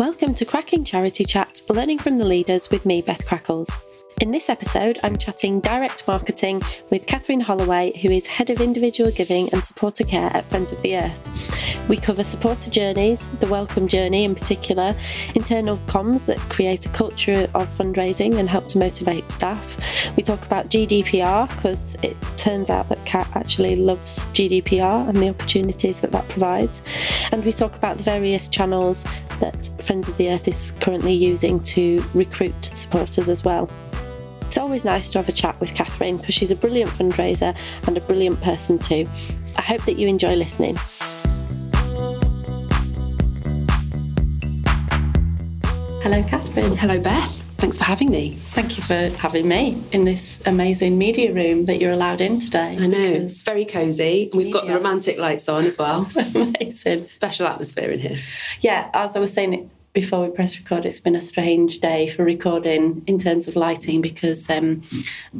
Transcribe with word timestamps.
Welcome 0.00 0.32
to 0.36 0.46
Cracking 0.46 0.82
Charity 0.82 1.26
Chat, 1.26 1.60
learning 1.68 1.98
from 1.98 2.16
the 2.16 2.24
leaders 2.24 2.70
with 2.70 2.86
me, 2.86 3.02
Beth 3.02 3.26
Crackles. 3.26 3.70
In 4.18 4.30
this 4.30 4.48
episode, 4.48 4.98
I'm 5.02 5.18
chatting 5.18 5.60
direct 5.60 6.08
marketing 6.08 6.62
with 6.88 7.04
Kathryn 7.04 7.42
Holloway, 7.42 7.98
who 7.98 8.08
is 8.08 8.26
Head 8.26 8.48
of 8.48 8.62
Individual 8.62 9.10
Giving 9.10 9.52
and 9.52 9.62
Supporter 9.62 10.04
Care 10.04 10.34
at 10.34 10.48
Friends 10.48 10.72
of 10.72 10.80
the 10.80 10.96
Earth. 10.96 11.86
We 11.86 11.98
cover 11.98 12.24
supporter 12.24 12.70
journeys, 12.70 13.26
the 13.40 13.46
welcome 13.48 13.88
journey 13.88 14.24
in 14.24 14.34
particular, 14.34 14.94
internal 15.34 15.76
comms 15.86 16.24
that 16.26 16.38
create 16.48 16.86
a 16.86 16.90
culture 16.90 17.50
of 17.54 17.68
fundraising 17.68 18.38
and 18.38 18.48
help 18.48 18.68
to 18.68 18.78
motivate 18.78 19.30
staff. 19.30 20.16
We 20.16 20.22
talk 20.22 20.46
about 20.46 20.70
GDPR 20.70 21.48
because 21.48 21.94
it 22.02 22.16
turns 22.36 22.70
out 22.70 22.88
that 22.88 23.04
Cat 23.04 23.28
actually 23.34 23.76
loves 23.76 24.20
GDPR 24.32 25.08
and 25.08 25.18
the 25.18 25.28
opportunities 25.28 26.00
that 26.00 26.12
that 26.12 26.28
provides. 26.28 26.80
And 27.32 27.44
we 27.44 27.52
talk 27.52 27.76
about 27.76 27.98
the 27.98 28.02
various 28.02 28.48
channels 28.48 29.04
that 29.40 29.68
Friends 29.82 30.08
of 30.08 30.16
the 30.16 30.30
Earth 30.30 30.46
is 30.46 30.72
currently 30.80 31.12
using 31.12 31.60
to 31.64 32.04
recruit 32.14 32.70
supporters 32.72 33.28
as 33.28 33.44
well. 33.44 33.68
It's 34.42 34.58
always 34.58 34.84
nice 34.84 35.10
to 35.10 35.18
have 35.18 35.28
a 35.28 35.32
chat 35.32 35.58
with 35.60 35.74
Kathryn 35.74 36.18
because 36.18 36.34
she's 36.34 36.50
a 36.50 36.56
brilliant 36.56 36.90
fundraiser 36.90 37.56
and 37.86 37.96
a 37.96 38.00
brilliant 38.00 38.40
person 38.40 38.78
too. 38.78 39.08
I 39.56 39.62
hope 39.62 39.82
that 39.84 39.98
you 39.98 40.08
enjoy 40.08 40.34
listening. 40.34 40.76
Hello, 46.02 46.22
Kathryn. 46.22 46.76
Hello, 46.76 46.98
Beth. 46.98 47.39
Thanks 47.60 47.76
for 47.76 47.84
having 47.84 48.10
me. 48.10 48.36
Thank 48.52 48.78
you 48.78 48.82
for 48.82 49.10
having 49.18 49.46
me 49.46 49.82
in 49.92 50.06
this 50.06 50.40
amazing 50.46 50.96
media 50.96 51.30
room 51.30 51.66
that 51.66 51.78
you're 51.78 51.92
allowed 51.92 52.22
in 52.22 52.40
today. 52.40 52.78
I 52.80 52.86
know, 52.86 52.98
it's 52.98 53.42
very 53.42 53.66
cosy. 53.66 54.30
We've 54.32 54.50
got 54.50 54.66
the 54.66 54.72
romantic 54.72 55.18
lights 55.18 55.46
on 55.46 55.66
as 55.66 55.76
well. 55.76 56.10
amazing. 56.34 57.08
Special 57.08 57.46
atmosphere 57.46 57.90
in 57.90 58.00
here. 58.00 58.18
Yeah, 58.62 58.88
as 58.94 59.14
I 59.14 59.20
was 59.20 59.34
saying 59.34 59.70
before 59.92 60.26
we 60.26 60.34
press 60.34 60.56
record, 60.56 60.86
it's 60.86 61.00
been 61.00 61.14
a 61.14 61.20
strange 61.20 61.80
day 61.80 62.08
for 62.08 62.24
recording 62.24 63.04
in 63.06 63.18
terms 63.18 63.46
of 63.46 63.56
lighting 63.56 64.00
because 64.00 64.48
um, 64.48 64.82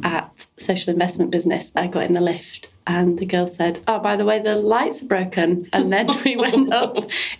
at 0.03 0.45
Social 0.57 0.93
Investment 0.93 1.31
Business, 1.31 1.71
I 1.75 1.87
got 1.87 2.03
in 2.03 2.13
the 2.13 2.21
lift 2.21 2.69
and 2.87 3.19
the 3.19 3.25
girl 3.25 3.47
said, 3.47 3.81
Oh, 3.87 3.99
by 3.99 4.15
the 4.15 4.25
way, 4.25 4.39
the 4.39 4.55
lights 4.55 5.03
are 5.03 5.07
broken. 5.07 5.67
And 5.71 5.91
then 5.91 6.07
we 6.25 6.35
went 6.35 6.73
up 6.73 6.97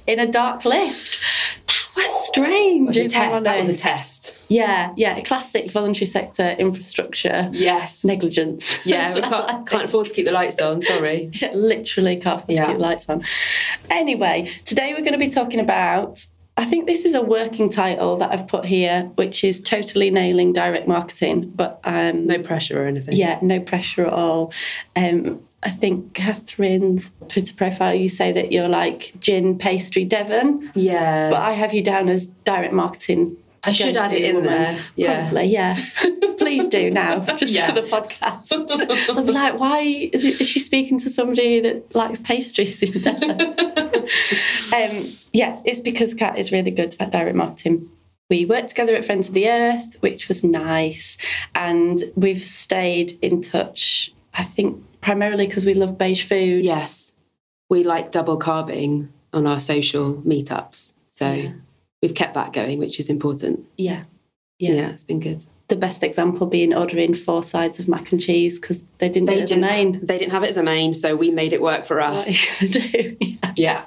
in 0.07 0.19
a 0.19 0.31
dark 0.31 0.65
lift. 0.65 1.19
That 1.67 1.87
was 1.95 2.27
strange. 2.27 2.97
Was 2.97 3.11
test. 3.11 3.43
That 3.43 3.59
was 3.59 3.69
a 3.69 3.75
test. 3.75 4.39
Yeah, 4.47 4.93
yeah. 4.95 5.21
Classic 5.21 5.71
voluntary 5.71 6.05
sector 6.05 6.49
infrastructure. 6.51 7.49
Yes. 7.51 8.03
Negligence. 8.03 8.85
Yeah, 8.85 9.15
we 9.15 9.21
can't, 9.21 9.67
can't 9.67 9.83
afford 9.85 10.07
to 10.07 10.13
keep 10.13 10.25
the 10.25 10.31
lights 10.31 10.59
on, 10.59 10.81
sorry. 10.83 11.31
Literally 11.53 12.17
can't 12.17 12.41
afford 12.41 12.51
yeah. 12.51 12.65
to 12.65 12.67
keep 12.67 12.77
the 12.77 12.83
lights 12.83 13.09
on. 13.09 13.23
Anyway, 13.89 14.51
today 14.65 14.93
we're 14.93 15.01
going 15.01 15.13
to 15.13 15.17
be 15.17 15.29
talking 15.29 15.59
about 15.59 16.25
I 16.57 16.65
think 16.65 16.85
this 16.85 17.05
is 17.05 17.15
a 17.15 17.21
working 17.21 17.69
title 17.69 18.17
that 18.17 18.31
I've 18.31 18.47
put 18.47 18.65
here, 18.65 19.11
which 19.15 19.43
is 19.43 19.61
totally 19.61 20.09
nailing 20.09 20.53
direct 20.53 20.87
marketing. 20.87 21.51
But 21.55 21.79
um, 21.83 22.27
no 22.27 22.41
pressure 22.43 22.83
or 22.83 22.87
anything. 22.87 23.15
Yeah, 23.15 23.39
no 23.41 23.59
pressure 23.59 24.05
at 24.05 24.13
all. 24.13 24.53
Um, 24.95 25.41
I 25.63 25.69
think 25.69 26.13
Kathryn's 26.13 27.11
Twitter 27.29 27.53
profile, 27.53 27.93
you 27.93 28.09
say 28.09 28.31
that 28.31 28.51
you're 28.51 28.67
like 28.67 29.13
gin 29.19 29.57
pastry 29.57 30.03
Devon. 30.03 30.71
Yeah. 30.73 31.29
But 31.29 31.41
I 31.41 31.51
have 31.51 31.73
you 31.73 31.83
down 31.83 32.09
as 32.09 32.27
direct 32.27 32.73
marketing 32.73 33.37
I 33.63 33.71
should 33.71 33.95
add 33.95 34.11
it 34.11 34.23
in 34.23 34.37
woman. 34.37 34.51
there. 34.51 34.79
Yeah. 34.95 35.29
Probably, 35.29 35.45
yeah. 35.45 35.79
Please 36.37 36.67
do 36.67 36.89
now, 36.89 37.19
just 37.35 37.53
yeah. 37.53 37.73
for 37.73 37.81
the 37.81 37.87
podcast. 37.87 39.09
I'll 39.15 39.23
be 39.23 39.31
like, 39.31 39.59
why 39.59 40.09
is 40.11 40.47
she 40.47 40.59
speaking 40.59 40.99
to 40.99 41.09
somebody 41.09 41.59
that 41.59 41.93
likes 41.95 42.19
pastries 42.19 42.81
in 42.81 43.07
um, 44.73 45.17
yeah, 45.31 45.61
it's 45.63 45.81
because 45.81 46.13
Kat 46.13 46.37
is 46.39 46.51
really 46.51 46.71
good 46.71 46.95
at 46.99 47.11
direct 47.11 47.35
marketing. 47.35 47.89
We 48.29 48.45
worked 48.45 48.69
together 48.69 48.95
at 48.95 49.05
Friends 49.05 49.27
of 49.27 49.35
the 49.35 49.49
Earth, 49.49 49.95
which 49.99 50.27
was 50.27 50.43
nice. 50.43 51.17
And 51.53 52.03
we've 52.15 52.41
stayed 52.41 53.19
in 53.21 53.41
touch, 53.41 54.11
I 54.33 54.43
think, 54.43 54.83
primarily 55.01 55.45
because 55.47 55.65
we 55.65 55.73
love 55.73 55.97
beige 55.97 56.23
food. 56.23 56.63
Yes. 56.63 57.13
We 57.69 57.83
like 57.83 58.11
double 58.11 58.37
carbing 58.37 59.11
on 59.33 59.45
our 59.45 59.59
social 59.59 60.15
meetups. 60.23 60.93
So. 61.07 61.31
Yeah 61.31 61.51
we've 62.01 62.15
kept 62.15 62.33
that 62.33 62.53
going, 62.53 62.79
which 62.79 62.99
is 62.99 63.09
important. 63.09 63.65
Yeah. 63.77 64.03
Yeah. 64.59 64.73
Yeah, 64.73 64.89
it's 64.89 65.03
been 65.03 65.19
good. 65.19 65.43
The 65.69 65.75
best 65.75 66.03
example 66.03 66.45
being 66.45 66.73
ordering 66.73 67.15
four 67.15 67.43
sides 67.43 67.79
of 67.79 67.87
mac 67.87 68.11
and 68.11 68.21
cheese 68.21 68.59
because 68.59 68.83
they 68.99 69.09
didn't 69.09 69.25
they 69.25 69.43
didn't, 69.43 69.61
main. 69.61 70.05
They 70.05 70.19
didn't 70.19 70.33
have 70.33 70.43
it 70.43 70.49
as 70.49 70.57
a 70.57 70.63
main, 70.63 70.93
so 70.93 71.15
we 71.15 71.31
made 71.31 71.53
it 71.53 71.61
work 71.61 71.87
for 71.87 71.99
us. 71.99 72.27
do? 72.59 73.17
yeah. 73.21 73.53
yeah. 73.55 73.85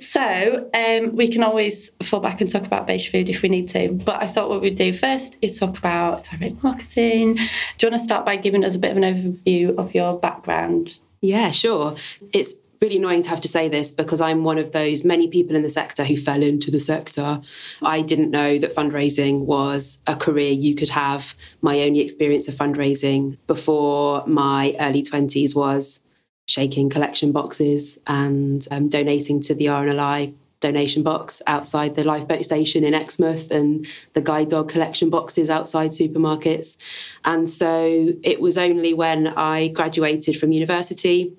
So 0.00 0.70
um, 0.74 1.16
we 1.16 1.26
can 1.26 1.42
always 1.42 1.90
fall 2.02 2.20
back 2.20 2.40
and 2.40 2.48
talk 2.48 2.64
about 2.64 2.86
beige 2.86 3.10
food 3.10 3.28
if 3.28 3.42
we 3.42 3.48
need 3.48 3.68
to. 3.70 3.90
But 3.92 4.22
I 4.22 4.28
thought 4.28 4.50
what 4.50 4.60
we'd 4.60 4.76
do 4.76 4.92
first 4.92 5.34
is 5.42 5.58
talk 5.58 5.78
about 5.78 6.26
direct 6.26 6.62
marketing. 6.62 7.34
Do 7.34 7.42
you 7.86 7.90
want 7.90 8.00
to 8.00 8.04
start 8.04 8.24
by 8.24 8.36
giving 8.36 8.64
us 8.64 8.76
a 8.76 8.78
bit 8.78 8.92
of 8.92 8.96
an 8.98 9.02
overview 9.02 9.76
of 9.76 9.94
your 9.94 10.18
background? 10.18 10.98
Yeah, 11.20 11.50
sure. 11.50 11.96
It's 12.32 12.54
really 12.82 12.96
annoying 12.96 13.22
to 13.22 13.28
have 13.28 13.40
to 13.40 13.48
say 13.48 13.68
this 13.68 13.92
because 13.92 14.20
I'm 14.20 14.42
one 14.42 14.58
of 14.58 14.72
those 14.72 15.04
many 15.04 15.28
people 15.28 15.54
in 15.54 15.62
the 15.62 15.70
sector 15.70 16.04
who 16.04 16.16
fell 16.16 16.42
into 16.42 16.70
the 16.70 16.80
sector. 16.80 17.40
I 17.80 18.02
didn't 18.02 18.32
know 18.32 18.58
that 18.58 18.74
fundraising 18.74 19.46
was 19.46 19.98
a 20.08 20.16
career 20.16 20.50
you 20.50 20.74
could 20.74 20.90
have. 20.90 21.34
My 21.62 21.80
only 21.82 22.00
experience 22.00 22.48
of 22.48 22.56
fundraising 22.56 23.38
before 23.46 24.26
my 24.26 24.74
early 24.80 25.04
20s 25.04 25.54
was 25.54 26.00
shaking 26.46 26.90
collection 26.90 27.30
boxes 27.30 27.98
and 28.08 28.66
um, 28.72 28.88
donating 28.88 29.40
to 29.42 29.54
the 29.54 29.66
RNLI 29.66 30.34
donation 30.58 31.02
box 31.02 31.40
outside 31.46 31.94
the 31.94 32.04
lifeboat 32.04 32.44
station 32.44 32.84
in 32.84 32.94
Exmouth 32.94 33.50
and 33.50 33.86
the 34.14 34.20
guide 34.20 34.50
dog 34.50 34.68
collection 34.68 35.08
boxes 35.08 35.48
outside 35.50 35.90
supermarkets. 35.90 36.76
And 37.24 37.48
so 37.48 38.08
it 38.22 38.40
was 38.40 38.58
only 38.58 38.92
when 38.92 39.28
I 39.28 39.68
graduated 39.68 40.38
from 40.38 40.50
university 40.50 41.36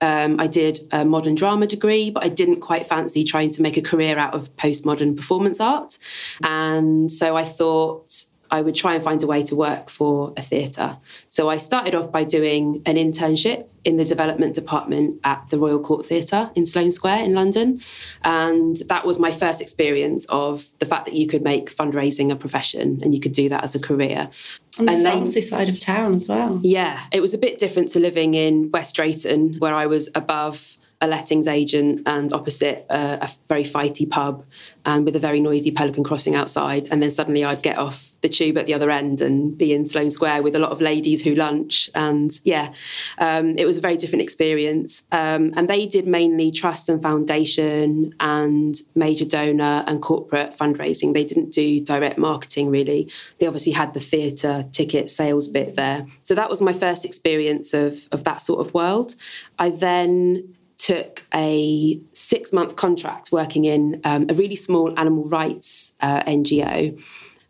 um, 0.00 0.38
I 0.38 0.46
did 0.46 0.80
a 0.92 1.04
modern 1.04 1.34
drama 1.34 1.66
degree, 1.66 2.10
but 2.10 2.24
I 2.24 2.28
didn't 2.28 2.60
quite 2.60 2.86
fancy 2.86 3.24
trying 3.24 3.50
to 3.52 3.62
make 3.62 3.76
a 3.76 3.82
career 3.82 4.18
out 4.18 4.34
of 4.34 4.54
postmodern 4.56 5.16
performance 5.16 5.60
art. 5.60 5.98
And 6.42 7.10
so 7.10 7.36
I 7.36 7.44
thought 7.44 8.24
I 8.50 8.62
would 8.62 8.74
try 8.74 8.94
and 8.94 9.04
find 9.04 9.22
a 9.22 9.26
way 9.26 9.42
to 9.44 9.56
work 9.56 9.90
for 9.90 10.32
a 10.36 10.42
theatre. 10.42 10.96
So 11.28 11.50
I 11.50 11.58
started 11.58 11.94
off 11.94 12.10
by 12.10 12.24
doing 12.24 12.82
an 12.86 12.96
internship 12.96 13.66
in 13.84 13.96
the 13.96 14.04
development 14.04 14.54
department 14.54 15.20
at 15.24 15.44
the 15.50 15.58
Royal 15.58 15.80
Court 15.80 16.06
Theatre 16.06 16.50
in 16.54 16.64
Sloane 16.64 16.90
Square 16.90 17.24
in 17.24 17.34
London. 17.34 17.80
And 18.22 18.76
that 18.88 19.06
was 19.06 19.18
my 19.18 19.32
first 19.32 19.60
experience 19.60 20.26
of 20.28 20.66
the 20.78 20.86
fact 20.86 21.06
that 21.06 21.14
you 21.14 21.26
could 21.26 21.42
make 21.42 21.74
fundraising 21.74 22.30
a 22.30 22.36
profession 22.36 23.00
and 23.02 23.14
you 23.14 23.20
could 23.20 23.32
do 23.32 23.48
that 23.48 23.64
as 23.64 23.74
a 23.74 23.80
career. 23.80 24.30
And, 24.78 24.88
and 24.88 25.04
the 25.04 25.10
fancy 25.10 25.40
side 25.40 25.68
of 25.68 25.80
town 25.80 26.14
as 26.14 26.28
well. 26.28 26.60
Yeah, 26.62 27.00
it 27.12 27.20
was 27.20 27.34
a 27.34 27.38
bit 27.38 27.58
different 27.58 27.90
to 27.90 28.00
living 28.00 28.34
in 28.34 28.70
West 28.70 28.96
Drayton, 28.96 29.56
where 29.58 29.74
I 29.74 29.86
was 29.86 30.08
above 30.14 30.77
a 31.00 31.06
lettings 31.06 31.46
agent 31.46 32.02
and 32.06 32.32
opposite 32.32 32.84
a, 32.90 33.24
a 33.24 33.30
very 33.48 33.64
fighty 33.64 34.08
pub 34.08 34.44
and 34.84 35.04
with 35.04 35.14
a 35.14 35.18
very 35.18 35.40
noisy 35.40 35.70
Pelican 35.70 36.02
Crossing 36.02 36.34
outside. 36.34 36.88
And 36.90 37.02
then 37.02 37.10
suddenly 37.10 37.44
I'd 37.44 37.62
get 37.62 37.78
off 37.78 38.10
the 38.20 38.28
tube 38.28 38.58
at 38.58 38.66
the 38.66 38.74
other 38.74 38.90
end 38.90 39.22
and 39.22 39.56
be 39.56 39.72
in 39.72 39.84
Sloane 39.84 40.10
Square 40.10 40.42
with 40.42 40.56
a 40.56 40.58
lot 40.58 40.72
of 40.72 40.80
ladies 40.80 41.22
who 41.22 41.36
lunch. 41.36 41.88
And 41.94 42.32
yeah, 42.42 42.72
um, 43.18 43.56
it 43.56 43.64
was 43.64 43.78
a 43.78 43.80
very 43.80 43.96
different 43.96 44.22
experience. 44.22 45.04
Um, 45.12 45.52
and 45.56 45.68
they 45.68 45.86
did 45.86 46.08
mainly 46.08 46.50
trust 46.50 46.88
and 46.88 47.00
foundation 47.00 48.14
and 48.18 48.76
major 48.96 49.24
donor 49.24 49.84
and 49.86 50.02
corporate 50.02 50.58
fundraising. 50.58 51.14
They 51.14 51.24
didn't 51.24 51.50
do 51.50 51.80
direct 51.80 52.18
marketing 52.18 52.70
really. 52.70 53.08
They 53.38 53.46
obviously 53.46 53.72
had 53.72 53.94
the 53.94 54.00
theatre 54.00 54.66
ticket 54.72 55.12
sales 55.12 55.46
bit 55.46 55.76
there. 55.76 56.06
So 56.22 56.34
that 56.34 56.50
was 56.50 56.60
my 56.60 56.72
first 56.72 57.04
experience 57.04 57.72
of, 57.72 58.00
of 58.10 58.24
that 58.24 58.42
sort 58.42 58.66
of 58.66 58.74
world. 58.74 59.14
I 59.60 59.70
then 59.70 60.54
took 60.78 61.24
a 61.34 62.00
six 62.12 62.52
month 62.52 62.76
contract 62.76 63.32
working 63.32 63.64
in 63.64 64.00
um, 64.04 64.26
a 64.28 64.34
really 64.34 64.56
small 64.56 64.98
animal 64.98 65.24
rights 65.24 65.94
uh, 66.00 66.22
NGO. 66.22 67.00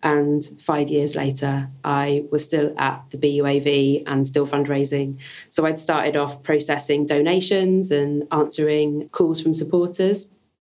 And 0.02 0.44
five 0.60 0.88
years 0.88 1.16
later, 1.16 1.68
I 1.84 2.24
was 2.30 2.44
still 2.44 2.72
at 2.78 3.04
the 3.10 3.18
BUAV 3.18 4.04
and 4.06 4.26
still 4.26 4.46
fundraising. 4.46 5.18
So 5.50 5.66
I'd 5.66 5.78
started 5.78 6.16
off 6.16 6.42
processing 6.42 7.04
donations 7.04 7.90
and 7.90 8.26
answering 8.30 9.08
calls 9.08 9.40
from 9.40 9.52
supporters. 9.52 10.28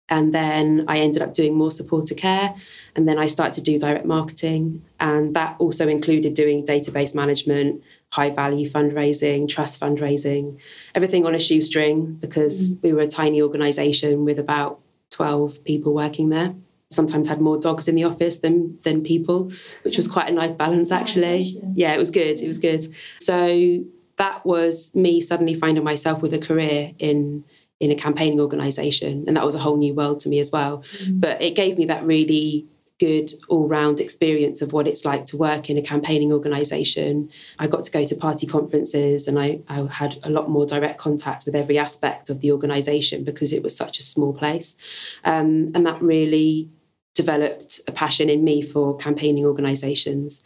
And 0.10 0.34
then 0.34 0.86
I 0.88 1.00
ended 1.00 1.22
up 1.22 1.34
doing 1.34 1.56
more 1.56 1.72
supporter 1.72 2.16
care. 2.16 2.56
And 2.96 3.08
then 3.08 3.20
I 3.20 3.28
started 3.28 3.56
to 3.56 3.62
do 3.62 3.78
direct 3.78 4.06
marketing. 4.06 4.81
And 5.02 5.36
that 5.36 5.58
also 5.60 5.90
included 5.90 6.34
doing 6.34 6.66
database 6.66 7.14
management, 7.14 7.84
high 8.09 8.30
value 8.30 8.69
fundraising, 8.69 9.50
trust 9.50 9.80
fundraising, 9.80 10.57
everything 10.95 11.25
on 11.25 11.36
a 11.36 11.39
shoestring 11.39 12.13
because 12.15 12.75
mm. 12.75 12.83
we 12.83 12.94
were 12.94 13.01
a 13.01 13.07
tiny 13.07 13.42
organization 13.42 14.25
with 14.25 14.39
about 14.39 14.80
12 15.12 15.63
people 15.63 15.94
working 15.94 16.30
there. 16.30 16.56
Sometimes 16.89 17.27
had 17.27 17.42
more 17.42 17.59
dogs 17.59 17.89
in 17.89 17.95
the 17.95 18.06
office 18.06 18.39
than 18.39 18.80
than 18.83 19.04
people, 19.04 19.51
which 19.81 19.98
was 19.98 20.07
quite 20.07 20.30
a 20.30 20.31
nice 20.31 20.54
balance 20.54 20.89
actually. 20.89 21.62
Yeah, 21.75 21.94
it 21.94 21.98
was 21.98 22.12
good. 22.12 22.39
It 22.39 22.48
was 22.48 22.59
good. 22.59 22.88
So 23.19 23.83
that 24.18 24.45
was 24.45 24.95
me 24.95 25.19
suddenly 25.19 25.54
finding 25.54 25.83
myself 25.83 26.21
with 26.21 26.33
a 26.33 26.39
career 26.39 26.94
in 26.98 27.44
in 27.80 27.92
a 27.92 27.95
campaigning 27.95 28.39
organization. 28.39 29.25
And 29.27 29.36
that 29.36 29.45
was 29.45 29.54
a 29.54 29.59
whole 29.59 29.77
new 29.77 29.94
world 29.94 30.21
to 30.21 30.30
me 30.30 30.39
as 30.39 30.50
well. 30.51 30.83
Mm. 31.04 31.19
But 31.19 31.42
it 31.42 31.56
gave 31.56 31.77
me 31.77 31.86
that 31.86 32.06
really 32.06 32.65
good 33.00 33.34
all 33.48 33.68
round 33.68 34.00
experience 34.00 34.62
of 34.62 34.74
what 34.74 34.88
it's 34.88 35.06
like 35.06 35.26
to 35.28 35.38
work 35.38 35.70
in 35.70 35.78
a 35.78 35.82
campaigning 35.82 36.32
organisation. 36.32 37.30
I 37.60 37.68
got 37.68 37.84
to 37.84 37.92
go 37.92 38.06
to 38.06 38.16
party 38.16 38.48
conferences 38.48 39.28
and 39.28 39.40
I, 39.40 39.62
I, 39.68 39.86
had 39.86 40.18
a 40.24 40.30
lot 40.30 40.50
more 40.50 40.66
direct 40.66 40.98
contact 40.98 41.46
with 41.46 41.56
every 41.56 41.78
aspect 41.78 42.30
of 42.30 42.42
the 42.42 42.52
organisation 42.52 43.24
because 43.24 43.54
it 43.54 43.62
was 43.62 43.76
such 43.76 44.00
a 44.00 44.04
small 44.04 44.34
place. 44.34 44.76
Um, 45.24 45.72
and 45.76 45.86
that 45.86 46.02
really 46.02 46.70
developed 47.14 47.82
a 47.88 47.92
passion 47.92 48.30
in 48.30 48.44
me 48.44 48.62
for 48.62 48.98
campaigning 48.98 49.46
organisations. 49.46 50.44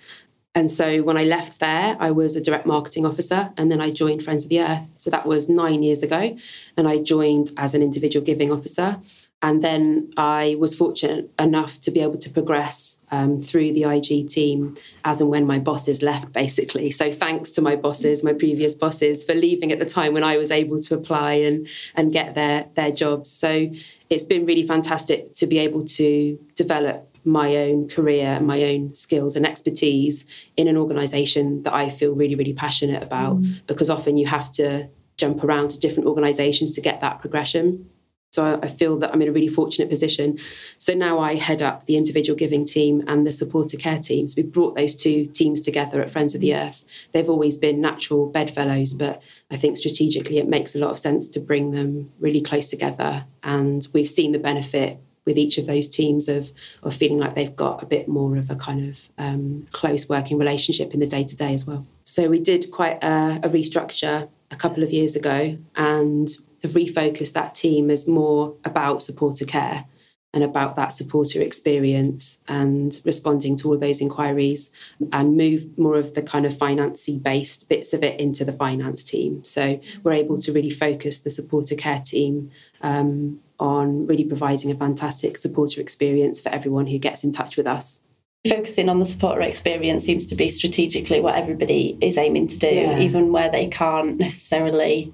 And 0.54 0.70
so 0.70 1.02
when 1.04 1.16
I 1.16 1.24
left 1.24 1.60
there, 1.60 1.96
I 2.00 2.12
was 2.12 2.36
a 2.36 2.42
direct 2.42 2.66
marketing 2.66 3.06
officer 3.06 3.52
and 3.58 3.72
then 3.72 3.80
I 3.80 3.92
joined 3.92 4.24
Friends 4.24 4.44
of 4.44 4.50
the 4.50 4.62
Earth. 4.62 4.86
So 4.98 5.10
that 5.10 5.26
was 5.26 5.48
nine 5.48 5.82
years 5.82 6.04
ago. 6.04 6.38
And 6.76 6.88
I 6.88 7.00
joined 7.00 7.52
as 7.56 7.74
an 7.74 7.82
individual 7.82 8.26
giving 8.26 8.52
officer. 8.52 9.00
And 9.44 9.64
then 9.64 10.14
I 10.18 10.56
was 10.60 10.76
fortunate 10.76 11.32
enough 11.40 11.82
to 11.82 11.92
be 11.92 12.00
able 12.00 12.18
to 12.20 12.30
progress 12.30 13.00
um, 13.10 13.42
through 13.42 13.74
the 13.74 13.84
IG 13.84 14.30
team 14.30 14.78
as 15.04 15.20
and 15.20 15.30
when 15.30 15.48
my 15.48 15.58
bosses 15.58 16.02
left, 16.02 16.32
basically. 16.32 16.92
So 16.92 17.12
thanks 17.12 17.50
to 17.52 17.62
my 17.62 17.76
bosses, 17.76 18.24
my 18.24 18.34
previous 18.34 18.76
bosses, 18.76 19.24
for 19.24 19.34
leaving 19.34 19.72
at 19.72 19.80
the 19.80 19.86
time 19.86 20.14
when 20.14 20.24
I 20.24 20.38
was 20.38 20.52
able 20.52 20.80
to 20.82 20.94
apply 20.94 21.34
and, 21.34 21.68
and 21.96 22.14
get 22.14 22.36
their, 22.36 22.68
their 22.76 22.92
jobs. 22.92 23.32
So 23.32 23.72
it's 24.10 24.24
been 24.24 24.46
really 24.46 24.68
fantastic 24.68 25.34
to 25.36 25.48
be 25.48 25.58
able 25.58 25.86
to 25.86 26.38
develop 26.56 27.08
my 27.24 27.56
own 27.58 27.88
career, 27.88 28.26
and 28.26 28.48
my 28.48 28.64
own 28.64 28.96
skills 28.96 29.36
and 29.36 29.46
expertise 29.46 30.26
in 30.58 30.68
an 30.68 30.78
organisation 30.78 31.62
that 31.64 31.74
I 31.74 31.90
feel 31.90 32.16
really, 32.16 32.36
really 32.36 32.54
passionate 32.54 33.04
about 33.04 33.40
mm. 33.40 33.62
because 33.68 33.90
often 33.90 34.18
you 34.18 34.26
have 34.26 34.52
to 34.54 34.90
jump 35.18 35.44
around 35.44 35.70
to 35.70 35.80
different 35.80 36.08
organisations 36.08 36.72
to 36.72 36.82
get 36.82 37.02
that 37.02 37.20
progression. 37.20 37.88
So 38.32 38.58
I 38.64 38.70
feel 38.70 38.98
that 39.00 39.12
I'm 39.12 39.22
in 39.22 39.28
a 39.28 39.32
really 39.34 39.50
fortunate 39.50 39.90
position. 39.90 40.40
So 40.78 40.94
now 40.94 41.20
I 41.20 41.36
head 41.36 41.62
up 41.62 41.86
the 41.86 41.98
individual 41.98 42.38
giving 42.38 42.66
team 42.66 43.04
and 43.06 43.28
the 43.28 43.32
supporter 43.34 43.76
care 43.76 44.00
teams. 44.00 44.38
We 44.38 44.44
brought 44.44 44.76
those 44.76 44.96
two 44.96 45.26
teams 45.26 45.60
together 45.60 46.02
at 46.02 46.10
Friends 46.10 46.34
of 46.34 46.40
the 46.40 46.56
Earth. 46.56 46.86
They've 47.12 47.30
always 47.30 47.58
been 47.58 47.82
natural 47.82 48.28
bedfellows, 48.28 48.94
but 48.94 49.22
I 49.52 49.58
think 49.58 49.78
strategically 49.78 50.38
it 50.38 50.48
makes 50.48 50.76
a 50.76 50.80
lot 50.80 50.92
of 50.92 51.00
sense 51.00 51.28
to 51.30 51.42
bring 51.42 51.72
them 51.72 52.10
really 52.22 52.40
close 52.40 52.70
together. 52.70 53.26
And 53.44 53.86
we've 53.94 54.08
seen 54.08 54.32
the 54.32 54.40
benefit 54.40 54.98
with 55.26 55.38
each 55.38 55.58
of 55.58 55.68
those 55.68 55.90
teams 55.90 56.30
of 56.30 56.52
of 56.84 56.96
feeling 56.96 57.20
like 57.20 57.36
they've 57.36 57.56
got 57.56 57.84
a 57.84 57.86
bit 57.86 58.08
more 58.08 58.38
of 58.38 58.50
a 58.50 58.56
kind 58.56 58.90
of 58.90 58.98
um, 59.18 59.68
close 59.72 60.08
working 60.08 60.38
relationship 60.40 60.94
in 60.94 61.02
the 61.02 61.06
day 61.06 61.26
to 61.26 61.36
day 61.36 61.54
as 61.54 61.68
well. 61.68 61.86
So 62.04 62.30
we 62.30 62.40
did 62.40 62.72
quite 62.72 63.04
a, 63.04 63.42
a 63.44 63.50
restructure 63.50 64.30
a 64.50 64.56
couple 64.56 64.84
of 64.84 64.92
years 64.92 65.16
ago 65.16 65.58
and 65.76 66.30
have 66.64 66.74
refocused 66.74 67.34
that 67.34 67.56
team 67.56 67.90
as 67.90 68.08
more 68.08 68.56
about 68.64 69.04
supporter 69.04 69.46
care 69.46 69.86
and 70.34 70.44
about 70.44 70.76
that 70.78 70.94
supporter 70.94 71.42
experience 71.42 72.40
and 72.48 73.02
responding 73.04 73.58
to 73.58 73.68
all 73.68 73.74
of 73.74 73.82
those 73.82 74.00
inquiries 74.00 74.72
and 75.12 75.36
move 75.36 75.78
more 75.78 75.98
of 75.98 76.14
the 76.14 76.22
kind 76.22 76.46
of 76.46 76.54
financy 76.54 77.22
based 77.22 77.68
bits 77.68 77.92
of 77.92 78.02
it 78.02 78.20
into 78.20 78.46
the 78.46 78.54
finance 78.54 79.04
team. 79.04 79.44
So 79.44 79.82
we're 80.04 80.14
able 80.14 80.38
to 80.40 80.54
really 80.54 80.70
focus 80.70 81.20
the 81.20 81.30
supporter 81.30 81.76
care 81.76 82.02
team 82.06 82.50
um, 82.82 83.42
on 83.60 84.08
really 84.08 84.24
providing 84.24 84.72
a 84.72 84.76
fantastic 84.76 85.38
supporter 85.38 85.82
experience 85.82 86.40
for 86.40 86.50
everyone 86.50 86.88
who 86.88 86.98
gets 86.98 87.24
in 87.24 87.34
touch 87.34 87.58
with 87.58 87.68
us. 87.68 88.02
Focusing 88.48 88.90
on 88.90 89.00
the 89.00 89.06
supporter 89.06 89.42
experience 89.42 90.04
seems 90.04 90.26
to 90.26 90.36
be 90.36 90.50
strategically 90.50 91.22
what 91.22 91.36
everybody 91.36 91.96
is 92.02 92.18
aiming 92.18 92.48
to 92.48 92.58
do, 92.58 92.68
yeah. 92.68 93.00
even 93.00 93.32
where 93.32 93.52
they 93.52 93.68
can't 93.68 94.18
necessarily 94.18 95.14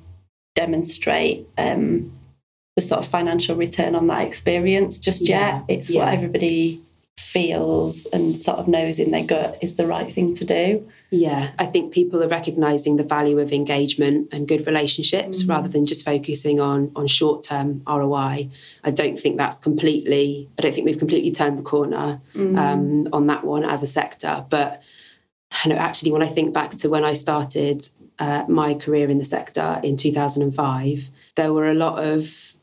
demonstrate 0.57 1.47
um, 1.57 2.11
the 2.75 2.81
sort 2.81 2.99
of 2.99 3.07
financial 3.07 3.55
return 3.55 3.95
on 3.95 4.07
that 4.07 4.25
experience 4.25 4.99
just 4.99 5.27
yet. 5.27 5.63
It's 5.67 5.89
yeah. 5.89 6.05
what 6.05 6.13
everybody 6.13 6.81
feels 7.17 8.05
and 8.07 8.35
sort 8.35 8.57
of 8.57 8.67
knows 8.67 8.99
in 8.99 9.11
their 9.11 9.25
gut 9.25 9.57
is 9.61 9.75
the 9.75 9.85
right 9.85 10.13
thing 10.13 10.35
to 10.35 10.45
do. 10.45 10.87
Yeah, 11.11 11.51
I 11.57 11.67
think 11.67 11.93
people 11.93 12.23
are 12.23 12.27
recognizing 12.27 12.97
the 12.97 13.03
value 13.03 13.39
of 13.39 13.51
engagement 13.51 14.29
and 14.31 14.47
good 14.47 14.65
relationships 14.65 15.43
mm. 15.43 15.49
rather 15.49 15.67
than 15.67 15.85
just 15.85 16.03
focusing 16.03 16.59
on 16.59 16.91
on 16.95 17.07
short-term 17.07 17.81
ROI. 17.87 18.49
I 18.83 18.91
don't 18.91 19.19
think 19.19 19.37
that's 19.37 19.57
completely 19.57 20.49
I 20.57 20.61
don't 20.63 20.73
think 20.73 20.85
we've 20.85 20.99
completely 20.99 21.31
turned 21.31 21.57
the 21.57 21.63
corner 21.63 22.19
mm. 22.35 22.57
um, 22.57 23.07
on 23.13 23.27
that 23.27 23.43
one 23.45 23.63
as 23.63 23.83
a 23.83 23.87
sector, 23.87 24.45
but 24.49 24.81
I 25.51 25.69
know 25.69 25.75
actually 25.75 26.11
when 26.11 26.23
I 26.23 26.27
think 26.27 26.53
back 26.53 26.71
to 26.71 26.89
when 26.89 27.05
I 27.05 27.13
started 27.13 27.87
uh, 28.19 28.45
my 28.47 28.73
career 28.73 29.09
in 29.09 29.17
the 29.17 29.25
sector 29.25 29.79
in 29.83 29.97
2005, 29.97 31.09
there 31.35 31.53
were 31.53 31.67
a 31.67 31.73
lot 31.73 32.03
of 32.03 32.53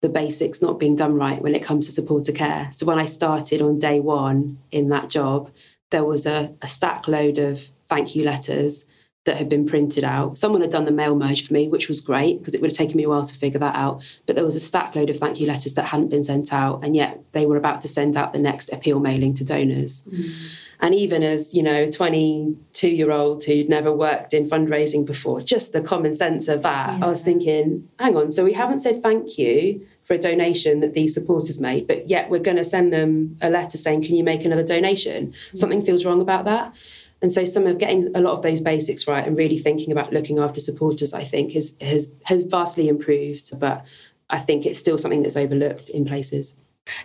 the 0.00 0.08
basics 0.08 0.62
not 0.62 0.78
being 0.78 0.96
done 0.96 1.14
right 1.14 1.42
when 1.42 1.54
it 1.54 1.64
comes 1.64 1.86
to 1.86 1.92
supporter 1.92 2.32
care. 2.32 2.68
So 2.72 2.86
when 2.86 2.98
I 2.98 3.04
started 3.04 3.60
on 3.60 3.78
day 3.78 4.00
one 4.00 4.58
in 4.70 4.88
that 4.90 5.08
job, 5.08 5.50
there 5.90 6.04
was 6.04 6.26
a, 6.26 6.54
a 6.62 6.68
stack 6.68 7.08
load 7.08 7.38
of 7.38 7.68
thank 7.88 8.14
you 8.14 8.24
letters 8.24 8.84
that 9.24 9.36
had 9.36 9.48
been 9.48 9.66
printed 9.66 10.04
out. 10.04 10.38
Someone 10.38 10.62
had 10.62 10.70
done 10.70 10.84
the 10.84 10.90
mail 10.90 11.14
merge 11.14 11.46
for 11.46 11.52
me, 11.52 11.68
which 11.68 11.88
was 11.88 12.00
great 12.00 12.38
because 12.38 12.54
it 12.54 12.60
would 12.60 12.70
have 12.70 12.78
taken 12.78 12.96
me 12.96 13.02
a 13.02 13.08
while 13.08 13.26
to 13.26 13.34
figure 13.34 13.60
that 13.60 13.74
out. 13.74 14.02
But 14.26 14.36
there 14.36 14.44
was 14.44 14.56
a 14.56 14.60
stack 14.60 14.94
load 14.94 15.10
of 15.10 15.18
thank 15.18 15.40
you 15.40 15.46
letters 15.46 15.74
that 15.74 15.86
hadn't 15.86 16.08
been 16.08 16.22
sent 16.22 16.52
out, 16.52 16.82
and 16.82 16.96
yet 16.96 17.20
they 17.32 17.44
were 17.44 17.56
about 17.56 17.80
to 17.82 17.88
send 17.88 18.16
out 18.16 18.32
the 18.32 18.38
next 18.38 18.70
appeal 18.72 19.00
mailing 19.00 19.34
to 19.34 19.44
donors. 19.44 20.04
Mm. 20.04 20.34
And 20.80 20.94
even 20.94 21.22
as, 21.22 21.54
you 21.54 21.62
know, 21.62 21.82
a 21.82 21.90
22 21.90 22.88
year 22.88 23.10
old 23.10 23.44
who'd 23.44 23.68
never 23.68 23.92
worked 23.92 24.32
in 24.32 24.48
fundraising 24.48 25.04
before, 25.04 25.40
just 25.40 25.72
the 25.72 25.80
common 25.80 26.14
sense 26.14 26.48
of 26.48 26.62
that, 26.62 26.98
yeah. 26.98 27.04
I 27.04 27.08
was 27.08 27.22
thinking, 27.22 27.88
hang 27.98 28.16
on, 28.16 28.30
so 28.30 28.44
we 28.44 28.52
haven't 28.52 28.78
said 28.78 29.02
thank 29.02 29.38
you 29.38 29.86
for 30.04 30.14
a 30.14 30.18
donation 30.18 30.80
that 30.80 30.94
these 30.94 31.12
supporters 31.12 31.60
made, 31.60 31.86
but 31.86 32.08
yet 32.08 32.30
we're 32.30 32.38
going 32.38 32.56
to 32.56 32.64
send 32.64 32.92
them 32.92 33.36
a 33.42 33.50
letter 33.50 33.76
saying, 33.76 34.02
can 34.04 34.14
you 34.14 34.24
make 34.24 34.44
another 34.44 34.64
donation? 34.64 35.28
Mm-hmm. 35.28 35.56
Something 35.56 35.84
feels 35.84 36.04
wrong 36.04 36.20
about 36.20 36.44
that. 36.44 36.72
And 37.20 37.32
so 37.32 37.44
some 37.44 37.66
of 37.66 37.78
getting 37.78 38.14
a 38.14 38.20
lot 38.20 38.36
of 38.36 38.42
those 38.42 38.60
basics 38.60 39.08
right 39.08 39.26
and 39.26 39.36
really 39.36 39.58
thinking 39.58 39.90
about 39.90 40.12
looking 40.12 40.38
after 40.38 40.60
supporters, 40.60 41.12
I 41.12 41.24
think, 41.24 41.52
has 41.52 41.74
has 41.80 42.12
has 42.22 42.42
vastly 42.42 42.88
improved. 42.88 43.58
But 43.58 43.84
I 44.30 44.38
think 44.38 44.64
it's 44.64 44.78
still 44.78 44.96
something 44.96 45.22
that's 45.22 45.36
overlooked 45.36 45.90
in 45.90 46.04
places. 46.04 46.54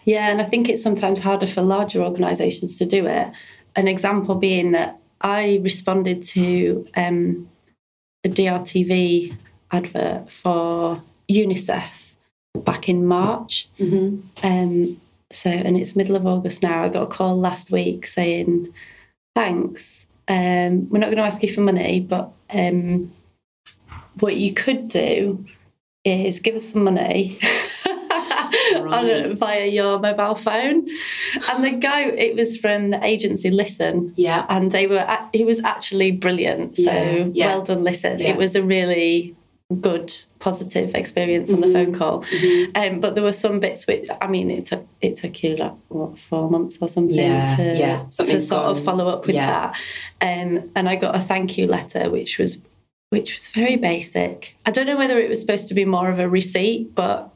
Yeah, 0.05 0.29
and 0.29 0.39
I 0.39 0.45
think 0.45 0.69
it's 0.69 0.83
sometimes 0.83 1.19
harder 1.19 1.47
for 1.47 1.61
larger 1.61 2.01
organisations 2.03 2.77
to 2.77 2.85
do 2.85 3.07
it 3.07 3.31
an 3.75 3.87
example 3.87 4.35
being 4.35 4.71
that 4.71 4.99
I 5.21 5.59
responded 5.61 6.23
to 6.23 6.87
um, 6.95 7.49
a 8.23 8.29
DRTV 8.29 9.35
advert 9.71 10.31
for 10.31 11.01
UNICEF 11.29 12.13
back 12.63 12.87
in 12.87 13.06
March. 13.06 13.68
Mm-hmm. 13.80 14.45
Um, 14.45 15.01
so, 15.31 15.49
and 15.49 15.77
it's 15.77 15.95
middle 15.95 16.15
of 16.15 16.27
August 16.27 16.61
now. 16.61 16.83
I 16.83 16.89
got 16.89 17.03
a 17.03 17.07
call 17.07 17.39
last 17.39 17.71
week 17.71 18.06
saying, 18.06 18.73
"Thanks. 19.35 20.06
Um, 20.27 20.89
we're 20.89 20.99
not 20.99 21.07
going 21.07 21.18
to 21.18 21.23
ask 21.23 21.42
you 21.42 21.51
for 21.51 21.61
money, 21.61 21.99
but 21.99 22.31
um, 22.53 23.11
what 24.19 24.35
you 24.35 24.53
could 24.53 24.87
do 24.89 25.45
is 26.06 26.39
give 26.39 26.56
us 26.56 26.69
some 26.69 26.83
money." 26.83 27.39
right. 28.75 29.25
on, 29.25 29.35
via 29.37 29.65
your 29.65 29.99
mobile 29.99 30.35
phone. 30.35 30.87
And 31.49 31.63
the 31.63 31.71
guy, 31.71 32.03
it 32.03 32.35
was 32.35 32.57
from 32.57 32.89
the 32.89 33.03
agency 33.03 33.49
Listen. 33.49 34.13
Yeah. 34.15 34.45
And 34.49 34.71
they 34.71 34.87
were, 34.87 35.05
he 35.33 35.43
was 35.43 35.59
actually 35.61 36.11
brilliant. 36.11 36.77
So 36.77 36.83
yeah. 36.83 37.25
Yeah. 37.33 37.47
well 37.47 37.63
done, 37.63 37.83
Listen. 37.83 38.19
Yeah. 38.19 38.29
It 38.29 38.37
was 38.37 38.55
a 38.55 38.63
really 38.63 39.35
good 39.81 40.13
positive 40.39 40.93
experience 40.93 41.51
on 41.51 41.61
the 41.61 41.67
mm-hmm. 41.67 41.91
phone 41.91 41.95
call 41.95 42.23
mm-hmm. 42.23 42.71
um, 42.75 42.99
but 42.99 43.15
there 43.15 43.23
were 43.23 43.33
some 43.33 43.59
bits 43.59 43.87
which 43.87 44.07
I 44.21 44.27
mean 44.27 44.51
it 44.51 44.65
took 44.65 44.85
it 45.01 45.17
took 45.17 45.41
you 45.41 45.55
like 45.55 45.73
what 45.87 46.17
four 46.17 46.49
months 46.49 46.77
or 46.81 46.89
something 46.89 47.15
yeah, 47.15 47.55
to, 47.55 47.77
yeah. 47.77 48.05
to 48.09 48.41
sort 48.41 48.63
gone. 48.63 48.77
of 48.77 48.83
follow 48.83 49.07
up 49.07 49.25
with 49.25 49.35
yeah. 49.35 49.71
that 50.19 50.41
um, 50.41 50.69
and 50.75 50.89
I 50.89 50.95
got 50.95 51.15
a 51.15 51.19
thank 51.19 51.57
you 51.57 51.65
letter 51.65 52.09
which 52.09 52.37
was 52.37 52.59
which 53.09 53.35
was 53.35 53.49
very 53.49 53.77
basic 53.77 54.55
I 54.65 54.71
don't 54.71 54.85
know 54.85 54.97
whether 54.97 55.17
it 55.17 55.29
was 55.29 55.39
supposed 55.39 55.69
to 55.69 55.73
be 55.73 55.85
more 55.85 56.09
of 56.09 56.19
a 56.19 56.27
receipt 56.27 56.93
but 56.93 57.32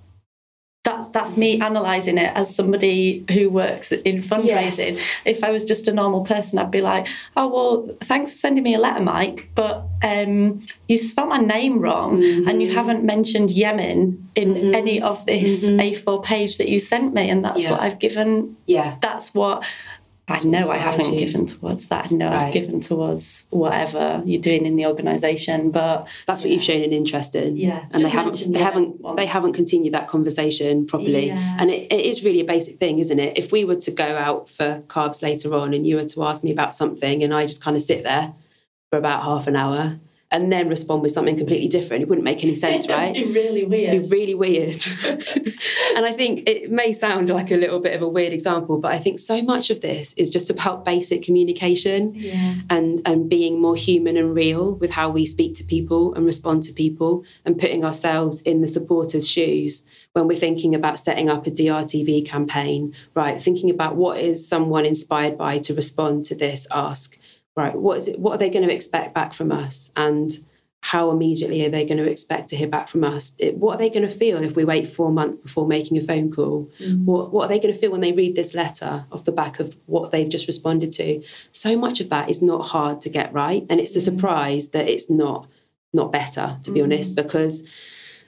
that 0.88 1.12
that's 1.12 1.36
me 1.36 1.60
analysing 1.60 2.18
it 2.18 2.32
as 2.34 2.56
somebody 2.56 3.26
who 3.34 3.50
works 3.50 3.92
in 3.92 4.24
fundraising. 4.24 4.96
Yes. 4.96 5.02
If 5.26 5.44
I 5.44 5.50
was 5.52 5.66
just 5.66 5.86
a 5.90 5.94
normal 5.94 6.24
person, 6.24 6.60
I'd 6.60 6.72
be 6.72 6.80
like, 6.82 7.08
"Oh 7.36 7.48
well, 7.48 7.98
thanks 8.02 8.32
for 8.32 8.38
sending 8.38 8.64
me 8.64 8.74
a 8.74 8.80
letter, 8.80 9.02
Mike, 9.02 9.50
but 9.54 9.86
um, 10.02 10.66
you 10.88 10.98
spelled 10.98 11.28
my 11.28 11.40
name 11.40 11.80
wrong, 11.80 12.22
mm-hmm. 12.22 12.48
and 12.48 12.62
you 12.62 12.74
haven't 12.74 13.04
mentioned 13.04 13.52
Yemen 13.52 14.30
in 14.34 14.54
mm-hmm. 14.54 14.76
any 14.76 15.02
of 15.02 15.26
this 15.26 15.62
mm-hmm. 15.62 15.78
A4 15.78 16.24
page 16.24 16.58
that 16.58 16.70
you 16.70 16.80
sent 16.80 17.14
me, 17.14 17.30
and 17.30 17.44
that's 17.44 17.64
yeah. 17.64 17.72
what 17.72 17.82
I've 17.82 18.00
given. 18.00 18.56
Yeah, 18.66 18.96
that's 19.02 19.34
what 19.34 19.66
I 20.30 20.40
know 20.44 20.70
I 20.70 20.78
haven't 20.78 21.14
you. 21.14 21.20
given 21.20 21.46
towards 21.46 21.88
that. 21.88 22.12
I 22.12 22.16
know 22.16 22.30
right. 22.30 22.48
I've 22.48 22.54
given 22.54 22.82
towards 22.82 23.46
whatever 23.50 24.22
you're 24.26 24.42
doing 24.42 24.66
in 24.66 24.76
the 24.76 24.86
organisation, 24.86 25.72
but 25.72 26.06
that's 26.26 26.42
what 26.42 26.50
you've 26.50 26.64
shown 26.64 26.82
an 26.82 26.92
interest 26.92 27.34
in. 27.34 27.56
Yeah, 27.56 27.86
and 27.92 28.04
they 28.04 28.10
haven't 28.10 28.52
they 28.52 28.60
haven't 28.60 29.00
once. 29.00 29.16
they 29.16 29.26
haven't 29.26 29.54
continued 29.54 29.94
that 29.94 30.10
conversation 30.10 30.86
properly. 30.86 31.28
Yeah. 31.28 31.58
And 31.60 31.70
it, 31.70 31.92
it 31.94 32.06
is 32.06 32.26
really 32.26 32.42
a 32.42 32.46
basic 32.46 32.78
thing, 32.78 33.00
isn't 33.00 33.20
it? 33.20 33.38
If 33.38 33.54
we 33.54 33.64
were 33.64 33.78
to 33.78 33.92
go 33.92 34.04
out 34.04 34.50
for 34.50 34.84
carbs 34.88 35.22
later 35.22 35.56
on, 35.56 35.74
and 35.74 35.88
you 35.88 35.96
were 35.96 36.06
to 36.06 36.24
ask 36.24 36.44
me 36.44 36.52
about 36.52 36.76
something, 36.76 37.24
and 37.24 37.34
I 37.34 37.48
just 37.48 37.62
kind 37.62 37.78
of 37.78 37.84
sit 37.84 38.04
there 38.04 38.34
for 38.90 39.00
about 39.00 39.24
half 39.24 39.48
an 39.48 39.56
hour, 39.56 39.98
and 40.30 40.52
then 40.52 40.68
respond 40.68 41.02
with 41.02 41.12
something 41.12 41.38
completely 41.38 41.70
different. 41.70 42.04
It 42.04 42.10
wouldn't 42.10 42.26
make 42.26 42.44
any 42.44 42.56
sense, 42.56 42.88
right? 42.90 43.16
It'd 43.16 43.34
be 43.34 43.34
really 43.34 43.64
weird. 43.64 43.96
It'd 43.96 44.10
be 44.10 44.18
really 44.18 44.36
weird. 44.36 44.86
and 45.96 46.06
I 46.06 46.14
think 46.14 46.48
it 46.48 46.70
may 46.70 46.92
sound 46.92 47.30
like 47.30 47.50
a 47.50 47.56
little 47.56 47.80
bit 47.80 47.96
of 47.96 48.02
a 48.02 48.10
weird 48.10 48.34
example, 48.34 48.78
but 48.78 48.92
I 48.92 49.00
think 49.00 49.20
so 49.20 49.42
much 49.42 49.70
of 49.70 49.80
this 49.80 50.14
is 50.14 50.30
just 50.30 50.50
about 50.50 50.84
basic 50.84 51.24
communication 51.24 52.14
yeah. 52.14 52.56
and, 52.70 53.02
and 53.06 53.30
being 53.30 53.62
more 53.62 53.78
human 53.78 54.18
and 54.18 54.36
real 54.36 54.76
with 54.76 54.92
how 54.92 55.10
we 55.10 55.26
speak 55.26 55.56
to 55.58 55.64
people 55.64 56.14
and 56.14 56.26
respond 56.26 56.64
to 56.66 56.74
people 56.74 57.24
and 57.46 57.58
putting 57.58 57.86
ourselves 57.86 58.42
in 58.42 58.62
the 58.62 58.68
supporters' 58.68 59.30
shoes 59.30 59.84
when 60.12 60.28
we're 60.28 60.36
thinking 60.36 60.76
about 60.76 61.00
setting 61.00 61.30
up 61.30 61.48
a 61.48 61.52
DRTV 61.52 62.26
campaign, 62.28 62.94
right? 63.14 63.42
Thinking 63.42 63.70
about 63.70 63.96
what 63.96 64.20
is 64.20 64.46
someone 64.46 64.86
inspired 64.86 65.38
by 65.38 65.60
to 65.60 65.74
respond 65.74 66.26
to 66.26 66.36
this 66.36 66.68
ask 66.72 67.18
right, 67.58 67.76
what 67.76 67.98
is 67.98 68.08
it? 68.08 68.20
What 68.20 68.34
are 68.34 68.38
they 68.38 68.50
going 68.50 68.68
to 68.68 68.74
expect 68.74 69.14
back 69.14 69.34
from 69.34 69.52
us? 69.52 69.92
And 69.96 70.32
how 70.82 71.10
immediately 71.12 71.66
are 71.66 71.70
they 71.72 71.84
going 71.86 71.98
to 71.98 72.10
expect 72.10 72.50
to 72.50 72.56
hear 72.56 72.68
back 72.68 72.88
from 72.88 73.04
us? 73.04 73.34
It, 73.40 73.58
what 73.58 73.76
are 73.76 73.78
they 73.80 73.90
going 73.90 74.08
to 74.08 74.14
feel 74.14 74.42
if 74.42 74.56
we 74.56 74.64
wait 74.64 74.88
four 74.88 75.12
months 75.12 75.40
before 75.40 75.68
making 75.68 75.98
a 75.98 76.04
phone 76.04 76.32
call? 76.32 76.70
Mm. 76.80 77.04
What, 77.04 77.34
what 77.34 77.46
are 77.46 77.48
they 77.50 77.60
going 77.60 77.74
to 77.74 77.80
feel 77.80 77.92
when 77.92 78.02
they 78.02 78.14
read 78.14 78.36
this 78.36 78.54
letter 78.54 79.06
off 79.12 79.26
the 79.26 79.32
back 79.32 79.60
of 79.60 79.76
what 79.88 80.12
they've 80.12 80.30
just 80.30 80.48
responded 80.48 80.92
to? 80.94 81.24
So 81.52 81.76
much 81.78 82.00
of 82.00 82.10
that 82.10 82.30
is 82.30 82.42
not 82.42 82.68
hard 82.68 83.02
to 83.02 83.10
get 83.10 83.34
right, 83.34 83.66
and 83.70 83.80
it's 83.80 83.96
a 83.96 84.02
surprise 84.02 84.70
that 84.70 84.88
it's 84.88 85.10
not 85.10 85.50
not 85.94 86.12
better, 86.12 86.60
to 86.64 86.72
be 86.72 86.80
Mm. 86.80 86.84
honest, 86.84 87.16
because 87.16 87.64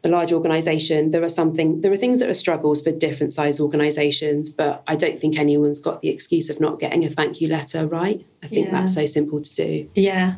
a 0.04 0.10
large 0.10 0.32
organization 0.32 1.12
there 1.12 1.24
are 1.24 1.30
something 1.30 1.82
there 1.82 1.92
are 1.92 1.98
things 1.98 2.20
that 2.20 2.30
are 2.30 2.34
struggles 2.34 2.82
for 2.82 2.92
different 2.92 3.34
size 3.34 3.60
organizations 3.60 4.50
but 4.50 4.84
i 4.88 4.96
don't 4.96 5.20
think 5.20 5.38
anyone's 5.38 5.80
got 5.80 6.02
the 6.02 6.10
excuse 6.10 6.50
of 6.50 6.60
not 6.60 6.80
getting 6.80 7.04
a 7.06 7.10
thank 7.10 7.42
you 7.42 7.48
letter 7.48 7.86
right 7.88 8.26
i 8.44 8.48
think 8.48 8.68
Yeah. 8.68 8.72
that's 8.72 8.94
so 8.94 9.06
simple 9.06 9.42
to 9.42 9.54
do 9.56 9.90
Yeah. 9.96 10.36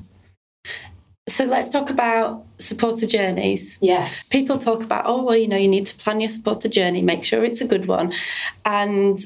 So 1.30 1.46
let's 1.46 1.70
talk 1.70 1.90
about 1.90 2.46
supporter 2.58 3.06
journeys. 3.08 3.78
yes 3.80 4.24
People 4.30 4.58
talk 4.58 4.82
about, 4.84 5.04
oh, 5.06 5.24
well, 5.24 5.38
you 5.38 5.48
know, 5.48 5.56
you 5.56 5.68
need 5.68 5.86
to 5.86 5.96
plan 5.96 6.20
your 6.20 6.30
supporter 6.30 6.68
journey, 6.68 7.02
make 7.02 7.24
sure 7.24 7.46
it's 7.46 7.62
a 7.62 7.66
good 7.74 7.86
one. 7.86 8.12
And 8.66 9.20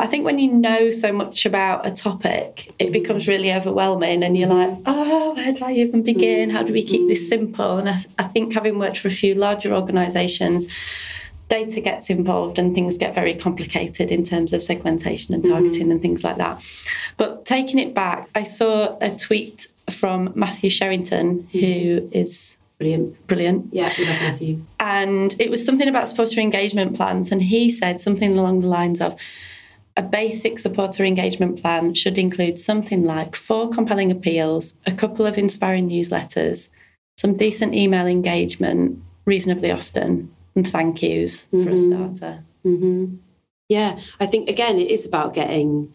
I 0.00 0.06
think 0.06 0.24
when 0.24 0.38
you 0.38 0.52
know 0.52 0.92
so 0.92 1.12
much 1.12 1.44
about 1.44 1.84
a 1.84 1.90
topic, 1.90 2.72
it 2.78 2.92
becomes 2.92 3.24
mm. 3.24 3.28
really 3.28 3.52
overwhelming 3.52 4.22
and 4.22 4.36
you're 4.36 4.48
like, 4.48 4.70
mm. 4.70 4.82
oh, 4.86 5.34
where 5.34 5.52
do 5.52 5.64
I 5.64 5.72
even 5.72 6.02
begin? 6.02 6.50
Mm. 6.50 6.52
How 6.52 6.62
do 6.62 6.72
we 6.72 6.84
keep 6.84 7.08
this 7.08 7.28
simple? 7.28 7.78
And 7.78 7.88
I, 7.88 8.04
I 8.18 8.24
think 8.24 8.54
having 8.54 8.78
worked 8.78 8.98
for 8.98 9.08
a 9.08 9.12
few 9.12 9.34
larger 9.34 9.74
organisations, 9.74 10.68
data 11.48 11.80
gets 11.80 12.10
involved 12.10 12.58
and 12.58 12.74
things 12.74 12.96
get 12.96 13.14
very 13.14 13.34
complicated 13.34 14.10
in 14.10 14.24
terms 14.24 14.52
of 14.52 14.62
segmentation 14.62 15.34
and 15.34 15.42
mm-hmm. 15.42 15.52
targeting 15.52 15.90
and 15.90 16.00
things 16.00 16.22
like 16.22 16.36
that. 16.36 16.62
But 17.16 17.44
taking 17.44 17.80
it 17.80 17.92
back, 17.92 18.28
I 18.34 18.44
saw 18.44 18.96
a 19.00 19.10
tweet 19.10 19.66
from 19.90 20.32
Matthew 20.36 20.70
Sherrington, 20.70 21.48
who 21.50 21.58
mm-hmm. 21.58 22.12
is 22.12 22.56
brilliant 22.78 23.26
brilliant. 23.26 23.66
yeah 23.72 23.92
we 23.98 24.04
love 24.04 24.20
matthew 24.20 24.64
And 24.78 25.34
it 25.40 25.50
was 25.50 25.66
something 25.66 25.88
about 25.88 26.08
supporter 26.08 26.38
engagement 26.38 26.94
plans. 26.94 27.32
And 27.32 27.42
he 27.42 27.70
said 27.70 28.00
something 28.00 28.38
along 28.38 28.60
the 28.60 28.68
lines 28.68 29.00
of 29.00 29.16
a 29.98 30.02
basic 30.02 30.60
supporter 30.60 31.04
engagement 31.04 31.60
plan 31.60 31.92
should 31.92 32.18
include 32.18 32.56
something 32.56 33.04
like 33.04 33.34
four 33.34 33.68
compelling 33.68 34.12
appeals, 34.12 34.74
a 34.86 34.92
couple 34.92 35.26
of 35.26 35.36
inspiring 35.36 35.88
newsletters, 35.90 36.68
some 37.18 37.36
decent 37.36 37.74
email 37.74 38.06
engagement 38.06 39.02
reasonably 39.24 39.72
often, 39.72 40.32
and 40.54 40.66
thank 40.68 41.02
yous 41.02 41.46
for 41.50 41.70
a 41.70 41.76
starter. 41.76 42.44
hmm 42.62 43.16
Yeah, 43.68 43.98
I 44.20 44.26
think 44.26 44.48
again, 44.48 44.78
it 44.78 44.88
is 44.88 45.04
about 45.04 45.34
getting 45.34 45.92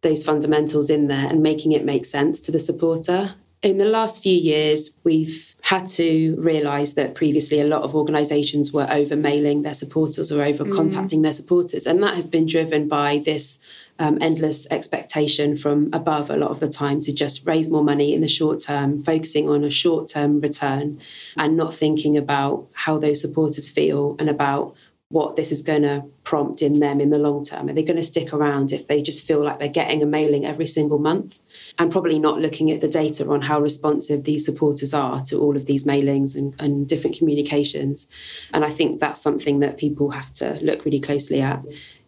those 0.00 0.24
fundamentals 0.24 0.88
in 0.88 1.08
there 1.08 1.26
and 1.26 1.42
making 1.42 1.72
it 1.72 1.84
make 1.84 2.06
sense 2.06 2.40
to 2.40 2.50
the 2.50 2.60
supporter. 2.60 3.34
In 3.62 3.76
the 3.76 3.84
last 3.84 4.22
few 4.22 4.36
years, 4.36 4.90
we've 5.04 5.53
had 5.64 5.88
to 5.88 6.36
realise 6.38 6.92
that 6.92 7.14
previously 7.14 7.58
a 7.58 7.64
lot 7.64 7.80
of 7.80 7.94
organisations 7.94 8.70
were 8.70 8.86
over 8.90 9.16
mailing 9.16 9.62
their 9.62 9.72
supporters 9.72 10.30
or 10.30 10.44
over 10.44 10.62
contacting 10.62 11.22
their 11.22 11.32
supporters. 11.32 11.86
And 11.86 12.02
that 12.02 12.16
has 12.16 12.28
been 12.28 12.44
driven 12.44 12.86
by 12.86 13.22
this 13.24 13.60
um, 13.98 14.18
endless 14.20 14.66
expectation 14.70 15.56
from 15.56 15.88
above 15.94 16.28
a 16.28 16.36
lot 16.36 16.50
of 16.50 16.60
the 16.60 16.68
time 16.68 17.00
to 17.00 17.14
just 17.14 17.46
raise 17.46 17.70
more 17.70 17.82
money 17.82 18.12
in 18.12 18.20
the 18.20 18.28
short 18.28 18.60
term, 18.60 19.02
focusing 19.02 19.48
on 19.48 19.64
a 19.64 19.70
short 19.70 20.06
term 20.06 20.38
return 20.38 21.00
and 21.38 21.56
not 21.56 21.74
thinking 21.74 22.14
about 22.18 22.68
how 22.74 22.98
those 22.98 23.22
supporters 23.22 23.70
feel 23.70 24.16
and 24.18 24.28
about 24.28 24.74
what 25.10 25.36
this 25.36 25.52
is 25.52 25.62
going 25.62 25.82
to 25.82 26.04
prompt 26.24 26.62
in 26.62 26.80
them 26.80 27.00
in 27.00 27.10
the 27.10 27.18
long 27.18 27.44
term. 27.44 27.68
Are 27.68 27.72
they 27.72 27.82
going 27.82 27.96
to 27.96 28.02
stick 28.02 28.32
around 28.32 28.72
if 28.72 28.86
they 28.86 29.02
just 29.02 29.24
feel 29.26 29.44
like 29.44 29.58
they're 29.58 29.68
getting 29.68 30.02
a 30.02 30.06
mailing 30.06 30.44
every 30.44 30.66
single 30.66 30.98
month? 30.98 31.38
And 31.78 31.92
probably 31.92 32.18
not 32.18 32.40
looking 32.40 32.70
at 32.70 32.80
the 32.80 32.88
data 32.88 33.28
on 33.28 33.42
how 33.42 33.60
responsive 33.60 34.24
these 34.24 34.44
supporters 34.44 34.94
are 34.94 35.22
to 35.26 35.38
all 35.38 35.56
of 35.56 35.66
these 35.66 35.84
mailings 35.84 36.34
and, 36.34 36.56
and 36.58 36.88
different 36.88 37.16
communications. 37.16 38.08
And 38.52 38.64
I 38.64 38.70
think 38.70 38.98
that's 38.98 39.20
something 39.20 39.60
that 39.60 39.78
people 39.78 40.10
have 40.10 40.32
to 40.34 40.58
look 40.62 40.84
really 40.84 41.00
closely 41.00 41.40
at. 41.40 41.62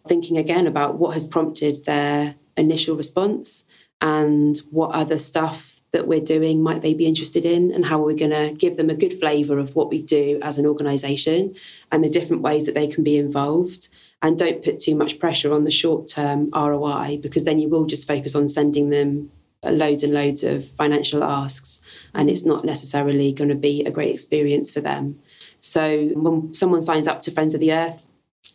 Thinking 0.07 0.37
again 0.37 0.67
about 0.67 0.97
what 0.97 1.13
has 1.13 1.25
prompted 1.25 1.85
their 1.85 2.35
initial 2.57 2.97
response 2.97 3.65
and 4.01 4.57
what 4.69 4.91
other 4.91 5.19
stuff 5.19 5.76
that 5.97 6.07
we're 6.07 6.21
doing 6.21 6.61
might 6.61 6.83
they 6.83 6.93
be 6.93 7.07
interested 7.07 7.43
in 7.43 7.71
and 7.71 7.83
how 7.83 7.99
are 7.99 8.05
we 8.05 8.13
going 8.13 8.29
to 8.29 8.53
give 8.55 8.77
them 8.77 8.91
a 8.91 8.95
good 8.95 9.19
flavour 9.19 9.57
of 9.57 9.75
what 9.75 9.89
we 9.89 9.99
do 9.99 10.39
as 10.43 10.59
an 10.59 10.67
organisation 10.67 11.55
and 11.91 12.03
the 12.03 12.09
different 12.09 12.43
ways 12.43 12.67
that 12.67 12.75
they 12.75 12.87
can 12.87 13.03
be 13.03 13.17
involved. 13.17 13.89
And 14.21 14.37
don't 14.37 14.63
put 14.63 14.79
too 14.79 14.95
much 14.95 15.17
pressure 15.17 15.51
on 15.51 15.63
the 15.63 15.71
short 15.71 16.07
term 16.07 16.51
ROI 16.53 17.17
because 17.19 17.45
then 17.45 17.57
you 17.57 17.67
will 17.67 17.85
just 17.85 18.07
focus 18.07 18.35
on 18.35 18.47
sending 18.47 18.91
them 18.91 19.31
loads 19.63 20.03
and 20.03 20.13
loads 20.13 20.43
of 20.43 20.69
financial 20.77 21.23
asks 21.23 21.81
and 22.13 22.29
it's 22.29 22.45
not 22.45 22.63
necessarily 22.63 23.33
going 23.33 23.49
to 23.49 23.55
be 23.55 23.83
a 23.83 23.91
great 23.91 24.13
experience 24.13 24.69
for 24.69 24.81
them. 24.81 25.19
So 25.59 26.09
when 26.13 26.53
someone 26.53 26.83
signs 26.83 27.07
up 27.07 27.23
to 27.23 27.31
Friends 27.31 27.55
of 27.55 27.59
the 27.59 27.73
Earth 27.73 28.06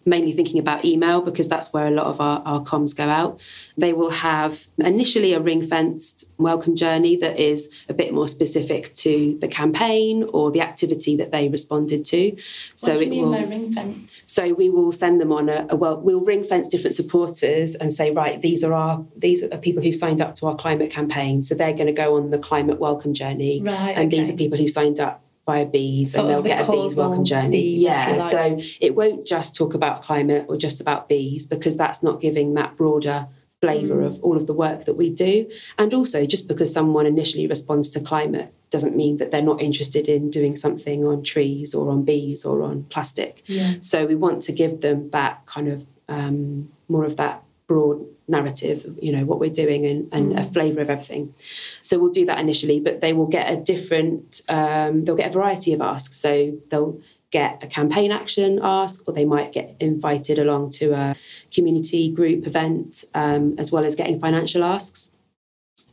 mainly 0.04 0.32
thinking 0.32 0.58
about 0.58 0.84
email 0.84 1.22
because 1.22 1.48
that's 1.48 1.72
where 1.72 1.86
a 1.86 1.90
lot 1.90 2.06
of 2.06 2.20
our, 2.20 2.42
our 2.44 2.60
comms 2.62 2.94
go 2.96 3.08
out. 3.08 3.40
They 3.76 3.92
will 3.92 4.10
have 4.10 4.66
initially 4.78 5.32
a 5.32 5.40
ring 5.40 5.66
fenced 5.66 6.24
welcome 6.38 6.76
journey 6.76 7.16
that 7.16 7.38
is 7.38 7.68
a 7.88 7.94
bit 7.94 8.12
more 8.12 8.28
specific 8.28 8.94
to 8.96 9.38
the 9.40 9.48
campaign 9.48 10.24
or 10.32 10.50
the 10.50 10.60
activity 10.60 11.16
that 11.16 11.30
they 11.30 11.48
responded 11.48 12.04
to. 12.06 12.36
So 12.76 12.92
so 12.92 12.92
what 12.92 12.98
do 12.98 13.06
it 13.06 13.10
mean 13.10 13.24
will. 13.24 13.32
by 13.32 13.44
ring 13.44 13.72
fence? 13.72 14.22
So 14.24 14.52
we 14.52 14.70
will 14.70 14.92
send 14.92 15.20
them 15.20 15.32
on 15.32 15.48
a, 15.48 15.66
a 15.70 15.76
well, 15.76 16.00
we'll 16.00 16.20
ring 16.20 16.44
fence 16.44 16.68
different 16.68 16.94
supporters 16.94 17.74
and 17.74 17.92
say, 17.92 18.10
right, 18.10 18.40
these 18.40 18.64
are 18.64 18.72
our 18.72 19.04
these 19.16 19.42
are 19.42 19.58
people 19.58 19.82
who 19.82 19.92
signed 19.92 20.20
up 20.20 20.34
to 20.36 20.46
our 20.46 20.56
climate 20.56 20.90
campaign. 20.90 21.42
So 21.42 21.54
they're 21.54 21.72
going 21.72 21.86
to 21.86 21.92
go 21.92 22.16
on 22.16 22.30
the 22.30 22.38
climate 22.38 22.78
welcome 22.78 23.14
journey. 23.14 23.60
Right, 23.62 23.96
And 23.96 24.10
these 24.10 24.30
are 24.30 24.36
people 24.36 24.58
who 24.58 24.68
signed 24.68 25.00
up 25.00 25.22
via 25.46 25.66
bees 25.66 26.12
Sort 26.12 26.24
and 26.26 26.30
they'll 26.34 26.42
the 26.42 26.48
get 26.50 26.68
a 26.68 26.70
bees 26.72 26.94
welcome 26.94 27.24
journey. 27.24 27.50
theme, 27.62 27.80
yeah. 27.80 28.16
like. 28.16 28.30
So 28.30 28.60
it 28.80 28.94
won't 28.94 29.26
just 29.26 29.56
talk 29.56 29.74
about 29.74 30.02
climate 30.02 30.46
or 30.48 30.56
just 30.56 30.80
about 30.80 31.08
bees 31.08 31.46
because 31.46 31.76
that's 31.76 32.02
not 32.02 32.20
giving 32.20 32.54
that 32.54 32.76
broader 32.76 33.26
flavour 33.60 33.96
Mm. 34.02 34.06
of 34.06 34.22
all 34.24 34.36
of 34.36 34.46
the 34.48 34.52
work 34.52 34.84
that 34.86 34.94
we 34.94 35.08
do. 35.10 35.48
And 35.78 35.94
also 35.94 36.26
just 36.26 36.48
because 36.48 36.72
someone 36.72 37.06
initially 37.06 37.46
responds 37.46 37.88
to 37.90 38.00
climate 38.00 38.52
doesn't 38.70 38.96
mean 38.96 39.18
that 39.18 39.30
they're 39.30 39.42
not 39.42 39.60
interested 39.62 40.08
in 40.08 40.30
doing 40.30 40.56
something 40.56 41.04
on 41.04 41.22
trees 41.22 41.74
or 41.74 41.90
on 41.90 42.04
bees 42.04 42.44
or 42.44 42.62
on 42.62 42.84
plastic. 42.84 43.42
Yeah. 43.46 43.74
So 43.80 44.06
we 44.06 44.14
want 44.16 44.42
to 44.44 44.52
give 44.52 44.80
them 44.80 45.10
that 45.10 45.44
kind 45.46 45.68
of 45.68 45.86
um, 46.08 46.70
more 46.88 47.04
of 47.04 47.16
that 47.18 47.42
broad 47.68 48.04
narrative, 48.28 48.84
of, 48.84 48.98
you 49.02 49.12
know, 49.12 49.24
what 49.24 49.38
we're 49.40 49.50
doing 49.50 49.86
and, 49.86 50.08
and 50.12 50.38
a 50.38 50.44
flavour 50.44 50.80
of 50.80 50.90
everything. 50.90 51.34
So 51.82 51.98
we'll 51.98 52.12
do 52.12 52.26
that 52.26 52.38
initially, 52.38 52.80
but 52.80 53.00
they 53.00 53.12
will 53.12 53.26
get 53.26 53.50
a 53.50 53.56
different, 53.56 54.42
um, 54.48 55.04
they'll 55.04 55.16
get 55.16 55.30
a 55.30 55.32
variety 55.32 55.72
of 55.72 55.80
asks. 55.80 56.16
So 56.16 56.58
they'll 56.70 57.00
get 57.30 57.62
a 57.62 57.66
campaign 57.66 58.12
action 58.12 58.60
ask, 58.62 59.02
or 59.06 59.14
they 59.14 59.24
might 59.24 59.52
get 59.52 59.74
invited 59.80 60.38
along 60.38 60.70
to 60.70 60.92
a 60.92 61.16
community 61.50 62.10
group 62.10 62.46
event, 62.46 63.04
um, 63.14 63.54
as 63.58 63.72
well 63.72 63.84
as 63.84 63.94
getting 63.94 64.20
financial 64.20 64.62
asks. 64.62 65.10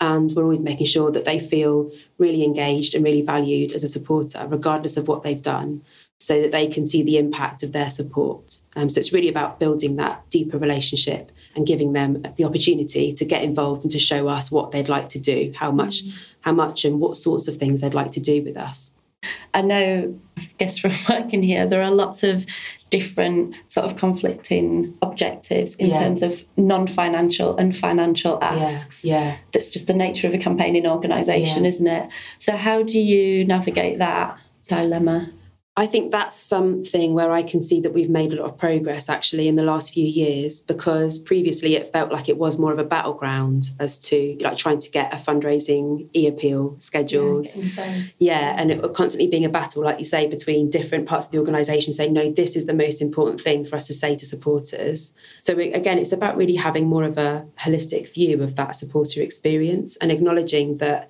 And 0.02 0.34
we're 0.34 0.44
always 0.44 0.62
making 0.62 0.88
sure 0.88 1.12
that 1.12 1.26
they 1.26 1.40
feel 1.40 1.92
really 2.18 2.44
engaged 2.44 2.94
and 2.94 3.04
really 3.04 3.22
valued 3.22 3.74
as 3.74 3.84
a 3.84 3.88
supporter, 3.88 4.46
regardless 4.48 4.98
of 4.98 5.08
what 5.08 5.24
they've 5.24 5.42
done, 5.42 5.82
so 6.20 6.42
that 6.42 6.52
they 6.52 6.68
can 6.68 6.86
see 6.86 7.04
the 7.04 7.18
impact 7.18 7.64
of 7.64 7.72
their 7.72 7.90
support. 7.90 8.62
Um, 8.76 8.90
so 8.90 9.00
it's 9.00 9.14
really 9.14 9.30
about 9.30 9.60
building 9.60 9.96
that 9.96 10.30
deeper 10.30 10.58
relationship 10.58 11.32
and 11.60 11.68
giving 11.68 11.92
them 11.92 12.24
the 12.38 12.46
opportunity 12.46 13.12
to 13.14 13.26
get 13.26 13.44
involved 13.44 13.84
and 13.84 13.92
to 13.92 14.00
show 14.00 14.30
us 14.30 14.50
what 14.50 14.72
they'd 14.72 14.88
like 14.88 15.10
to 15.10 15.20
do, 15.20 15.52
how 15.56 15.70
much, 15.72 16.06
mm. 16.06 16.14
how 16.40 16.54
much, 16.54 16.86
and 16.86 17.02
what 17.02 17.18
sorts 17.18 17.50
of 17.50 17.58
things 17.58 17.82
they'd 17.82 17.94
like 17.94 18.12
to 18.12 18.22
do 18.22 18.42
with 18.42 18.56
us. 18.56 18.94
I 19.54 19.62
know, 19.62 20.18
I 20.38 20.50
guess 20.58 20.78
from 20.78 20.94
working 21.10 21.44
here, 21.44 21.68
there 21.68 21.84
are 21.84 21.92
lots 21.92 22.24
of 22.24 22.46
different 22.90 23.54
sort 23.68 23.86
of 23.86 23.98
conflicting 23.98 24.98
objectives 25.02 25.76
in 25.76 25.88
Yeah. 25.88 26.00
terms 26.00 26.22
of 26.22 26.46
non-financial 26.56 27.58
and 27.58 27.76
financial 27.76 28.42
asks. 28.42 29.04
yeah. 29.04 29.36
That's 29.52 29.70
just 29.70 29.88
the 29.88 29.94
nature 29.94 30.28
of 30.28 30.34
a 30.34 30.38
campaigning 30.38 30.88
organisation, 30.88 31.64
Yeah. 31.64 31.70
isn't 31.70 31.88
it? 31.88 32.10
So 32.38 32.56
how 32.56 32.84
do 32.84 32.98
you 32.98 33.44
navigate 33.44 33.98
that 34.00 34.38
dilemma? 34.70 35.32
I 35.80 35.88
think 35.88 36.12
that's 36.12 36.36
something 36.36 37.14
where 37.14 37.32
I 37.32 37.42
can 37.42 37.62
see 37.62 37.80
that 37.80 37.94
we've 37.94 38.10
made 38.10 38.34
a 38.34 38.36
lot 38.36 38.50
of 38.50 38.58
progress 38.58 39.08
actually 39.08 39.48
in 39.48 39.56
the 39.56 39.64
last 39.64 39.94
few 39.94 40.06
years 40.06 40.62
because 40.62 41.18
previously 41.18 41.78
it 41.78 41.94
felt 41.94 42.12
like 42.12 42.28
it 42.28 42.38
was 42.38 42.60
more 42.60 42.74
of 42.74 42.80
a 42.80 42.84
battleground 42.84 43.72
as 43.80 43.98
to 44.10 44.38
like 44.42 44.58
trying 44.58 44.82
to 44.82 44.90
get 44.90 45.14
a 45.14 45.16
fundraising 45.16 46.10
e 46.14 46.28
appeal 46.28 46.76
scheduled. 46.80 47.48
Yeah, 47.56 48.04
yeah, 48.20 48.56
and 48.58 48.72
it 48.72 48.94
constantly 48.94 49.30
being 49.30 49.46
a 49.46 49.50
battle, 49.50 49.82
like 49.82 50.00
you 50.00 50.06
say, 50.06 50.28
between 50.28 50.70
different 50.70 51.08
parts 51.08 51.28
of 51.28 51.32
the 51.32 51.38
organisation 51.38 51.94
saying, 51.94 52.12
no, 52.12 52.30
this 52.30 52.58
is 52.58 52.66
the 52.66 52.74
most 52.74 53.02
important 53.02 53.40
thing 53.40 53.64
for 53.64 53.78
us 53.78 53.88
to 53.88 53.94
say 53.94 54.18
to 54.18 54.26
supporters. 54.26 55.14
So 55.40 55.58
again, 55.58 55.98
it's 55.98 56.12
about 56.12 56.36
really 56.36 56.56
having 56.56 56.88
more 56.88 57.06
of 57.06 57.18
a 57.18 57.48
holistic 57.58 58.14
view 58.14 58.44
of 58.44 58.58
that 58.58 58.76
supporter 58.76 59.22
experience 59.22 59.96
and 59.96 60.12
acknowledging 60.12 60.80
that 60.80 61.10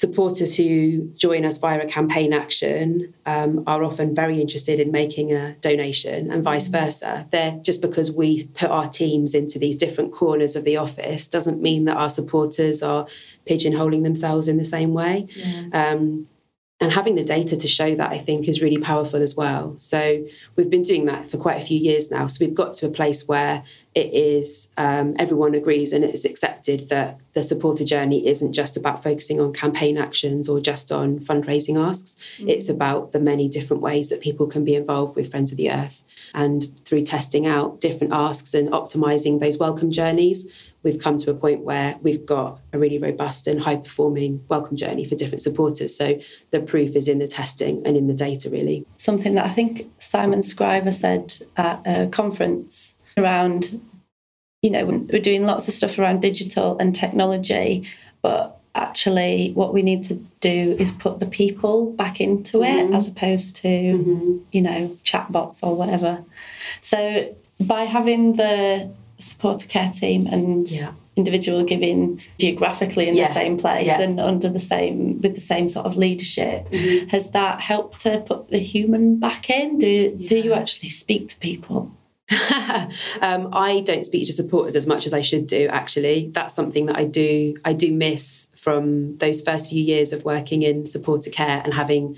supporters 0.00 0.56
who 0.56 1.10
join 1.14 1.44
us 1.44 1.58
via 1.58 1.78
a 1.78 1.86
campaign 1.86 2.32
action 2.32 3.12
um, 3.26 3.62
are 3.66 3.84
often 3.84 4.14
very 4.14 4.40
interested 4.40 4.80
in 4.80 4.90
making 4.90 5.30
a 5.30 5.52
donation 5.60 6.30
and 6.30 6.42
vice 6.42 6.68
mm. 6.68 6.72
versa. 6.72 7.26
They're 7.30 7.58
just 7.60 7.82
because 7.82 8.10
we 8.10 8.46
put 8.46 8.70
our 8.70 8.88
teams 8.88 9.34
into 9.34 9.58
these 9.58 9.76
different 9.76 10.14
corners 10.14 10.56
of 10.56 10.64
the 10.64 10.78
office 10.78 11.28
doesn't 11.28 11.60
mean 11.60 11.84
that 11.84 11.98
our 11.98 12.08
supporters 12.08 12.82
are 12.82 13.06
pigeonholing 13.46 14.02
themselves 14.02 14.48
in 14.48 14.56
the 14.56 14.64
same 14.64 14.94
way. 14.94 15.28
Yeah. 15.36 15.68
Um, 15.74 16.28
and 16.80 16.90
having 16.90 17.14
the 17.14 17.24
data 17.24 17.58
to 17.58 17.68
show 17.68 17.94
that, 17.94 18.10
I 18.10 18.18
think, 18.18 18.48
is 18.48 18.62
really 18.62 18.78
powerful 18.78 19.20
as 19.20 19.34
well. 19.34 19.74
So 19.78 20.24
we've 20.56 20.70
been 20.70 20.82
doing 20.82 21.04
that 21.06 21.30
for 21.30 21.36
quite 21.36 21.62
a 21.62 21.66
few 21.66 21.78
years 21.78 22.10
now. 22.10 22.26
So 22.26 22.44
we've 22.44 22.54
got 22.54 22.74
to 22.76 22.86
a 22.86 22.90
place 22.90 23.28
where 23.28 23.62
it 23.94 24.14
is 24.14 24.70
um, 24.78 25.14
everyone 25.18 25.54
agrees 25.54 25.92
and 25.92 26.04
it's 26.04 26.24
accepted 26.24 26.88
that 26.88 27.18
the 27.34 27.42
supporter 27.42 27.84
journey 27.84 28.26
isn't 28.26 28.54
just 28.54 28.78
about 28.78 29.02
focusing 29.02 29.40
on 29.40 29.52
campaign 29.52 29.98
actions 29.98 30.48
or 30.48 30.58
just 30.58 30.90
on 30.90 31.18
fundraising 31.18 31.78
asks. 31.78 32.16
Mm-hmm. 32.38 32.48
It's 32.48 32.70
about 32.70 33.12
the 33.12 33.20
many 33.20 33.48
different 33.48 33.82
ways 33.82 34.08
that 34.08 34.22
people 34.22 34.46
can 34.46 34.64
be 34.64 34.74
involved 34.74 35.16
with 35.16 35.30
Friends 35.30 35.52
of 35.52 35.58
the 35.58 35.70
Earth. 35.70 36.02
And 36.32 36.80
through 36.86 37.04
testing 37.04 37.46
out 37.46 37.80
different 37.80 38.12
asks 38.14 38.54
and 38.54 38.70
optimizing 38.70 39.40
those 39.40 39.58
welcome 39.58 39.90
journeys, 39.90 40.46
we've 40.82 40.98
come 40.98 41.18
to 41.18 41.30
a 41.30 41.34
point 41.34 41.60
where 41.60 41.96
we've 42.02 42.24
got 42.24 42.60
a 42.72 42.78
really 42.78 42.98
robust 42.98 43.46
and 43.46 43.60
high 43.60 43.76
performing 43.76 44.44
welcome 44.48 44.76
journey 44.76 45.04
for 45.04 45.14
different 45.14 45.42
supporters. 45.42 45.94
So 45.94 46.18
the 46.50 46.60
proof 46.60 46.96
is 46.96 47.08
in 47.08 47.18
the 47.18 47.28
testing 47.28 47.82
and 47.86 47.96
in 47.96 48.06
the 48.06 48.14
data, 48.14 48.48
really. 48.50 48.86
Something 48.96 49.34
that 49.34 49.46
I 49.46 49.50
think 49.50 49.90
Simon 49.98 50.42
Scriver 50.42 50.92
said 50.92 51.34
at 51.56 51.82
a 51.84 52.08
conference 52.08 52.94
around, 53.16 53.80
you 54.62 54.70
know, 54.70 54.86
we're 54.86 55.20
doing 55.20 55.44
lots 55.44 55.68
of 55.68 55.74
stuff 55.74 55.98
around 55.98 56.20
digital 56.20 56.78
and 56.78 56.94
technology, 56.94 57.86
but 58.22 58.60
actually 58.74 59.50
what 59.54 59.74
we 59.74 59.82
need 59.82 60.02
to 60.04 60.14
do 60.40 60.76
is 60.78 60.92
put 60.92 61.18
the 61.18 61.26
people 61.26 61.92
back 61.92 62.20
into 62.20 62.58
mm-hmm. 62.58 62.92
it 62.92 62.96
as 62.96 63.08
opposed 63.08 63.56
to, 63.56 63.68
mm-hmm. 63.68 64.38
you 64.52 64.62
know, 64.62 64.96
chatbots 65.04 65.62
or 65.62 65.76
whatever. 65.76 66.24
So 66.80 67.34
by 67.60 67.84
having 67.84 68.36
the 68.36 68.90
supporter 69.20 69.66
care 69.66 69.92
team 69.92 70.26
and 70.26 70.68
yeah. 70.70 70.92
individual 71.16 71.64
giving 71.64 72.20
geographically 72.38 73.08
in 73.08 73.14
yeah. 73.14 73.28
the 73.28 73.34
same 73.34 73.58
place 73.58 73.86
yeah. 73.86 74.00
and 74.00 74.18
under 74.20 74.48
the 74.48 74.60
same 74.60 75.20
with 75.20 75.34
the 75.34 75.40
same 75.40 75.68
sort 75.68 75.86
of 75.86 75.96
leadership 75.96 76.68
mm-hmm. 76.70 77.06
has 77.08 77.30
that 77.30 77.60
helped 77.60 78.00
to 78.00 78.20
put 78.20 78.48
the 78.50 78.58
human 78.58 79.18
back 79.18 79.50
in 79.50 79.78
do, 79.78 80.16
do 80.16 80.38
you 80.38 80.52
actually 80.52 80.88
speak 80.88 81.28
to 81.28 81.36
people 81.38 81.94
um, 83.20 83.48
I 83.52 83.82
don't 83.84 84.04
speak 84.04 84.26
to 84.26 84.32
supporters 84.32 84.76
as 84.76 84.86
much 84.86 85.04
as 85.04 85.12
I 85.12 85.20
should 85.20 85.48
do. 85.48 85.66
Actually, 85.66 86.30
that's 86.32 86.54
something 86.54 86.86
that 86.86 86.96
I 86.96 87.02
do. 87.02 87.56
I 87.64 87.72
do 87.72 87.92
miss 87.92 88.48
from 88.56 89.16
those 89.18 89.42
first 89.42 89.70
few 89.70 89.82
years 89.82 90.12
of 90.12 90.24
working 90.24 90.62
in 90.62 90.86
supporter 90.86 91.30
care 91.30 91.60
and 91.64 91.74
having 91.74 92.16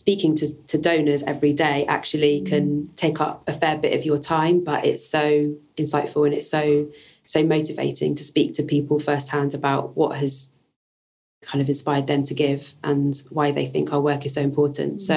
speaking 0.00 0.34
to, 0.34 0.54
to 0.66 0.78
donors 0.78 1.22
every 1.24 1.52
day 1.52 1.84
actually 1.86 2.40
mm. 2.40 2.46
can 2.48 2.88
take 2.96 3.20
up 3.20 3.44
a 3.46 3.52
fair 3.52 3.76
bit 3.76 3.92
of 3.92 4.02
your 4.02 4.18
time, 4.18 4.64
but 4.64 4.86
it's 4.86 5.06
so 5.06 5.54
insightful 5.76 6.24
and 6.24 6.34
it's 6.34 6.48
so 6.48 6.88
so 7.26 7.44
motivating 7.44 8.14
to 8.16 8.24
speak 8.24 8.54
to 8.54 8.62
people 8.62 8.98
firsthand 8.98 9.54
about 9.54 9.96
what 9.96 10.16
has 10.18 10.50
kind 11.42 11.60
of 11.60 11.68
inspired 11.68 12.06
them 12.06 12.24
to 12.24 12.34
give 12.34 12.72
and 12.82 13.22
why 13.30 13.52
they 13.52 13.66
think 13.66 13.92
our 13.92 14.00
work 14.00 14.24
is 14.24 14.34
so 14.34 14.40
important. 14.40 14.94
Mm. 14.94 15.00
So 15.00 15.16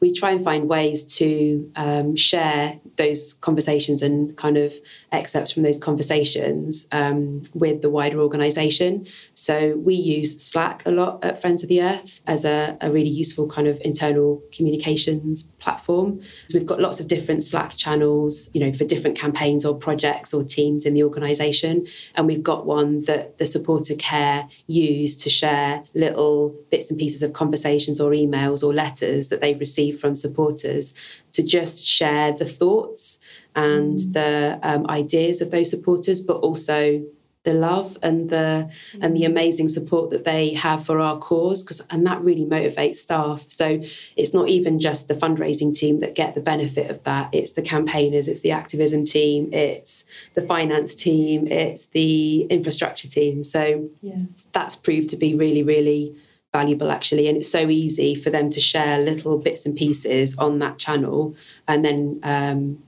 we 0.00 0.12
try 0.12 0.32
and 0.32 0.44
find 0.44 0.68
ways 0.68 1.02
to 1.16 1.70
um, 1.76 2.14
share 2.14 2.78
those 2.96 3.34
conversations 3.34 4.02
and 4.02 4.36
kind 4.36 4.58
of 4.58 4.74
excerpts 5.12 5.52
from 5.52 5.62
those 5.62 5.78
conversations 5.78 6.86
um, 6.92 7.42
with 7.54 7.82
the 7.82 7.90
wider 7.90 8.20
organisation. 8.20 9.06
So 9.34 9.74
we 9.76 9.94
use 9.94 10.42
Slack 10.42 10.82
a 10.86 10.90
lot 10.90 11.24
at 11.24 11.40
Friends 11.40 11.62
of 11.62 11.68
the 11.68 11.82
Earth 11.82 12.20
as 12.26 12.44
a, 12.44 12.76
a 12.80 12.90
really 12.90 13.08
useful 13.08 13.48
kind 13.48 13.66
of 13.66 13.80
internal 13.82 14.42
communications 14.52 15.44
platform. 15.58 16.20
So 16.48 16.58
we've 16.58 16.66
got 16.66 16.80
lots 16.80 17.00
of 17.00 17.08
different 17.08 17.44
Slack 17.44 17.76
channels, 17.76 18.50
you 18.52 18.60
know, 18.60 18.72
for 18.72 18.84
different 18.84 19.18
campaigns 19.18 19.64
or 19.64 19.76
projects 19.76 20.32
or 20.32 20.44
teams 20.44 20.86
in 20.86 20.94
the 20.94 21.02
organisation, 21.02 21.86
and 22.14 22.26
we've 22.26 22.42
got 22.42 22.66
one 22.66 23.00
that 23.06 23.38
the 23.38 23.46
supporter 23.46 23.94
care 23.94 24.48
use 24.66 25.16
to 25.16 25.30
share 25.30 25.82
little 25.94 26.54
bits 26.70 26.90
and 26.90 26.98
pieces 26.98 27.22
of 27.22 27.32
conversations 27.32 28.00
or 28.00 28.10
emails 28.12 28.62
or 28.62 28.72
letters 28.72 29.28
that 29.28 29.40
they've 29.40 29.60
received 29.60 30.00
from 30.00 30.16
supporters 30.16 30.94
to 31.32 31.42
just 31.42 31.86
share 31.86 32.32
the 32.32 32.44
thoughts 32.44 33.18
and 33.54 33.98
mm. 33.98 34.12
the 34.12 34.58
um, 34.62 34.86
ideas 34.88 35.40
of 35.40 35.50
those 35.50 35.70
supporters, 35.70 36.20
but 36.20 36.36
also 36.38 37.02
the 37.42 37.54
love 37.54 37.96
and 38.02 38.28
the 38.28 38.68
mm. 38.94 38.98
and 39.00 39.16
the 39.16 39.24
amazing 39.24 39.66
support 39.66 40.10
that 40.10 40.24
they 40.24 40.52
have 40.52 40.84
for 40.84 41.00
our 41.00 41.18
cause 41.18 41.62
because 41.62 41.80
and 41.88 42.06
that 42.06 42.20
really 42.22 42.44
motivates 42.44 42.96
staff 42.96 43.46
so 43.48 43.82
it's 44.14 44.34
not 44.34 44.48
even 44.48 44.78
just 44.78 45.08
the 45.08 45.14
fundraising 45.14 45.74
team 45.74 46.00
that 46.00 46.14
get 46.14 46.34
the 46.34 46.40
benefit 46.40 46.90
of 46.90 47.02
that 47.04 47.30
it's 47.32 47.52
the 47.52 47.62
campaigners 47.62 48.28
it's 48.28 48.42
the 48.42 48.50
activism 48.50 49.04
team 49.04 49.50
it's 49.54 50.04
the 50.34 50.42
finance 50.42 50.94
team 50.94 51.46
it's 51.46 51.86
the 51.86 52.42
infrastructure 52.42 53.08
team 53.08 53.42
so 53.42 53.88
yeah. 54.02 54.16
that's 54.52 54.76
proved 54.76 55.08
to 55.08 55.16
be 55.16 55.34
really 55.34 55.62
really 55.62 56.14
valuable 56.52 56.90
actually. 56.90 57.28
And 57.28 57.36
it's 57.36 57.50
so 57.50 57.68
easy 57.68 58.14
for 58.14 58.30
them 58.30 58.50
to 58.50 58.60
share 58.60 58.98
little 58.98 59.38
bits 59.38 59.66
and 59.66 59.76
pieces 59.76 60.36
on 60.36 60.58
that 60.58 60.78
channel. 60.78 61.34
And 61.68 61.84
then 61.84 62.20
um, 62.22 62.82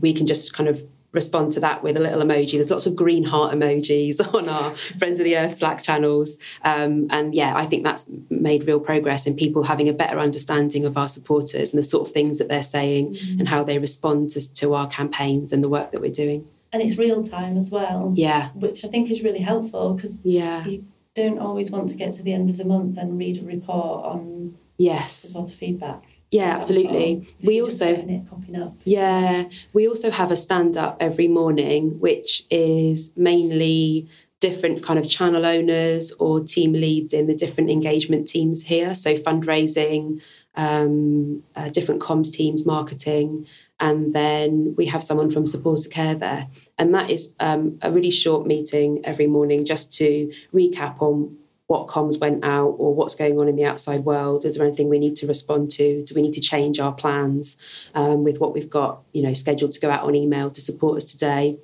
we 0.00 0.12
can 0.12 0.26
just 0.26 0.52
kind 0.52 0.68
of 0.68 0.82
respond 1.12 1.52
to 1.52 1.60
that 1.60 1.82
with 1.82 1.96
a 1.96 2.00
little 2.00 2.22
emoji. 2.22 2.52
There's 2.52 2.70
lots 2.70 2.86
of 2.86 2.94
green 2.94 3.24
heart 3.24 3.54
emojis 3.54 4.20
on 4.34 4.48
our 4.48 4.74
friends 4.98 5.18
of 5.18 5.24
the 5.24 5.36
earth 5.36 5.58
slack 5.58 5.82
channels. 5.82 6.36
Um, 6.62 7.08
and 7.10 7.34
yeah 7.34 7.56
i 7.56 7.66
think 7.66 7.84
that's 7.84 8.06
made 8.28 8.66
real 8.66 8.80
progress 8.80 9.26
in 9.26 9.34
people 9.34 9.64
having 9.64 9.88
a 9.88 9.92
better 9.92 10.18
understanding 10.18 10.84
of 10.84 10.96
our 10.96 11.08
supporters 11.08 11.72
and 11.72 11.78
the 11.78 11.86
sort 11.86 12.06
of 12.06 12.12
things 12.12 12.38
that 12.38 12.48
they're 12.48 12.62
saying 12.62 13.14
mm-hmm. 13.14 13.40
and 13.40 13.48
how 13.48 13.64
they 13.64 13.78
respond 13.78 14.30
to, 14.32 14.52
to 14.54 14.74
our 14.74 14.88
campaigns 14.88 15.52
and 15.52 15.62
the 15.64 15.68
work 15.68 15.90
that 15.92 16.00
we're 16.00 16.12
doing. 16.12 16.46
And 16.72 16.80
it's 16.80 16.96
real 16.96 17.24
time 17.26 17.58
as 17.58 17.70
well. 17.70 18.12
Yeah. 18.14 18.50
Which 18.54 18.84
i 18.84 18.88
think 18.88 19.10
is 19.10 19.22
really 19.22 19.40
helpful 19.40 19.94
because 19.94 20.20
yeah. 20.22 20.64
you 20.64 20.84
don't 21.16 21.38
always 21.38 21.70
want 21.70 21.88
to 21.90 21.96
get 21.96 22.12
to 22.14 22.22
the 22.22 22.32
end 22.32 22.50
of 22.50 22.56
the 22.56 22.64
month 22.64 22.96
and 22.96 23.18
read 23.18 23.42
a 23.42 23.44
report 23.44 24.04
on 24.04 24.56
yes 24.78 25.22
the 25.22 25.28
sort 25.28 25.52
of 25.52 25.58
feedback. 25.58 26.04
Yeah, 26.30 26.54
absolutely. 26.54 27.28
We 27.42 27.60
also 27.60 27.96
up, 27.96 28.74
yeah, 28.84 29.48
we 29.72 29.88
also 29.88 30.12
have 30.12 30.30
a 30.30 30.36
stand 30.36 30.76
up 30.76 30.98
every 31.00 31.26
morning, 31.26 31.98
which 31.98 32.44
is 32.50 33.12
mainly 33.16 34.08
different 34.38 34.82
kind 34.82 34.98
of 34.98 35.08
channel 35.08 35.44
owners 35.44 36.12
or 36.12 36.40
team 36.40 36.72
leads 36.72 37.12
in 37.12 37.26
the 37.26 37.34
different 37.34 37.68
engagement 37.68 38.28
teams 38.28 38.62
here. 38.62 38.94
So 38.94 39.16
fundraising, 39.16 40.20
um, 40.54 41.42
uh, 41.56 41.68
different 41.68 42.00
comms 42.00 42.32
teams, 42.32 42.64
marketing, 42.64 43.46
and 43.80 44.14
then 44.14 44.74
we 44.76 44.86
have 44.86 45.02
someone 45.02 45.30
from 45.30 45.46
supporter 45.46 45.88
care 45.88 46.14
there. 46.14 46.46
And 46.78 46.94
that 46.94 47.10
is 47.10 47.34
um, 47.40 47.78
a 47.80 47.90
really 47.90 48.10
short 48.10 48.46
meeting 48.46 49.00
every 49.04 49.26
morning 49.26 49.64
just 49.64 49.92
to 49.94 50.30
recap 50.54 51.00
on 51.00 51.36
what 51.66 51.86
comms 51.86 52.20
went 52.20 52.44
out 52.44 52.74
or 52.78 52.94
what's 52.94 53.14
going 53.14 53.38
on 53.38 53.48
in 53.48 53.56
the 53.56 53.64
outside 53.64 54.04
world. 54.04 54.44
Is 54.44 54.56
there 54.56 54.66
anything 54.66 54.88
we 54.88 54.98
need 54.98 55.16
to 55.16 55.26
respond 55.26 55.70
to? 55.72 56.04
Do 56.04 56.14
we 56.14 56.20
need 56.20 56.34
to 56.34 56.40
change 56.40 56.78
our 56.78 56.92
plans 56.92 57.56
um, 57.94 58.24
with 58.24 58.38
what 58.38 58.52
we've 58.52 58.68
got 58.68 59.02
you 59.12 59.22
know 59.22 59.32
scheduled 59.34 59.72
to 59.72 59.80
go 59.80 59.90
out 59.90 60.04
on 60.04 60.14
email 60.14 60.50
to 60.50 60.60
support 60.60 60.98
us 60.98 61.04
today? 61.04 61.58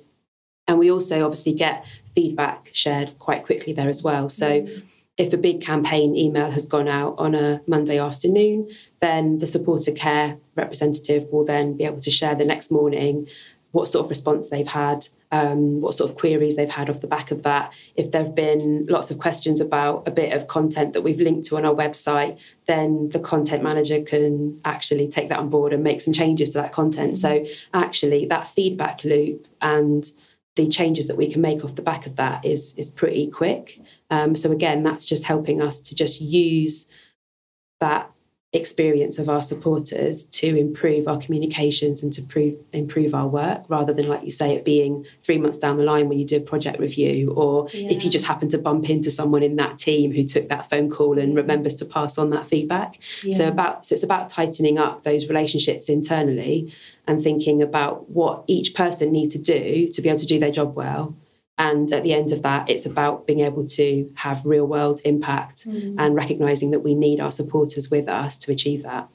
And 0.67 0.79
we 0.79 0.89
also 0.89 1.23
obviously 1.23 1.53
get 1.53 1.85
feedback 2.15 2.69
shared 2.73 3.19
quite 3.19 3.45
quickly 3.45 3.73
there 3.73 3.89
as 3.89 4.01
well. 4.01 4.27
So 4.29 4.61
mm-hmm. 4.61 4.79
if 5.17 5.33
a 5.33 5.37
big 5.37 5.61
campaign 5.61 6.15
email 6.15 6.51
has 6.51 6.65
gone 6.65 6.87
out 6.87 7.15
on 7.19 7.35
a 7.35 7.61
Monday 7.67 7.99
afternoon, 7.99 8.69
then 8.99 9.39
the 9.39 9.47
supporter 9.47 9.91
care 9.91 10.37
representative 10.55 11.27
will 11.31 11.45
then 11.45 11.77
be 11.77 11.85
able 11.85 11.99
to 12.01 12.11
share 12.11 12.35
the 12.35 12.45
next 12.45 12.71
morning 12.71 13.27
what 13.71 13.87
sort 13.87 14.05
of 14.05 14.09
response 14.09 14.49
they've 14.49 14.67
had, 14.67 15.07
um, 15.31 15.81
what 15.81 15.93
sort 15.93 16.09
of 16.09 16.17
queries 16.17 16.55
they've 16.55 16.69
had 16.69 16.89
off 16.89 17.01
the 17.01 17.07
back 17.07 17.31
of 17.31 17.43
that. 17.43 17.71
If 17.95 18.11
there 18.11 18.23
have 18.23 18.33
been 18.33 18.87
lots 18.89 19.11
of 19.11 19.19
questions 19.19 19.59
about 19.61 20.07
a 20.07 20.11
bit 20.11 20.33
of 20.33 20.47
content 20.47 20.93
that 20.93 21.03
we've 21.03 21.19
linked 21.19 21.47
to 21.49 21.57
on 21.57 21.65
our 21.65 21.75
website, 21.75 22.39
then 22.65 23.09
the 23.09 23.19
content 23.19 23.61
manager 23.61 24.01
can 24.01 24.59
actually 24.63 25.07
take 25.09 25.29
that 25.29 25.39
on 25.39 25.49
board 25.49 25.73
and 25.73 25.83
make 25.83 26.01
some 26.01 26.13
changes 26.13 26.51
to 26.51 26.59
that 26.59 26.71
content. 26.71 27.17
So, 27.17 27.45
actually, 27.73 28.25
that 28.27 28.47
feedback 28.47 29.03
loop 29.03 29.47
and 29.61 30.09
the 30.55 30.67
changes 30.67 31.07
that 31.07 31.17
we 31.17 31.31
can 31.31 31.41
make 31.41 31.63
off 31.63 31.75
the 31.75 31.81
back 31.81 32.07
of 32.07 32.15
that 32.15 32.43
is 32.43 32.73
is 32.77 32.89
pretty 32.89 33.29
quick. 33.29 33.79
Um, 34.09 34.35
so 34.35 34.51
again, 34.51 34.81
that's 34.81 35.05
just 35.05 35.23
helping 35.23 35.61
us 35.61 35.79
to 35.81 35.93
just 35.93 36.19
use 36.19 36.87
that 37.79 38.11
experience 38.53 39.19
of 39.19 39.27
our 39.27 39.41
supporters 39.41 40.23
to 40.23 40.55
improve 40.55 41.05
our 41.05 41.19
communications 41.19 42.01
and 42.01 42.13
to 42.13 42.21
prove, 42.21 42.55
improve 42.71 43.13
our 43.13 43.27
work 43.27 43.63
rather 43.67 43.91
than 43.91 44.07
like 44.07 44.23
you 44.23 44.31
say 44.31 44.55
it 44.55 44.63
being 44.63 45.05
three 45.21 45.37
months 45.37 45.57
down 45.57 45.75
the 45.75 45.83
line 45.83 46.07
when 46.07 46.17
you 46.17 46.25
do 46.25 46.37
a 46.37 46.39
project 46.39 46.79
review 46.79 47.31
or 47.31 47.67
yeah. 47.73 47.89
if 47.89 48.05
you 48.05 48.09
just 48.09 48.25
happen 48.25 48.47
to 48.47 48.57
bump 48.57 48.89
into 48.89 49.11
someone 49.11 49.43
in 49.43 49.57
that 49.57 49.77
team 49.77 50.13
who 50.13 50.23
took 50.23 50.47
that 50.47 50.69
phone 50.69 50.89
call 50.89 51.19
and 51.19 51.29
mm-hmm. 51.29 51.37
remembers 51.37 51.75
to 51.75 51.83
pass 51.83 52.17
on 52.17 52.29
that 52.29 52.47
feedback 52.47 52.97
yeah. 53.21 53.35
so 53.35 53.49
about 53.49 53.85
so 53.85 53.93
it's 53.93 54.03
about 54.03 54.29
tightening 54.29 54.77
up 54.77 55.03
those 55.03 55.27
relationships 55.27 55.89
internally 55.89 56.73
and 57.05 57.21
thinking 57.21 57.61
about 57.61 58.09
what 58.09 58.45
each 58.47 58.73
person 58.73 59.11
need 59.11 59.29
to 59.29 59.37
do 59.37 59.89
to 59.89 60.01
be 60.01 60.07
able 60.07 60.19
to 60.19 60.25
do 60.25 60.39
their 60.39 60.51
job 60.51 60.73
well 60.73 61.13
and 61.57 61.91
at 61.91 62.03
the 62.03 62.13
end 62.13 62.33
of 62.33 62.43
that, 62.43 62.69
it's 62.69 62.85
about 62.85 63.25
being 63.25 63.39
able 63.39 63.65
to 63.67 64.11
have 64.15 64.45
real 64.45 64.65
world 64.65 65.01
impact 65.05 65.67
mm. 65.67 65.95
and 65.97 66.15
recognizing 66.15 66.71
that 66.71 66.79
we 66.79 66.93
need 66.93 67.19
our 67.19 67.31
supporters 67.31 67.89
with 67.89 68.07
us 68.07 68.37
to 68.37 68.51
achieve 68.51 68.83
that. 68.83 69.09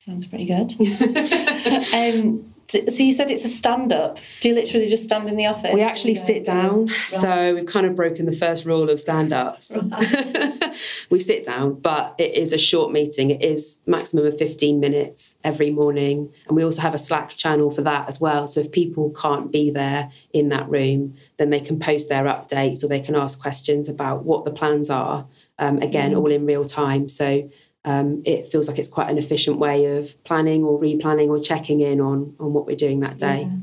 Sounds 0.00 0.26
pretty 0.26 0.44
good. 0.44 0.72
um, 1.94 2.54
so 2.68 3.02
you 3.02 3.12
said 3.12 3.30
it's 3.30 3.44
a 3.44 3.48
stand 3.48 3.92
up. 3.92 4.18
Do 4.40 4.48
you 4.48 4.54
literally 4.54 4.86
just 4.86 5.04
stand 5.04 5.28
in 5.28 5.36
the 5.36 5.46
office? 5.46 5.72
We 5.72 5.82
actually 5.82 6.16
sit 6.16 6.44
down. 6.44 6.86
Right. 6.86 7.08
So 7.08 7.54
we've 7.54 7.66
kind 7.66 7.86
of 7.86 7.94
broken 7.94 8.26
the 8.26 8.36
first 8.36 8.64
rule 8.64 8.90
of 8.90 9.00
stand 9.00 9.32
ups. 9.32 9.78
Right. 9.82 10.74
we 11.10 11.20
sit 11.20 11.46
down, 11.46 11.74
but 11.74 12.14
it 12.18 12.34
is 12.34 12.52
a 12.52 12.58
short 12.58 12.92
meeting. 12.92 13.30
It 13.30 13.42
is 13.42 13.80
maximum 13.86 14.26
of 14.26 14.36
15 14.38 14.80
minutes 14.80 15.38
every 15.44 15.70
morning. 15.70 16.32
And 16.48 16.56
we 16.56 16.64
also 16.64 16.82
have 16.82 16.94
a 16.94 16.98
Slack 16.98 17.30
channel 17.30 17.70
for 17.70 17.82
that 17.82 18.08
as 18.08 18.20
well. 18.20 18.48
So 18.48 18.60
if 18.60 18.72
people 18.72 19.10
can't 19.10 19.52
be 19.52 19.70
there 19.70 20.10
in 20.32 20.48
that 20.48 20.68
room, 20.68 21.16
then 21.36 21.50
they 21.50 21.60
can 21.60 21.78
post 21.78 22.08
their 22.08 22.24
updates 22.24 22.82
or 22.82 22.88
they 22.88 23.00
can 23.00 23.14
ask 23.14 23.40
questions 23.40 23.88
about 23.88 24.24
what 24.24 24.44
the 24.44 24.50
plans 24.50 24.90
are. 24.90 25.26
Um, 25.58 25.78
again, 25.78 26.12
mm 26.12 26.16
all 26.16 26.30
in 26.30 26.44
real 26.44 26.64
time. 26.64 27.08
So 27.08 27.48
um, 27.86 28.22
it 28.26 28.50
feels 28.50 28.68
like 28.68 28.78
it's 28.78 28.88
quite 28.88 29.08
an 29.10 29.16
efficient 29.16 29.58
way 29.58 29.96
of 29.96 30.12
planning 30.24 30.64
or 30.64 30.78
replanning 30.78 31.28
or 31.28 31.40
checking 31.40 31.80
in 31.80 32.00
on 32.00 32.34
on 32.38 32.52
what 32.52 32.66
we're 32.66 32.76
doing 32.76 33.00
that 33.00 33.16
day. 33.16 33.48
Yeah. 33.48 33.56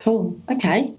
Cool. 0.00 0.40
Okay. 0.50 0.94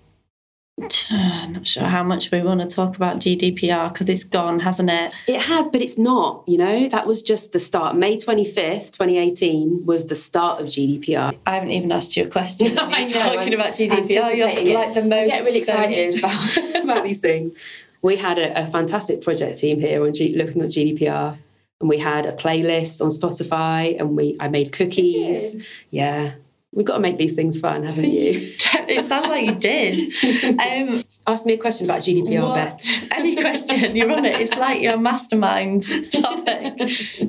Not 1.12 1.68
sure 1.68 1.84
how 1.84 2.04
much 2.04 2.32
we 2.32 2.42
want 2.42 2.62
to 2.62 2.68
talk 2.68 2.96
about 2.96 3.18
GDPR 3.18 3.92
because 3.92 4.08
it's 4.08 4.24
gone, 4.24 4.60
hasn't 4.60 4.90
it? 4.90 5.12
It 5.28 5.42
has, 5.42 5.68
but 5.68 5.82
it's 5.82 5.98
not. 5.98 6.44
You 6.48 6.58
know, 6.58 6.88
that 6.90 7.06
was 7.06 7.22
just 7.22 7.52
the 7.52 7.60
start. 7.60 7.98
May 7.98 8.16
25th, 8.16 8.92
2018 8.92 9.86
was 9.86 10.08
the 10.08 10.16
start 10.16 10.62
of 10.62 10.68
GDPR. 10.68 11.38
I 11.46 11.56
haven't 11.56 11.72
even 11.72 11.92
asked 11.92 12.16
you 12.16 12.24
a 12.24 12.30
question. 12.30 12.76
no, 12.76 12.84
I 12.86 13.04
know, 13.06 13.12
talking 13.12 13.40
I'm 13.40 13.54
about 13.54 13.74
GDPR. 13.74 14.38
You're 14.38 14.80
like 14.80 14.94
the 14.94 15.02
most. 15.02 15.14
I 15.14 15.28
get 15.28 15.44
really 15.44 15.60
excited 15.60 16.24
um... 16.24 16.30
about, 16.58 16.84
about 16.84 17.04
these 17.04 17.20
things. 17.20 17.54
We 18.02 18.16
had 18.16 18.38
a, 18.38 18.64
a 18.64 18.68
fantastic 18.68 19.22
project 19.22 19.58
team 19.58 19.82
here 19.82 20.02
on 20.06 20.14
G- 20.14 20.38
looking 20.38 20.62
at 20.62 20.70
GDPR 20.70 21.38
and 21.80 21.90
we 21.90 21.98
had 21.98 22.26
a 22.26 22.34
playlist 22.34 23.02
on 23.02 23.10
Spotify 23.10 24.00
and 24.00 24.16
we 24.16 24.36
I 24.40 24.50
made 24.50 24.72
cookies. 24.72 25.56
Yeah. 25.92 26.34
We've 26.72 26.86
got 26.86 26.96
to 26.96 27.00
make 27.00 27.18
these 27.18 27.34
things 27.34 27.60
fun, 27.60 27.84
haven't 27.84 28.12
you? 28.12 28.54
it 28.88 29.04
sounds 29.06 29.28
like 29.28 29.46
you 29.46 29.56
did. 29.56 30.14
Um, 30.60 31.04
Ask 31.26 31.46
me 31.46 31.54
a 31.54 31.58
question 31.58 31.86
about 31.88 32.00
GDPR, 32.00 32.42
what? 32.44 32.56
Beth. 32.56 33.08
Any 33.12 33.36
question, 33.36 33.96
you're 33.96 34.12
on 34.12 34.26
it. 34.26 34.40
It's 34.40 34.56
like 34.56 34.82
your 34.82 34.98
mastermind 34.98 35.84
topic. 36.12 36.78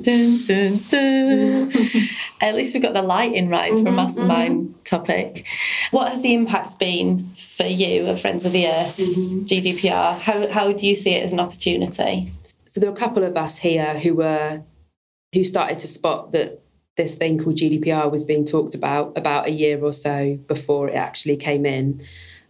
dun, 0.03 0.39
dun, 0.45 0.79
dun. 0.89 1.71
At 2.39 2.55
least 2.55 2.73
we 2.73 2.79
got 2.79 2.93
the 2.93 3.01
lighting 3.01 3.49
right 3.49 3.71
mm-hmm, 3.71 3.83
for 3.83 3.89
a 3.89 3.91
mm-hmm, 3.91 3.95
mastermind 3.95 4.69
mm-hmm. 4.69 4.83
topic. 4.83 5.45
What 5.91 6.11
has 6.11 6.21
the 6.21 6.33
impact 6.33 6.77
been 6.77 7.31
for 7.35 7.65
you 7.65 8.07
of 8.07 8.21
Friends 8.21 8.45
of 8.45 8.51
the 8.53 8.67
Earth, 8.67 8.97
mm-hmm. 8.97 9.45
GDPR? 9.45 10.19
How, 10.19 10.47
how 10.49 10.71
do 10.71 10.85
you 10.85 10.95
see 10.95 11.11
it 11.11 11.23
as 11.23 11.33
an 11.33 11.39
opportunity? 11.39 12.31
So 12.71 12.79
there 12.79 12.89
were 12.89 12.95
a 12.95 12.99
couple 12.99 13.25
of 13.25 13.35
us 13.35 13.57
here 13.57 13.99
who 13.99 14.15
were 14.15 14.61
who 15.33 15.43
started 15.43 15.77
to 15.79 15.89
spot 15.89 16.31
that 16.31 16.61
this 16.95 17.15
thing 17.15 17.37
called 17.37 17.57
GDPR 17.57 18.09
was 18.09 18.23
being 18.23 18.45
talked 18.45 18.75
about 18.75 19.11
about 19.17 19.47
a 19.47 19.51
year 19.51 19.83
or 19.83 19.91
so 19.91 20.39
before 20.47 20.87
it 20.87 20.95
actually 20.95 21.35
came 21.35 21.65
in. 21.65 22.01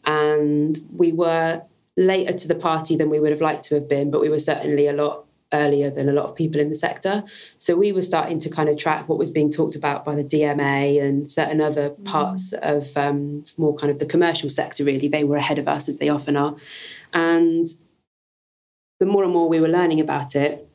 And 0.06 0.78
we 0.96 1.12
were 1.12 1.64
later 1.98 2.38
to 2.38 2.48
the 2.48 2.54
party 2.54 2.96
than 2.96 3.10
we 3.10 3.20
would 3.20 3.32
have 3.32 3.42
liked 3.42 3.64
to 3.66 3.76
have 3.76 3.90
been, 3.90 4.12
but 4.12 4.22
we 4.22 4.30
were 4.30 4.38
certainly 4.38 4.86
a 4.86 4.94
lot 4.94 5.26
earlier 5.54 5.90
than 5.90 6.08
a 6.08 6.14
lot 6.14 6.26
of 6.26 6.36
people 6.36 6.62
in 6.62 6.70
the 6.70 6.76
sector. 6.76 7.24
So 7.58 7.76
we 7.76 7.92
were 7.92 8.04
starting 8.04 8.38
to 8.42 8.50
kind 8.50 8.70
of 8.70 8.78
track 8.78 9.10
what 9.10 9.18
was 9.18 9.32
being 9.32 9.52
talked 9.52 9.76
about 9.76 10.06
by 10.06 10.14
the 10.14 10.24
DMA 10.24 11.02
and 11.02 11.30
certain 11.30 11.62
other 11.62 11.90
mm. 11.90 12.06
parts 12.06 12.54
mm. 12.54 12.60
of 12.60 12.96
um, 12.96 13.44
more 13.58 13.76
kind 13.76 13.92
of 13.92 13.98
the 13.98 14.06
commercial 14.06 14.50
sector, 14.50 14.84
really. 14.84 15.08
They 15.08 15.24
were 15.24 15.38
ahead 15.38 15.58
of 15.58 15.68
us, 15.68 15.90
as 15.90 15.98
they 15.98 16.10
often 16.10 16.38
are. 16.38 16.56
And 17.12 17.68
the 19.02 19.08
more 19.08 19.24
and 19.24 19.34
more 19.34 19.50
we 19.50 19.60
were 19.60 19.68
learning 19.68 20.00
about 20.00 20.36
it, 20.36 20.70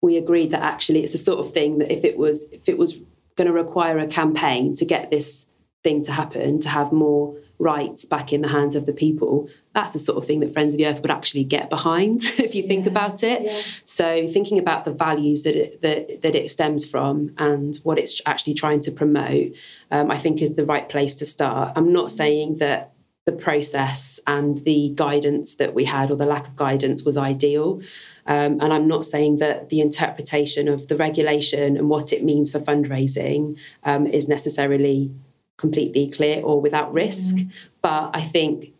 we 0.00 0.16
agreed 0.16 0.52
that 0.52 0.62
actually 0.62 1.02
it's 1.02 1.10
the 1.10 1.18
sort 1.18 1.44
of 1.44 1.52
thing 1.52 1.78
that 1.78 1.92
if 1.92 2.04
it 2.04 2.16
was 2.16 2.44
if 2.52 2.68
it 2.68 2.78
was 2.78 3.00
going 3.34 3.48
to 3.48 3.52
require 3.52 3.98
a 3.98 4.06
campaign 4.06 4.76
to 4.76 4.84
get 4.84 5.10
this 5.10 5.46
thing 5.82 6.04
to 6.04 6.12
happen, 6.12 6.60
to 6.60 6.68
have 6.68 6.92
more 6.92 7.36
rights 7.58 8.04
back 8.04 8.32
in 8.32 8.42
the 8.42 8.48
hands 8.48 8.76
of 8.76 8.86
the 8.86 8.92
people, 8.92 9.50
that's 9.74 9.92
the 9.92 9.98
sort 9.98 10.18
of 10.18 10.24
thing 10.24 10.38
that 10.38 10.52
Friends 10.52 10.72
of 10.72 10.78
the 10.78 10.86
Earth 10.86 11.02
would 11.02 11.10
actually 11.10 11.42
get 11.42 11.68
behind 11.68 12.22
if 12.38 12.54
you 12.54 12.62
think 12.62 12.84
yeah. 12.84 12.92
about 12.92 13.24
it. 13.24 13.42
Yeah. 13.42 13.60
So 13.84 14.30
thinking 14.30 14.60
about 14.60 14.84
the 14.84 14.92
values 14.92 15.42
that 15.42 15.56
it, 15.56 15.82
that, 15.82 16.22
that 16.22 16.36
it 16.36 16.52
stems 16.52 16.86
from 16.86 17.32
and 17.38 17.76
what 17.82 17.98
it's 17.98 18.22
actually 18.24 18.54
trying 18.54 18.82
to 18.82 18.92
promote, 18.92 19.50
um, 19.90 20.12
I 20.12 20.18
think 20.18 20.40
is 20.40 20.54
the 20.54 20.64
right 20.64 20.88
place 20.88 21.16
to 21.16 21.26
start. 21.26 21.72
I'm 21.74 21.92
not 21.92 22.12
saying 22.12 22.58
that 22.58 22.92
the 23.28 23.32
process 23.32 24.18
and 24.26 24.64
the 24.64 24.90
guidance 24.94 25.56
that 25.56 25.74
we 25.74 25.84
had 25.84 26.10
or 26.10 26.16
the 26.16 26.24
lack 26.24 26.48
of 26.48 26.56
guidance 26.56 27.02
was 27.04 27.18
ideal. 27.18 27.82
Um, 28.24 28.58
and 28.62 28.72
I'm 28.72 28.88
not 28.88 29.04
saying 29.04 29.36
that 29.40 29.68
the 29.68 29.80
interpretation 29.80 30.66
of 30.66 30.88
the 30.88 30.96
regulation 30.96 31.76
and 31.76 31.90
what 31.90 32.10
it 32.10 32.24
means 32.24 32.50
for 32.50 32.58
fundraising 32.58 33.58
um, 33.84 34.06
is 34.06 34.30
necessarily 34.30 35.10
completely 35.58 36.08
clear 36.10 36.40
or 36.42 36.58
without 36.58 36.90
risk. 36.90 37.36
Mm. 37.36 37.50
But 37.82 38.12
I 38.14 38.22
think 38.28 38.72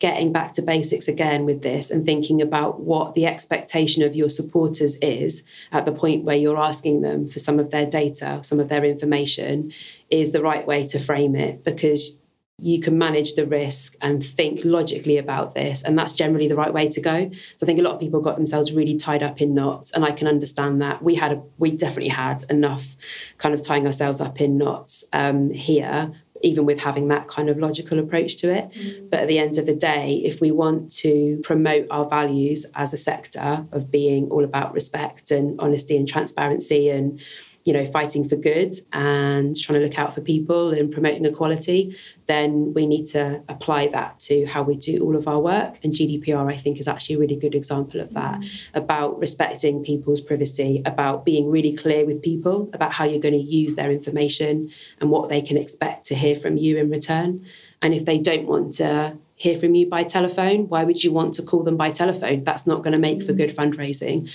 getting 0.00 0.32
back 0.32 0.52
to 0.54 0.62
basics 0.62 1.06
again 1.06 1.44
with 1.44 1.62
this 1.62 1.92
and 1.92 2.04
thinking 2.04 2.42
about 2.42 2.80
what 2.80 3.14
the 3.14 3.24
expectation 3.24 4.02
of 4.02 4.16
your 4.16 4.28
supporters 4.28 4.96
is 4.96 5.44
at 5.70 5.84
the 5.84 5.92
point 5.92 6.24
where 6.24 6.34
you're 6.34 6.58
asking 6.58 7.02
them 7.02 7.28
for 7.28 7.38
some 7.38 7.60
of 7.60 7.70
their 7.70 7.86
data, 7.86 8.40
some 8.42 8.58
of 8.58 8.68
their 8.68 8.84
information, 8.84 9.72
is 10.10 10.32
the 10.32 10.42
right 10.42 10.66
way 10.66 10.84
to 10.88 10.98
frame 10.98 11.36
it 11.36 11.62
because 11.62 12.18
you 12.62 12.80
can 12.80 12.96
manage 12.96 13.34
the 13.34 13.44
risk 13.44 13.96
and 14.00 14.24
think 14.24 14.60
logically 14.62 15.18
about 15.18 15.54
this. 15.54 15.82
And 15.82 15.98
that's 15.98 16.12
generally 16.12 16.46
the 16.46 16.54
right 16.54 16.72
way 16.72 16.88
to 16.88 17.00
go. 17.00 17.28
So 17.56 17.64
I 17.64 17.66
think 17.66 17.80
a 17.80 17.82
lot 17.82 17.94
of 17.94 18.00
people 18.00 18.20
got 18.20 18.36
themselves 18.36 18.72
really 18.72 18.96
tied 18.98 19.22
up 19.22 19.40
in 19.40 19.52
knots. 19.52 19.90
And 19.90 20.04
I 20.04 20.12
can 20.12 20.28
understand 20.28 20.80
that. 20.80 21.02
We 21.02 21.16
had 21.16 21.32
a, 21.32 21.42
we 21.58 21.72
definitely 21.72 22.10
had 22.10 22.44
enough 22.48 22.96
kind 23.38 23.52
of 23.52 23.64
tying 23.64 23.84
ourselves 23.84 24.20
up 24.20 24.40
in 24.40 24.58
knots 24.58 25.02
um, 25.12 25.50
here, 25.50 26.12
even 26.42 26.64
with 26.64 26.78
having 26.78 27.08
that 27.08 27.26
kind 27.26 27.50
of 27.50 27.58
logical 27.58 27.98
approach 27.98 28.36
to 28.36 28.54
it. 28.54 28.70
Mm. 28.70 29.10
But 29.10 29.20
at 29.20 29.28
the 29.28 29.40
end 29.40 29.58
of 29.58 29.66
the 29.66 29.74
day, 29.74 30.22
if 30.24 30.40
we 30.40 30.52
want 30.52 30.92
to 30.98 31.40
promote 31.42 31.88
our 31.90 32.08
values 32.08 32.64
as 32.76 32.94
a 32.94 32.98
sector 32.98 33.66
of 33.72 33.90
being 33.90 34.28
all 34.30 34.44
about 34.44 34.72
respect 34.72 35.32
and 35.32 35.60
honesty 35.60 35.96
and 35.96 36.06
transparency 36.06 36.90
and 36.90 37.20
you 37.64 37.72
know, 37.72 37.86
fighting 37.86 38.28
for 38.28 38.36
good 38.36 38.74
and 38.92 39.56
trying 39.56 39.80
to 39.80 39.86
look 39.86 39.98
out 39.98 40.14
for 40.14 40.20
people 40.20 40.72
and 40.72 40.92
promoting 40.92 41.24
equality, 41.24 41.96
then 42.26 42.72
we 42.74 42.86
need 42.86 43.06
to 43.06 43.42
apply 43.48 43.88
that 43.88 44.18
to 44.18 44.44
how 44.46 44.62
we 44.62 44.74
do 44.74 45.02
all 45.04 45.14
of 45.14 45.28
our 45.28 45.38
work. 45.38 45.78
And 45.84 45.92
GDPR, 45.92 46.52
I 46.52 46.56
think, 46.56 46.80
is 46.80 46.88
actually 46.88 47.16
a 47.16 47.18
really 47.18 47.36
good 47.36 47.54
example 47.54 48.00
of 48.00 48.12
that 48.14 48.40
mm. 48.40 48.48
about 48.74 49.18
respecting 49.20 49.84
people's 49.84 50.20
privacy, 50.20 50.82
about 50.84 51.24
being 51.24 51.50
really 51.50 51.72
clear 51.72 52.04
with 52.04 52.20
people 52.20 52.68
about 52.72 52.92
how 52.92 53.04
you're 53.04 53.20
going 53.20 53.34
to 53.34 53.40
use 53.40 53.76
their 53.76 53.92
information 53.92 54.70
and 55.00 55.10
what 55.10 55.28
they 55.28 55.42
can 55.42 55.56
expect 55.56 56.06
to 56.06 56.14
hear 56.16 56.34
from 56.34 56.56
you 56.56 56.78
in 56.78 56.90
return. 56.90 57.46
And 57.80 57.94
if 57.94 58.04
they 58.04 58.18
don't 58.18 58.46
want 58.46 58.74
to 58.74 59.16
hear 59.36 59.58
from 59.58 59.74
you 59.74 59.88
by 59.88 60.04
telephone, 60.04 60.68
why 60.68 60.84
would 60.84 61.02
you 61.02 61.12
want 61.12 61.34
to 61.34 61.42
call 61.42 61.62
them 61.62 61.76
by 61.76 61.90
telephone? 61.90 62.44
That's 62.44 62.66
not 62.66 62.78
going 62.78 62.92
to 62.92 62.98
make 62.98 63.22
for 63.22 63.32
mm. 63.32 63.36
good 63.36 63.54
fundraising 63.54 64.28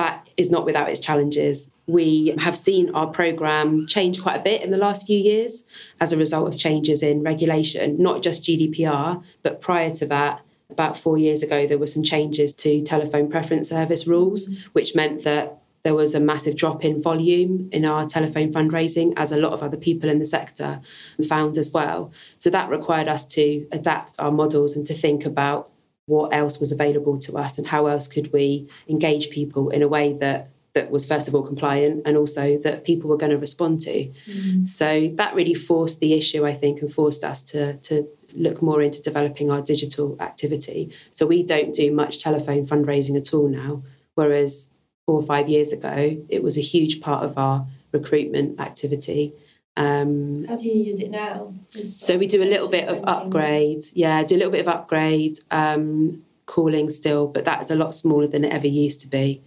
that 0.00 0.26
is 0.38 0.50
not 0.50 0.64
without 0.64 0.88
its 0.88 0.98
challenges. 0.98 1.76
We 1.86 2.34
have 2.38 2.56
seen 2.56 2.88
our 2.94 3.08
programme 3.08 3.86
change 3.86 4.22
quite 4.22 4.36
a 4.36 4.42
bit 4.42 4.62
in 4.62 4.70
the 4.70 4.78
last 4.78 5.06
few 5.06 5.18
years 5.18 5.64
as 6.00 6.14
a 6.14 6.16
result 6.16 6.48
of 6.48 6.58
changes 6.58 7.02
in 7.02 7.22
regulation, 7.22 7.98
not 7.98 8.22
just 8.22 8.42
GDPR, 8.42 9.22
but 9.42 9.60
prior 9.60 9.94
to 9.96 10.06
that, 10.06 10.40
about 10.70 10.98
four 10.98 11.18
years 11.18 11.42
ago, 11.42 11.66
there 11.66 11.76
were 11.76 11.86
some 11.86 12.02
changes 12.02 12.54
to 12.54 12.82
telephone 12.82 13.28
preference 13.28 13.68
service 13.68 14.06
rules, 14.06 14.48
which 14.72 14.94
meant 14.94 15.24
that 15.24 15.58
there 15.82 15.94
was 15.94 16.14
a 16.14 16.20
massive 16.20 16.56
drop 16.56 16.82
in 16.82 17.02
volume 17.02 17.68
in 17.70 17.84
our 17.84 18.06
telephone 18.06 18.52
fundraising, 18.52 19.12
as 19.16 19.32
a 19.32 19.36
lot 19.36 19.52
of 19.52 19.62
other 19.62 19.76
people 19.76 20.08
in 20.08 20.18
the 20.18 20.26
sector 20.26 20.80
found 21.28 21.58
as 21.58 21.72
well. 21.72 22.10
So 22.38 22.48
that 22.50 22.70
required 22.70 23.08
us 23.08 23.26
to 23.36 23.66
adapt 23.72 24.18
our 24.18 24.30
models 24.30 24.76
and 24.76 24.86
to 24.86 24.94
think 24.94 25.26
about 25.26 25.69
what 26.10 26.34
else 26.34 26.58
was 26.58 26.72
available 26.72 27.16
to 27.16 27.38
us 27.38 27.56
and 27.56 27.66
how 27.66 27.86
else 27.86 28.08
could 28.08 28.32
we 28.32 28.68
engage 28.88 29.30
people 29.30 29.70
in 29.70 29.80
a 29.80 29.88
way 29.88 30.12
that 30.14 30.50
that 30.74 30.90
was 30.90 31.06
first 31.06 31.28
of 31.28 31.34
all 31.34 31.42
compliant 31.42 32.02
and 32.04 32.16
also 32.16 32.58
that 32.58 32.84
people 32.84 33.08
were 33.08 33.16
going 33.16 33.30
to 33.30 33.38
respond 33.38 33.80
to. 33.80 34.10
Mm. 34.28 34.66
So 34.66 35.08
that 35.14 35.34
really 35.34 35.54
forced 35.54 36.00
the 36.00 36.12
issue, 36.14 36.44
I 36.44 36.54
think, 36.54 36.80
and 36.80 36.92
forced 36.92 37.22
us 37.24 37.42
to 37.52 37.76
to 37.88 38.08
look 38.34 38.62
more 38.62 38.80
into 38.82 39.02
developing 39.02 39.50
our 39.50 39.62
digital 39.62 40.16
activity. 40.20 40.92
So 41.12 41.26
we 41.26 41.42
don't 41.42 41.74
do 41.74 41.90
much 41.92 42.22
telephone 42.22 42.66
fundraising 42.66 43.16
at 43.16 43.32
all 43.34 43.48
now, 43.48 43.82
whereas 44.14 44.70
four 45.06 45.16
or 45.20 45.26
five 45.34 45.48
years 45.48 45.72
ago, 45.72 46.16
it 46.28 46.42
was 46.42 46.56
a 46.56 46.60
huge 46.60 47.00
part 47.00 47.24
of 47.24 47.36
our 47.36 47.66
recruitment 47.92 48.60
activity. 48.60 49.34
Um, 49.80 50.44
How 50.46 50.56
do 50.56 50.68
you 50.68 50.74
use 50.74 51.00
it 51.00 51.10
now? 51.10 51.54
so 51.70 52.18
we 52.18 52.26
do 52.26 52.42
a 52.42 52.44
little 52.44 52.68
bit 52.68 52.86
of 52.86 53.02
upgrade. 53.04 53.84
Yeah, 53.94 54.22
do 54.24 54.36
a 54.36 54.38
little 54.38 54.52
bit 54.52 54.60
of 54.60 54.68
upgrade, 54.68 55.38
um, 55.50 56.22
calling 56.44 56.90
still, 56.90 57.26
but 57.26 57.46
that 57.46 57.62
is 57.62 57.70
a 57.70 57.76
lot 57.76 57.94
smaller 57.94 58.26
than 58.26 58.44
it 58.44 58.52
ever 58.52 58.66
used 58.66 59.00
to 59.00 59.06
be. 59.06 59.42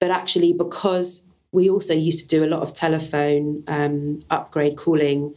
But 0.00 0.10
actually, 0.10 0.52
because 0.52 1.22
we 1.50 1.70
also 1.70 1.94
used 1.94 2.18
to 2.18 2.26
do 2.26 2.44
a 2.44 2.50
lot 2.54 2.60
of 2.60 2.74
telephone 2.74 3.64
um, 3.66 4.22
upgrade 4.28 4.76
calling 4.76 5.34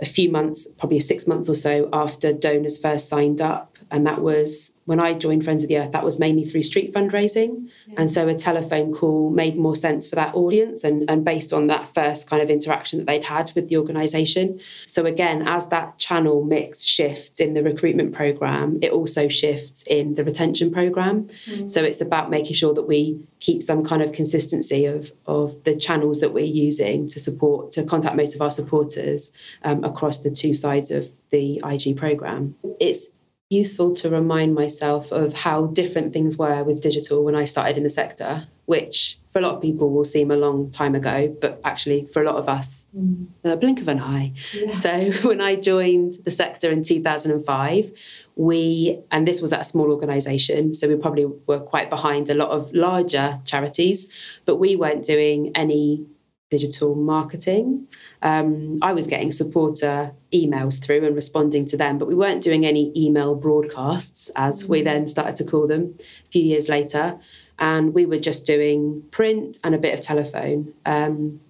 a 0.00 0.06
few 0.06 0.30
months, 0.30 0.66
probably 0.78 1.00
six 1.00 1.26
months 1.26 1.50
or 1.50 1.54
so 1.54 1.90
after 1.92 2.32
donors 2.32 2.78
first 2.78 3.06
signed 3.06 3.42
up. 3.42 3.71
And 3.92 4.06
that 4.06 4.22
was 4.22 4.72
when 4.84 4.98
I 4.98 5.14
joined 5.14 5.44
Friends 5.44 5.62
of 5.62 5.68
the 5.68 5.78
Earth, 5.78 5.92
that 5.92 6.04
was 6.04 6.18
mainly 6.18 6.44
through 6.44 6.64
street 6.64 6.92
fundraising. 6.92 7.68
Yeah. 7.86 7.94
And 7.98 8.10
so 8.10 8.26
a 8.26 8.34
telephone 8.34 8.92
call 8.92 9.30
made 9.30 9.56
more 9.56 9.76
sense 9.76 10.08
for 10.08 10.16
that 10.16 10.34
audience 10.34 10.82
and, 10.82 11.08
and 11.08 11.24
based 11.24 11.52
on 11.52 11.68
that 11.68 11.92
first 11.94 12.28
kind 12.28 12.42
of 12.42 12.50
interaction 12.50 12.98
that 12.98 13.06
they'd 13.06 13.24
had 13.24 13.52
with 13.54 13.68
the 13.68 13.76
organisation. 13.76 14.58
So 14.86 15.06
again, 15.06 15.46
as 15.46 15.68
that 15.68 15.98
channel 15.98 16.42
mix 16.42 16.84
shifts 16.84 17.38
in 17.38 17.54
the 17.54 17.62
recruitment 17.62 18.12
programme, 18.12 18.78
it 18.82 18.90
also 18.90 19.28
shifts 19.28 19.84
in 19.84 20.14
the 20.14 20.24
retention 20.24 20.72
programme. 20.72 21.28
Mm. 21.46 21.70
So 21.70 21.84
it's 21.84 22.00
about 22.00 22.30
making 22.30 22.54
sure 22.54 22.74
that 22.74 22.88
we 22.88 23.28
keep 23.38 23.62
some 23.62 23.84
kind 23.84 24.02
of 24.02 24.12
consistency 24.12 24.86
of, 24.86 25.12
of 25.26 25.62
the 25.62 25.76
channels 25.76 26.20
that 26.20 26.32
we're 26.32 26.44
using 26.44 27.06
to 27.08 27.20
support, 27.20 27.70
to 27.72 27.84
contact 27.84 28.16
most 28.16 28.34
of 28.34 28.42
our 28.42 28.50
supporters 28.50 29.32
um, 29.62 29.84
across 29.84 30.18
the 30.18 30.30
two 30.30 30.54
sides 30.54 30.90
of 30.90 31.08
the 31.30 31.60
IG 31.64 31.96
programme. 31.96 32.56
It's 32.80 33.08
useful 33.52 33.94
to 33.96 34.08
remind 34.08 34.54
myself 34.54 35.12
of 35.12 35.32
how 35.32 35.66
different 35.66 36.12
things 36.12 36.36
were 36.36 36.64
with 36.64 36.82
digital 36.82 37.22
when 37.24 37.34
I 37.34 37.44
started 37.44 37.76
in 37.76 37.82
the 37.82 37.90
sector, 37.90 38.48
which 38.66 39.18
for 39.30 39.38
a 39.38 39.42
lot 39.42 39.54
of 39.54 39.62
people 39.62 39.90
will 39.90 40.04
seem 40.04 40.30
a 40.30 40.36
long 40.36 40.70
time 40.70 40.94
ago, 40.94 41.34
but 41.40 41.60
actually 41.64 42.06
for 42.06 42.22
a 42.22 42.26
lot 42.26 42.36
of 42.36 42.48
us, 42.48 42.88
mm. 42.96 43.26
a 43.44 43.56
blink 43.56 43.80
of 43.80 43.88
an 43.88 44.00
eye. 44.00 44.32
Yeah. 44.52 44.72
So 44.72 45.12
when 45.22 45.40
I 45.40 45.56
joined 45.56 46.14
the 46.24 46.30
sector 46.30 46.70
in 46.70 46.82
2005, 46.82 47.92
we, 48.36 48.98
and 49.10 49.28
this 49.28 49.42
was 49.42 49.52
at 49.52 49.60
a 49.60 49.64
small 49.64 49.90
organisation, 49.90 50.72
so 50.72 50.88
we 50.88 50.96
probably 50.96 51.26
were 51.46 51.60
quite 51.60 51.90
behind 51.90 52.30
a 52.30 52.34
lot 52.34 52.50
of 52.50 52.72
larger 52.72 53.40
charities, 53.44 54.08
but 54.46 54.56
we 54.56 54.74
weren't 54.76 55.04
doing 55.04 55.52
any 55.54 56.06
digital 56.52 56.94
marketing. 56.94 57.88
Um, 58.20 58.78
I 58.82 58.92
was 58.92 59.06
getting 59.06 59.32
supporter 59.32 60.12
emails 60.34 60.84
through 60.84 61.02
and 61.06 61.16
responding 61.16 61.64
to 61.66 61.78
them, 61.78 61.96
but 61.96 62.06
we 62.06 62.14
weren't 62.14 62.42
doing 62.42 62.66
any 62.66 62.92
email 62.94 63.34
broadcasts, 63.34 64.30
as 64.36 64.68
we 64.68 64.82
mm. 64.82 64.84
then 64.84 65.06
started 65.06 65.34
to 65.36 65.44
call 65.44 65.66
them 65.66 65.94
a 65.98 66.30
few 66.30 66.42
years 66.42 66.68
later. 66.68 67.18
And 67.58 67.94
we 67.94 68.04
were 68.04 68.18
just 68.18 68.44
doing 68.44 69.02
print 69.10 69.60
and 69.64 69.74
a 69.74 69.78
bit 69.78 69.98
of 69.98 70.04
telephone. 70.04 70.74
Um, 70.84 71.40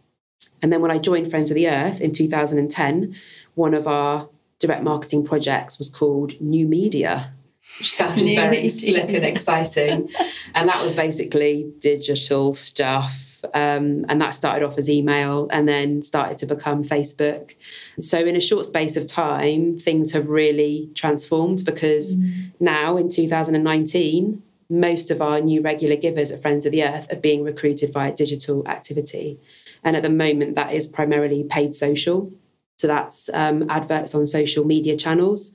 and 0.62 0.73
then 0.73 0.81
when 0.81 0.93
I 0.93 0.99
joined 0.99 1.29
Friends 1.31 1.51
of 1.51 1.57
the 1.57 1.69
Earth 1.69 2.01
in 2.01 2.12
2010, 2.12 3.17
one 3.55 3.75
of 3.75 3.88
our 3.88 4.29
direct 4.61 4.85
marketing 4.85 5.25
projects 5.25 5.79
was 5.79 5.91
called 5.91 6.41
New 6.41 6.65
Media, 6.65 7.33
which 7.81 7.93
sounded 7.93 8.23
New 8.23 8.37
very 8.37 8.62
media. 8.62 8.71
slick 8.71 9.09
and 9.09 9.25
exciting. 9.25 10.11
and 10.55 10.69
that 10.69 10.81
was 10.81 10.93
basically 10.93 11.73
digital 11.81 12.55
stuff 12.55 13.32
um, 13.55 14.05
and 14.09 14.21
that 14.21 14.35
started 14.35 14.65
off 14.65 14.79
as 14.79 14.89
email 14.89 15.49
and 15.51 15.69
then 15.69 16.03
started 16.03 16.39
to 16.39 16.47
become 16.47 16.85
Facebook. 16.85 17.55
So, 18.01 18.19
in 18.19 18.37
a 18.37 18.41
short 18.41 18.67
space 18.67 18.97
of 18.97 19.07
time, 19.07 19.79
things 19.79 20.13
have 20.13 20.29
really 20.29 20.91
transformed 20.95 21.65
because 21.65 22.17
mm. 22.17 22.53
now 22.61 22.97
in 22.97 23.09
2019, 23.09 24.43
most 24.71 25.11
of 25.11 25.21
our 25.21 25.41
new 25.41 25.61
regular 25.61 25.97
givers 25.97 26.33
at 26.33 26.41
Friends 26.41 26.65
of 26.67 26.73
the 26.73 26.85
Earth 26.85 27.07
are 27.11 27.17
being 27.17 27.43
recruited 27.43 27.93
via 27.93 28.15
digital 28.15 28.67
activity. 28.69 29.39
And 29.85 29.97
at 29.97 30.03
the 30.03 30.11
moment, 30.11 30.55
that 30.55 30.73
is 30.73 30.87
primarily 30.87 31.45
paid 31.45 31.75
social. 31.75 32.33
So, 32.79 32.87
that's 32.87 33.29
um, 33.35 33.69
adverts 33.69 34.15
on 34.15 34.27
social 34.27 34.65
media 34.65 34.97
channels, 34.97 35.53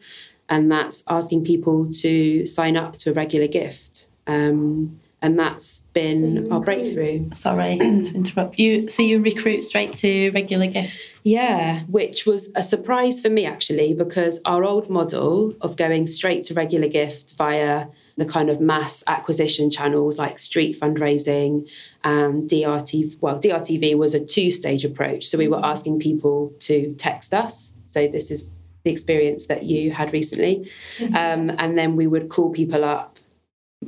and 0.50 0.72
that's 0.72 1.04
asking 1.08 1.46
people 1.46 1.90
to 2.02 2.46
sign 2.46 2.78
up 2.78 2.98
to 2.98 3.12
a 3.12 3.14
regular 3.14 3.48
gift. 3.48 4.08
Um, 4.28 5.00
and 5.22 5.38
that's 5.38 5.82
been 5.94 6.46
so 6.48 6.54
our 6.54 6.60
breakthrough. 6.60 7.30
Sorry 7.34 7.78
to 7.78 7.84
interrupt 8.16 8.60
you. 8.60 8.88
So 8.88 9.02
you 9.02 9.22
recruit 9.22 9.64
straight 9.64 9.96
to 9.98 10.32
regular 10.32 10.68
gifts? 10.68 11.04
Yeah, 11.24 11.82
which 11.88 12.26
was 12.26 12.50
a 12.56 12.64
surprise 12.64 13.20
for 13.20 13.30
me 13.30 13.46
actually, 13.46 13.94
because 13.94 14.40
our 14.46 14.64
old 14.64 14.90
model 14.90 15.56
of 15.62 15.76
going 15.76 16.08
straight 16.08 16.44
to 16.46 16.54
regular 16.54 16.88
gift 16.88 17.34
via 17.38 17.88
the 18.18 18.26
kind 18.26 18.50
of 18.50 18.60
mass 18.60 19.04
acquisition 19.08 19.70
channels 19.70 20.18
like 20.18 20.40
street 20.40 20.80
fundraising 20.80 21.68
and 22.04 22.50
DRTV. 22.50 23.18
Well, 23.22 23.40
DRTV 23.40 23.98
was 23.98 24.14
a 24.16 24.24
two 24.24 24.52
stage 24.52 24.84
approach. 24.84 25.26
So 25.26 25.38
we 25.38 25.48
were 25.48 25.64
asking 25.64 26.00
people 26.00 26.54
to 26.62 26.94
text 26.96 27.34
us. 27.34 27.74
So 27.86 28.08
this 28.08 28.32
is 28.32 28.50
the 28.84 28.92
experience 28.92 29.48
that 29.48 29.64
you 29.64 29.92
had 29.92 30.14
recently. 30.14 30.70
Mm-hmm. 30.98 31.16
Um, 31.16 31.56
and 31.60 31.78
then 31.78 31.96
we 31.96 32.08
would 32.08 32.30
call 32.30 32.52
people 32.52 32.84
up 32.84 33.17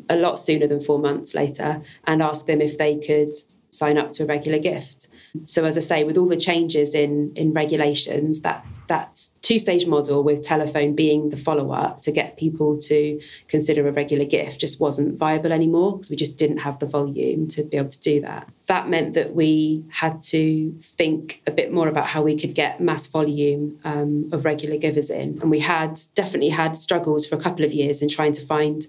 a 0.10 0.16
lot 0.16 0.40
sooner 0.40 0.68
than 0.68 0.82
four 0.82 1.00
months 1.00 1.34
later 1.34 1.82
and 2.06 2.22
ask 2.22 2.46
them 2.46 2.62
if 2.62 2.78
they 2.78 2.98
could 2.98 3.36
sign 3.72 3.98
up 3.98 4.12
to 4.12 4.24
a 4.24 4.26
regular 4.26 4.60
gift. 4.60 5.08
So 5.46 5.64
as 5.66 5.78
I 5.78 5.82
say, 5.82 6.04
with 6.04 6.18
all 6.18 6.28
the 6.28 6.38
changes 6.38 6.96
in 6.96 7.32
in 7.36 7.54
regulations, 7.54 8.42
that 8.42 8.66
that 8.88 9.28
two 9.44 9.60
stage 9.60 9.86
model 9.86 10.24
with 10.24 10.42
telephone 10.42 10.96
being 10.96 11.30
the 11.30 11.38
follow 11.38 11.72
up 11.72 12.02
to 12.02 12.12
get 12.12 12.38
people 12.38 12.80
to 12.82 13.22
consider 13.48 13.88
a 13.88 13.92
regular 13.92 14.26
gift 14.26 14.60
just 14.60 14.80
wasn't 14.80 15.20
viable 15.20 15.52
anymore 15.52 15.98
because 15.98 16.10
we 16.10 16.16
just 16.16 16.38
didn't 16.38 16.58
have 16.58 16.80
the 16.80 16.88
volume 16.88 17.48
to 17.50 17.64
be 17.64 17.78
able 17.78 17.90
to 17.90 18.00
do 18.00 18.20
that. 18.22 18.50
That 18.66 18.90
meant 18.90 19.14
that 19.14 19.36
we 19.36 19.86
had 19.90 20.24
to 20.24 20.76
think 20.82 21.42
a 21.46 21.52
bit 21.52 21.72
more 21.72 21.88
about 21.88 22.08
how 22.08 22.24
we 22.24 22.40
could 22.40 22.56
get 22.56 22.82
mass 22.82 23.06
volume 23.06 23.80
um, 23.84 24.30
of 24.32 24.46
regular 24.46 24.78
givers 24.78 25.12
in, 25.12 25.40
and 25.42 25.52
we 25.52 25.60
had 25.60 26.02
definitely 26.16 26.50
had 26.50 26.76
struggles 26.76 27.28
for 27.28 27.36
a 27.36 27.42
couple 27.42 27.64
of 27.66 27.72
years 27.72 28.02
in 28.02 28.10
trying 28.10 28.34
to 28.34 28.46
find 28.46 28.88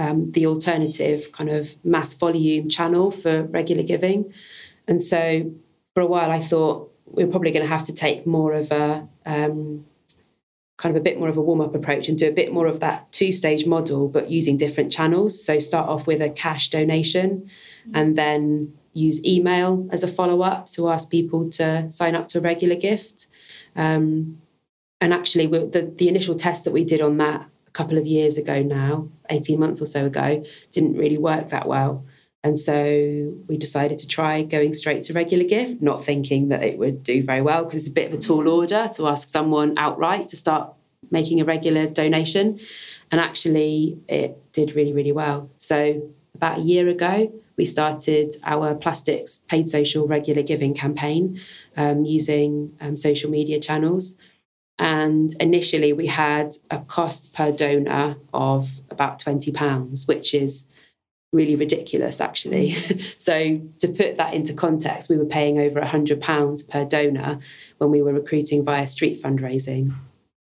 um, 0.00 0.32
the 0.32 0.46
alternative 0.46 1.30
kind 1.30 1.50
of 1.50 1.76
mass 1.84 2.14
volume 2.14 2.70
channel 2.70 3.10
for 3.10 3.44
regular 3.44 3.82
giving. 3.82 4.32
And 4.88 5.02
so 5.02 5.52
for 5.94 6.00
a 6.00 6.06
while, 6.06 6.30
I 6.30 6.40
thought 6.40 6.90
we 7.04 7.22
we're 7.22 7.30
probably 7.30 7.50
going 7.50 7.66
to 7.68 7.76
have 7.76 7.84
to 7.86 7.94
take 7.94 8.26
more 8.26 8.54
of 8.54 8.72
a 8.72 9.06
um, 9.26 9.84
kind 10.78 10.96
of 10.96 11.00
a 11.00 11.04
bit 11.04 11.18
more 11.18 11.28
of 11.28 11.36
a 11.36 11.42
warm 11.42 11.60
up 11.60 11.74
approach 11.74 12.08
and 12.08 12.18
do 12.18 12.26
a 12.28 12.32
bit 12.32 12.50
more 12.50 12.66
of 12.66 12.80
that 12.80 13.12
two 13.12 13.30
stage 13.30 13.66
model, 13.66 14.08
but 14.08 14.30
using 14.30 14.56
different 14.56 14.90
channels. 14.90 15.44
So 15.44 15.58
start 15.58 15.86
off 15.86 16.06
with 16.06 16.22
a 16.22 16.30
cash 16.30 16.70
donation 16.70 17.50
and 17.92 18.16
then 18.16 18.72
use 18.94 19.22
email 19.22 19.86
as 19.92 20.02
a 20.02 20.08
follow 20.08 20.40
up 20.40 20.70
to 20.70 20.88
ask 20.88 21.10
people 21.10 21.50
to 21.50 21.90
sign 21.90 22.14
up 22.14 22.26
to 22.28 22.38
a 22.38 22.40
regular 22.40 22.76
gift. 22.76 23.26
Um, 23.76 24.40
and 25.02 25.12
actually, 25.12 25.46
the, 25.46 25.92
the 25.94 26.08
initial 26.08 26.36
test 26.36 26.64
that 26.64 26.72
we 26.72 26.84
did 26.84 27.02
on 27.02 27.18
that 27.18 27.49
a 27.70 27.72
couple 27.72 27.96
of 27.96 28.06
years 28.06 28.36
ago 28.36 28.62
now, 28.62 29.08
18 29.30 29.58
months 29.58 29.80
or 29.80 29.86
so 29.86 30.06
ago, 30.06 30.44
didn't 30.72 30.96
really 30.96 31.18
work 31.18 31.50
that 31.50 31.66
well. 31.68 32.04
And 32.42 32.58
so 32.58 33.34
we 33.48 33.58
decided 33.58 33.98
to 33.98 34.08
try 34.08 34.42
going 34.42 34.72
straight 34.74 35.02
to 35.04 35.12
regular 35.12 35.44
gift, 35.44 35.82
not 35.82 36.04
thinking 36.04 36.48
that 36.48 36.62
it 36.62 36.78
would 36.78 37.02
do 37.02 37.22
very 37.22 37.42
well 37.42 37.64
because 37.64 37.82
it's 37.82 37.90
a 37.90 37.94
bit 37.94 38.10
of 38.10 38.18
a 38.18 38.22
tall 38.22 38.48
order 38.48 38.90
to 38.94 39.08
ask 39.08 39.28
someone 39.28 39.76
outright 39.76 40.28
to 40.28 40.36
start 40.36 40.72
making 41.10 41.40
a 41.40 41.44
regular 41.44 41.86
donation. 41.86 42.58
And 43.10 43.20
actually, 43.20 43.98
it 44.08 44.38
did 44.52 44.74
really, 44.74 44.92
really 44.92 45.12
well. 45.12 45.50
So 45.58 46.10
about 46.34 46.58
a 46.58 46.62
year 46.62 46.88
ago, 46.88 47.30
we 47.58 47.66
started 47.66 48.36
our 48.42 48.74
plastics 48.74 49.40
paid 49.48 49.68
social 49.68 50.06
regular 50.06 50.42
giving 50.42 50.72
campaign 50.72 51.38
um, 51.76 52.06
using 52.06 52.72
um, 52.80 52.96
social 52.96 53.30
media 53.30 53.60
channels. 53.60 54.16
And 54.80 55.36
initially, 55.40 55.92
we 55.92 56.06
had 56.06 56.56
a 56.70 56.78
cost 56.78 57.34
per 57.34 57.52
donor 57.52 58.16
of 58.32 58.70
about 58.88 59.20
£20, 59.20 60.08
which 60.08 60.32
is 60.32 60.66
really 61.34 61.54
ridiculous, 61.54 62.18
actually. 62.18 62.76
so, 63.18 63.60
to 63.78 63.88
put 63.88 64.16
that 64.16 64.32
into 64.32 64.54
context, 64.54 65.10
we 65.10 65.18
were 65.18 65.26
paying 65.26 65.58
over 65.58 65.82
£100 65.82 66.68
per 66.70 66.84
donor 66.86 67.40
when 67.76 67.90
we 67.90 68.00
were 68.00 68.14
recruiting 68.14 68.64
via 68.64 68.88
street 68.88 69.22
fundraising. 69.22 69.94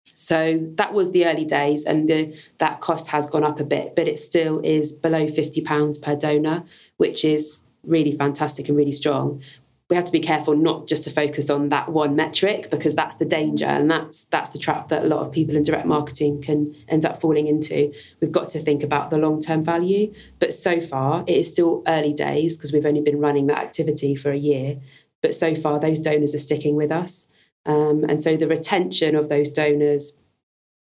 So 0.07 0.59
that 0.77 0.95
was 0.95 1.13
the 1.13 1.27
early 1.27 1.45
days, 1.45 1.85
and 1.85 2.09
the, 2.09 2.35
that 2.59 2.81
cost 2.81 3.09
has 3.09 3.29
gone 3.29 3.45
up 3.45 3.61
a 3.61 3.65
bit, 3.65 3.95
but 3.95 4.09
it 4.09 4.19
still 4.19 4.59
is 4.61 4.91
below 4.91 5.27
£50 5.27 6.01
per 6.01 6.17
donor, 6.17 6.65
which 6.97 7.27
is 7.27 7.63
really 7.83 8.17
fantastic 8.17 8.69
and 8.69 8.77
really 8.79 8.93
strong 8.93 9.43
we 9.91 9.97
have 9.97 10.07
to 10.07 10.13
be 10.13 10.21
careful 10.21 10.57
not 10.57 10.87
just 10.87 11.05
to 11.05 11.11
focus 11.11 11.51
on 11.51 11.69
that 11.69 11.91
one 11.91 12.17
metric 12.17 12.71
because 12.71 12.95
that's 12.95 13.19
the 13.19 13.25
danger 13.25 13.67
and 13.67 13.91
that's 13.91 14.25
that's 14.25 14.51
the 14.51 14.59
trap 14.59 14.89
that 14.89 15.05
a 15.05 15.07
lot 15.07 15.27
of 15.27 15.31
people 15.31 15.55
in 15.57 15.63
direct 15.63 15.87
marketing 15.87 16.41
can 16.41 16.75
end 16.89 17.05
up 17.05 17.21
falling 17.21 17.47
into. 17.49 17.93
We've 18.21 18.33
got 18.33 18.49
to 18.51 18.61
think 18.61 18.83
about 18.83 19.11
the 19.11 19.19
long-term 19.19 19.63
value 19.65 20.15
but 20.39 20.55
so 20.55 20.81
far 20.81 21.25
it 21.27 21.37
is 21.37 21.49
still 21.49 21.83
early 21.87 22.15
days 22.15 22.57
because 22.57 22.73
we've 22.73 22.87
only 22.87 23.03
been 23.03 23.21
running 23.21 23.47
that 23.49 23.59
activity 23.59 24.15
for 24.15 24.31
a 24.31 24.39
year 24.39 24.79
but 25.21 25.35
so 25.35 25.55
far 25.55 25.79
those 25.79 26.01
donors 26.01 26.35
are 26.35 26.39
sticking 26.39 26.77
with 26.77 26.91
us. 26.91 27.29
Um, 27.67 28.05
and 28.09 28.23
so 28.23 28.37
the 28.37 28.49
retention 28.49 29.17
of 29.17 29.29
those 29.29 29.51
donors 29.51 30.13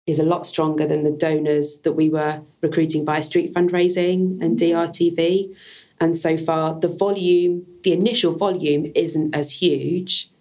is 0.08 0.20
a 0.20 0.24
lot 0.24 0.48
stronger 0.48 0.88
than 0.88 1.04
the 1.04 1.12
donors 1.12 1.80
that 1.80 1.94
we 1.94 2.10
were 2.10 2.42
recruiting 2.62 3.06
via 3.06 3.22
street 3.22 3.54
fundraising 3.54 4.42
and 4.42 4.58
drtv 4.58 5.56
And 6.02 6.18
so 6.18 6.36
far, 6.36 6.78
the 6.78 6.88
volume, 6.88 7.66
the 7.84 7.94
initial 7.94 8.34
volume 8.34 8.92
isn't 8.96 9.36
as 9.36 9.54
huge. 9.54 10.32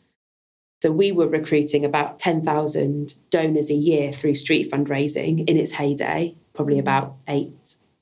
So 0.82 0.90
we 0.90 1.12
were 1.12 1.28
recruiting 1.28 1.84
about 1.84 2.18
10,000 2.18 3.14
donors 3.30 3.70
a 3.70 3.74
year 3.74 4.10
through 4.10 4.36
street 4.36 4.70
fundraising 4.70 5.46
in 5.46 5.58
its 5.58 5.72
heyday, 5.72 6.34
probably 6.54 6.78
about 6.78 7.14
eight, 7.28 7.52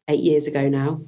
eight 0.07 0.21
years 0.21 0.47
ago 0.47 0.69
now. 0.69 1.01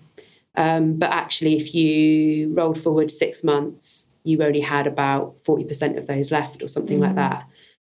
Um, 0.57 0.95
but 0.95 1.11
actually, 1.11 1.57
if 1.57 1.73
you 1.73 2.53
rolled 2.53 2.83
forward 2.83 3.13
six 3.13 3.45
months, 3.45 4.09
you 4.25 4.43
only 4.43 4.61
had 4.61 4.89
about 4.89 5.39
40% 5.45 5.97
of 5.99 6.09
those 6.09 6.33
left 6.33 6.65
or 6.65 6.67
something 6.67 6.99
mm. 6.99 7.03
like 7.03 7.15
that. 7.15 7.45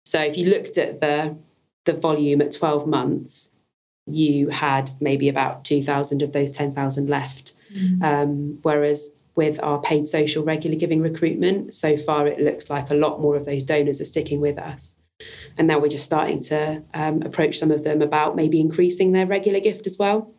So 0.05 0.19
if 0.19 0.35
you 0.35 0.49
looked 0.49 0.79
at 0.79 0.99
the, 0.99 1.37
the 1.85 1.93
volume 1.93 2.41
at 2.41 2.53
12 2.53 2.87
months, 2.87 3.51
you 4.07 4.49
had 4.49 4.89
maybe 4.99 5.29
about 5.29 5.63
2,000 5.63 6.23
of 6.23 6.31
those 6.31 6.51
10,000 6.51 7.07
left. 7.07 7.53
Mm. 7.73 8.03
Um, 8.03 8.59
whereas 8.61 9.11
with 9.35 9.59
our 9.61 9.79
paid 9.81 10.07
social 10.07 10.43
regular 10.43 10.77
giving 10.77 11.01
recruitment, 11.01 11.73
so 11.73 11.97
far 11.97 12.27
it 12.27 12.39
looks 12.39 12.69
like 12.69 12.89
a 12.89 12.95
lot 12.95 13.21
more 13.21 13.35
of 13.35 13.45
those 13.45 13.63
donors 13.63 14.01
are 14.01 14.05
sticking 14.05 14.41
with 14.41 14.57
us. 14.57 14.97
And 15.57 15.67
now 15.67 15.79
we're 15.79 15.89
just 15.89 16.05
starting 16.05 16.41
to 16.41 16.83
um, 16.93 17.21
approach 17.21 17.59
some 17.59 17.71
of 17.71 17.83
them 17.83 18.01
about 18.01 18.35
maybe 18.35 18.59
increasing 18.59 19.11
their 19.11 19.25
regular 19.25 19.59
gift 19.59 19.87
as 19.87 19.97
well. 19.97 20.31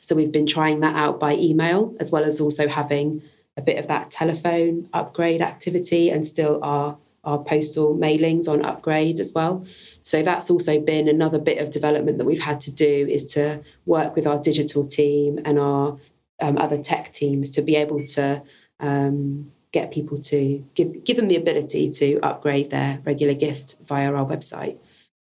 So 0.00 0.14
we've 0.14 0.32
been 0.32 0.46
trying 0.46 0.80
that 0.80 0.94
out 0.94 1.18
by 1.18 1.34
email, 1.34 1.94
as 1.98 2.10
well 2.10 2.24
as 2.24 2.40
also 2.40 2.68
having 2.68 3.22
a 3.56 3.62
bit 3.62 3.78
of 3.78 3.88
that 3.88 4.10
telephone 4.10 4.88
upgrade 4.92 5.40
activity 5.40 6.10
and 6.10 6.26
still 6.26 6.62
our, 6.62 6.96
our 7.24 7.38
postal 7.42 7.96
mailings 7.96 8.48
on 8.48 8.64
upgrade 8.64 9.18
as 9.18 9.32
well. 9.34 9.64
So 10.02 10.22
that's 10.22 10.50
also 10.50 10.78
been 10.78 11.08
another 11.08 11.38
bit 11.38 11.58
of 11.58 11.70
development 11.70 12.18
that 12.18 12.24
we've 12.24 12.38
had 12.38 12.60
to 12.62 12.70
do 12.70 13.06
is 13.10 13.24
to 13.34 13.62
work 13.86 14.14
with 14.14 14.26
our 14.26 14.38
digital 14.38 14.86
team 14.86 15.40
and 15.44 15.58
our 15.58 15.98
um, 16.40 16.58
other 16.58 16.78
tech 16.78 17.12
teams 17.12 17.50
to 17.50 17.62
be 17.62 17.76
able 17.76 18.04
to 18.04 18.42
um, 18.80 19.50
get 19.72 19.90
people 19.90 20.18
to 20.18 20.64
give 20.74 21.04
give 21.04 21.16
them 21.16 21.28
the 21.28 21.36
ability 21.36 21.90
to 21.90 22.18
upgrade 22.20 22.70
their 22.70 23.00
regular 23.04 23.34
gift 23.34 23.76
via 23.86 24.12
our 24.12 24.24
website. 24.24 24.78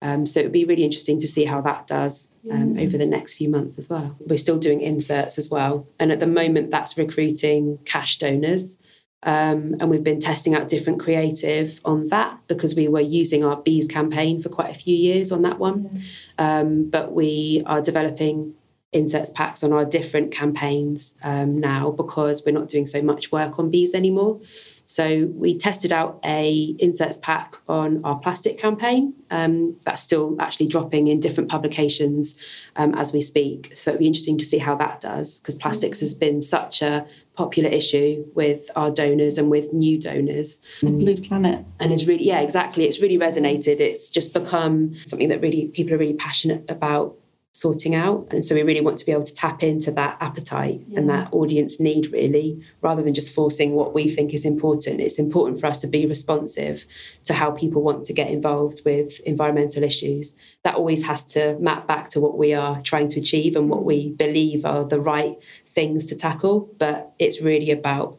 Um, 0.01 0.27
so 0.27 0.38
it 0.38 0.44
would 0.44 0.53
be 0.53 0.64
really 0.64 0.85
interesting 0.85 1.21
to 1.21 1.29
see 1.29 1.44
how 1.44 1.61
that 1.62 1.88
does 1.88 2.31
um, 2.53 2.75
mm. 2.75 2.87
over 2.87 2.97
the 2.97 3.07
next 3.07 3.35
few 3.35 3.49
months 3.49 3.79
as 3.79 3.88
well. 3.90 4.16
We're 4.21 4.38
still 4.38 4.59
doing 4.59 4.81
inserts 4.81 5.38
as 5.38 5.49
well, 5.51 5.87
and 5.99 6.12
at 6.12 6.21
the 6.21 6.27
moment 6.27 6.71
that's 6.71 6.97
recruiting 6.97 7.79
cash 7.85 8.18
donors. 8.18 8.79
Um, 9.25 9.75
and 9.81 9.90
we've 9.90 10.05
been 10.05 10.21
testing 10.21 10.55
out 10.55 10.68
different 10.68 11.01
creative 11.01 11.81
on 11.85 12.07
that 12.11 12.38
because 12.47 12.77
we 12.77 12.87
were 12.87 13.01
using 13.01 13.44
our 13.44 13.57
bees 13.57 13.88
campaign 13.88 14.40
for 14.40 14.49
quite 14.49 14.71
a 14.71 14.79
few 14.79 14.94
years 14.94 15.33
on 15.33 15.42
that 15.42 15.59
one. 15.59 16.05
Um, 16.38 16.88
but 16.88 17.12
we 17.12 17.64
are 17.66 17.83
developing 17.83 18.55
inserts 18.92 19.31
packs 19.31 19.62
on 19.62 19.72
our 19.72 19.85
different 19.85 20.33
campaigns 20.33 21.14
um, 21.22 21.59
now 21.59 21.90
because 21.90 22.42
we're 22.44 22.53
not 22.53 22.68
doing 22.68 22.87
so 22.87 23.03
much 23.03 23.31
work 23.31 23.59
on 23.59 23.70
bees 23.70 23.94
anymore. 23.94 24.40
So 24.87 25.29
we 25.35 25.59
tested 25.59 25.92
out 25.92 26.18
a 26.24 26.74
inserts 26.79 27.18
pack 27.18 27.57
on 27.68 28.03
our 28.05 28.18
plastic 28.18 28.57
campaign. 28.57 29.12
Um, 29.31 29.77
that's 29.85 30.01
still 30.01 30.35
actually 30.40 30.68
dropping 30.68 31.09
in 31.09 31.20
different 31.20 31.51
publications 31.51 32.37
um, 32.77 32.94
as 32.94 33.12
we 33.12 33.20
speak. 33.20 33.72
So 33.74 33.90
it'd 33.90 33.98
be 33.98 34.07
interesting 34.07 34.38
to 34.38 34.46
see 34.46 34.57
how 34.57 34.74
that 34.77 35.03
does 35.03 35.40
because 35.40 35.57
plastics 35.57 36.01
has 36.01 36.14
been 36.14 36.40
such 36.40 36.81
a 36.81 37.07
popular 37.35 37.68
issue 37.68 38.24
with 38.35 38.70
our 38.74 38.90
donors 38.90 39.37
and 39.37 39.51
with 39.51 39.74
new 39.74 40.01
donors. 40.01 40.59
The 40.81 40.90
Blue 40.90 41.16
Planet. 41.16 41.66
And 41.79 41.92
it's 41.92 42.07
really, 42.07 42.27
yeah, 42.27 42.40
exactly. 42.40 42.85
It's 42.85 43.03
really 43.03 43.18
resonated. 43.18 43.81
It's 43.81 44.09
just 44.09 44.33
become 44.33 44.96
something 45.05 45.29
that 45.29 45.42
really 45.42 45.66
people 45.66 45.92
are 45.92 45.98
really 45.98 46.14
passionate 46.14 46.64
about 46.70 47.14
sorting 47.59 47.94
out. 47.94 48.29
And 48.31 48.44
so 48.44 48.55
we 48.55 48.62
really 48.62 48.81
want 48.81 48.99
to 48.99 49.07
be 49.07 49.11
able 49.11 49.25
to 49.25 49.35
tap 49.35 49.64
into 49.64 49.90
that 49.92 50.16
appetite 50.21 50.81
yeah. 50.87 51.01
and 51.01 51.11
that 51.11 51.29
audience 51.33 51.81
need, 51.81 52.12
really, 52.12 52.64
rather 52.83 53.03
than 53.03 53.14
just 53.14 53.35
forcing 53.35 53.73
what 53.73 53.92
we 53.92 54.09
think 54.09 54.33
is 54.33 54.44
important. 54.44 55.01
It's 55.01 55.18
important 55.18 55.59
for 55.59 55.66
us 55.66 55.81
to 55.81 55.88
be 55.88 56.07
responsive 56.07 56.85
to 57.25 57.35
how 57.35 57.51
people 57.51 57.83
want 57.83 58.05
to 58.05 58.12
get 58.12 58.31
involved 58.31 58.83
with 58.85 59.18
environmental 59.21 59.83
issues. 59.83 60.37
That 60.62 60.77
always 60.77 61.05
has 61.05 61.25
to 61.35 61.59
map 61.59 61.88
back 61.88 62.11
to 62.11 62.21
what 62.21 62.38
we 62.38 62.55
are 62.55 62.81
trying 62.83 63.09
to 63.11 63.18
achieve 63.18 63.57
and 63.57 63.68
what 63.68 63.85
we 63.85 64.11
believe 64.11 64.64
are 64.64 64.85
the 64.85 65.01
right 65.01 65.37
things 65.68 66.07
to 66.07 66.14
tackle. 66.14 66.73
But 66.79 67.12
it's 67.18 67.42
really 67.42 67.73
about 67.73 68.18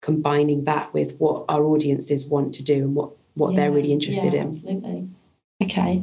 combining 0.00 0.64
that 0.64 0.92
with 0.92 1.14
what 1.18 1.44
our 1.48 1.62
audiences 1.62 2.26
want 2.26 2.52
to 2.54 2.64
do 2.64 2.78
and 2.78 2.96
what, 2.96 3.12
what 3.34 3.52
yeah. 3.52 3.60
they're 3.60 3.70
really 3.70 3.92
interested 3.92 4.32
yeah, 4.32 4.40
in. 4.40 4.48
Absolutely. 4.48 5.08
Okay. 5.62 6.02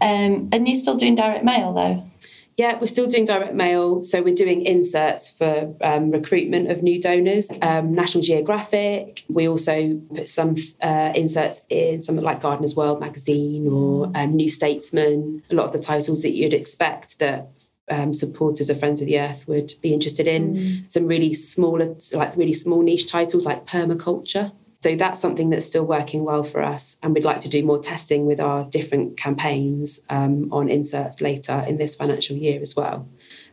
Um, 0.00 0.48
and 0.52 0.68
you're 0.68 0.80
still 0.80 0.96
doing 0.96 1.16
direct 1.16 1.44
mail 1.44 1.72
though? 1.72 2.10
Yeah, 2.56 2.78
we're 2.78 2.88
still 2.88 3.06
doing 3.06 3.24
direct 3.24 3.54
mail. 3.54 4.04
So 4.04 4.22
we're 4.22 4.34
doing 4.34 4.66
inserts 4.66 5.30
for 5.30 5.74
um, 5.80 6.10
recruitment 6.10 6.70
of 6.70 6.82
new 6.82 7.00
donors. 7.00 7.50
Um, 7.62 7.94
National 7.94 8.22
Geographic. 8.22 9.24
We 9.30 9.48
also 9.48 9.98
put 10.14 10.28
some 10.28 10.56
uh, 10.82 11.12
inserts 11.14 11.62
in 11.70 12.02
something 12.02 12.24
like 12.24 12.42
Gardener's 12.42 12.76
World 12.76 13.00
magazine 13.00 13.66
or 13.66 14.12
um, 14.14 14.36
New 14.36 14.50
Statesman. 14.50 15.42
A 15.50 15.54
lot 15.54 15.68
of 15.68 15.72
the 15.72 15.78
titles 15.78 16.20
that 16.20 16.32
you'd 16.32 16.52
expect 16.52 17.18
that 17.20 17.48
um, 17.90 18.12
supporters 18.12 18.68
of 18.68 18.78
Friends 18.78 19.00
of 19.00 19.06
the 19.06 19.18
Earth 19.18 19.48
would 19.48 19.72
be 19.80 19.94
interested 19.94 20.26
in. 20.26 20.54
Mm. 20.54 20.90
Some 20.90 21.06
really 21.06 21.32
smaller, 21.32 21.96
like 22.12 22.36
really 22.36 22.52
small 22.52 22.82
niche 22.82 23.10
titles 23.10 23.46
like 23.46 23.64
permaculture. 23.64 24.52
So 24.80 24.96
that's 24.96 25.20
something 25.20 25.50
that's 25.50 25.66
still 25.66 25.84
working 25.84 26.24
well 26.24 26.42
for 26.42 26.62
us. 26.62 26.96
And 27.02 27.14
we'd 27.14 27.24
like 27.24 27.40
to 27.40 27.50
do 27.50 27.62
more 27.62 27.78
testing 27.78 28.24
with 28.24 28.40
our 28.40 28.64
different 28.64 29.18
campaigns 29.18 30.00
um, 30.08 30.48
on 30.52 30.70
inserts 30.70 31.20
later 31.20 31.64
in 31.68 31.76
this 31.76 31.94
financial 31.94 32.34
year 32.34 32.62
as 32.62 32.74
well. 32.74 33.06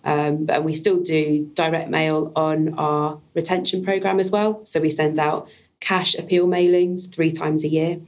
Um, 0.06 0.46
but 0.46 0.64
we 0.64 0.74
still 0.74 1.02
do 1.02 1.52
direct 1.54 1.90
mail 1.90 2.32
on 2.36 2.76
our 2.76 3.20
retention 3.34 3.84
program 3.84 4.22
as 4.22 4.32
well. 4.32 4.62
So 4.64 4.80
we 4.80 4.90
send 4.90 5.20
out 5.20 5.50
cash 5.82 6.16
appeal 6.16 6.48
mailings 6.48 7.14
three 7.14 7.34
times 7.34 7.66
a 7.66 7.68
year, 7.68 8.00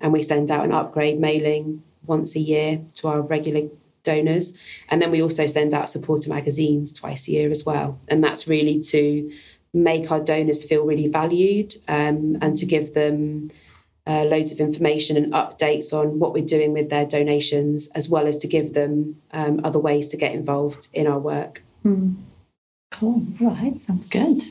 and 0.00 0.12
we 0.12 0.22
send 0.22 0.48
out 0.48 0.64
an 0.64 0.72
upgrade 0.72 1.18
mailing 1.18 1.82
once 2.06 2.36
a 2.36 2.40
year 2.40 2.80
to 2.94 3.08
our 3.08 3.20
regular 3.20 3.68
donors. 4.04 4.54
And 4.88 5.02
then 5.02 5.10
we 5.10 5.22
also 5.22 5.46
send 5.46 5.74
out 5.74 5.90
supporter 5.90 6.30
magazines 6.30 6.92
twice 6.92 7.28
a 7.28 7.32
year 7.32 7.50
as 7.50 7.64
well. 7.64 8.00
And 8.08 8.22
that's 8.22 8.46
really 8.46 8.80
to 8.80 9.32
make 9.74 10.10
our 10.10 10.20
donors 10.20 10.62
feel 10.62 10.84
really 10.84 11.08
valued 11.08 11.74
um, 11.88 12.36
and 12.40 12.56
to 12.56 12.66
give 12.66 12.94
them 12.94 13.50
uh, 14.06 14.24
loads 14.24 14.52
of 14.52 14.60
information 14.60 15.16
and 15.16 15.32
updates 15.32 15.92
on 15.92 16.18
what 16.18 16.32
we're 16.32 16.44
doing 16.44 16.72
with 16.72 16.90
their 16.90 17.06
donations, 17.06 17.88
as 17.94 18.08
well 18.08 18.26
as 18.26 18.36
to 18.38 18.48
give 18.48 18.74
them 18.74 19.16
um, 19.30 19.60
other 19.64 19.78
ways 19.78 20.08
to 20.08 20.16
get 20.16 20.32
involved 20.32 20.88
in 20.92 21.06
our 21.06 21.18
work. 21.18 21.62
Mm. 21.84 22.16
Cool. 22.90 23.22
All 23.40 23.50
right. 23.50 23.80
Sounds 23.80 24.08
good. 24.08 24.42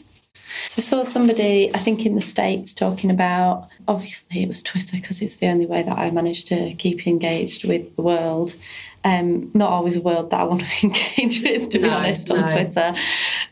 So 0.68 0.80
I 0.80 0.82
saw 0.82 1.04
somebody, 1.04 1.74
I 1.74 1.80
think 1.80 2.06
in 2.06 2.16
the 2.16 2.22
States, 2.22 2.74
talking 2.74 3.12
about 3.12 3.70
obviously 3.88 4.44
it 4.44 4.48
was 4.48 4.62
Twitter 4.62 4.98
because 4.98 5.22
it's 5.22 5.38
the 5.38 5.48
only 5.48 5.66
way 5.66 5.84
that 5.84 5.98
I 5.98 6.12
manage 6.12 6.46
to 6.46 6.74
keep 6.76 7.08
engaged 7.08 7.68
with 7.68 7.96
the 7.96 8.02
world. 8.02 8.56
Um, 9.04 9.50
not 9.54 9.72
always 9.72 9.98
a 9.98 10.02
world 10.02 10.30
that 10.32 10.42
I 10.42 10.44
want 10.44 10.62
to 10.62 10.84
engage 10.84 11.42
with, 11.42 11.70
to 11.72 11.80
no, 11.80 11.88
be 11.88 11.94
honest, 11.94 12.30
no. 12.30 12.36
on 12.36 12.52
Twitter. 12.52 12.96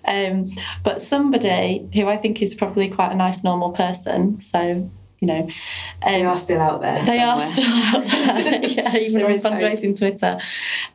Um, 0.06 0.52
but 0.84 1.02
somebody 1.02 1.90
who 1.94 2.08
I 2.08 2.18
think 2.18 2.42
is 2.42 2.54
probably 2.56 2.90
quite 2.90 3.12
a 3.12 3.16
nice, 3.16 3.44
normal 3.44 3.72
person. 3.72 4.42
So 4.42 4.92
you 5.20 5.28
know, 5.28 5.42
um, 5.42 6.14
they 6.14 6.24
are 6.24 6.38
still 6.38 6.62
out 6.62 6.82
there. 6.82 7.04
They 7.04 7.18
somewhere. 7.18 7.46
are 7.46 7.52
still 7.52 7.66
out 7.66 8.08
there. 8.08 8.66
yeah, 8.66 8.98
even 8.98 9.24
on 9.24 9.32
fundraising 9.40 9.98
Twitter. 9.98 10.40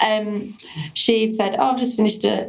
Um, 0.00 0.56
she'd 0.94 1.34
said, 1.34 1.56
"Oh, 1.58 1.72
I've 1.72 1.78
just 1.78 1.96
finished 1.96 2.24
uh, 2.24 2.46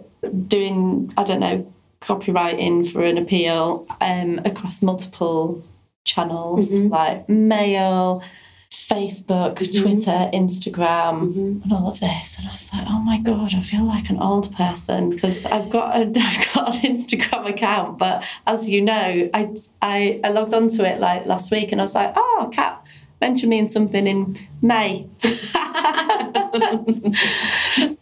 doing, 0.48 1.14
I 1.18 1.24
don't 1.24 1.42
know, 1.42 1.72
copywriting 2.02 2.92
for 2.92 3.04
an 3.04 3.18
appeal 3.18 3.88
um, 4.02 4.40
across 4.46 4.82
multiple 4.82 5.64
channels 6.04 6.72
mm-hmm. 6.72 6.90
like 6.90 7.28
mail, 7.28 8.24
Facebook, 8.72 9.56
mm-hmm. 9.56 9.82
Twitter, 9.82 10.30
Instagram, 10.34 11.34
mm-hmm. 11.34 11.64
and 11.64 11.74
all 11.74 11.90
of 11.90 12.00
this. 12.00 12.36
And 12.38 12.48
I 12.48 12.52
was 12.52 12.70
like, 12.74 12.86
oh 12.88 13.00
my 13.00 13.20
god, 13.20 13.56
I 13.56 13.64
feel 13.64 13.84
like 13.84 14.10
an 14.10 14.20
old 14.20 14.54
person 14.56 15.10
because 15.10 15.46
I've 15.46 15.70
got 15.70 15.96
a, 15.96 16.02
I've 16.16 16.54
got 16.54 16.76
an 16.76 16.82
Instagram 16.82 17.50
account, 17.50 17.98
but 17.98 18.24
as 18.46 18.70
you 18.70 18.82
know, 18.82 19.30
I 19.34 19.50
I, 19.82 20.20
I 20.24 20.30
logged 20.30 20.54
onto 20.54 20.84
it 20.84 21.00
like 21.00 21.26
last 21.26 21.52
week, 21.52 21.72
and 21.72 21.82
I 21.82 21.86
was 21.86 21.96
like, 21.96 22.14
oh, 22.16 22.50
Cat 22.54 22.86
mentioned 23.22 23.50
me 23.50 23.60
in 23.60 23.70
something 23.70 24.08
in 24.08 24.38
May. 24.62 25.08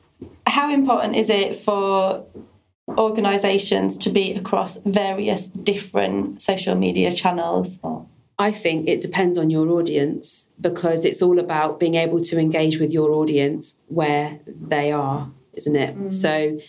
How 0.48 0.72
important 0.72 1.16
is 1.16 1.30
it 1.30 1.56
for 1.56 2.26
organisations 2.90 3.98
to 3.98 4.10
be 4.10 4.34
across 4.34 4.78
various 4.86 5.48
different 5.48 6.42
social 6.42 6.76
media 6.76 7.12
channels? 7.12 7.80
I 8.40 8.52
think 8.52 8.88
it 8.88 9.02
depends 9.02 9.38
on 9.38 9.50
your 9.50 9.70
audience 9.70 10.50
because 10.60 11.06
it's 11.06 11.22
all 11.22 11.40
about 11.40 11.80
being 11.80 11.96
able 11.96 12.22
to 12.22 12.40
engage 12.40 12.80
with 12.80 12.92
your 12.92 13.12
audience 13.12 13.76
where 13.88 14.40
they 14.48 14.92
are, 14.92 15.32
isn't 15.54 15.76
it? 15.76 15.98
Mm. 15.98 16.12
So 16.12 16.60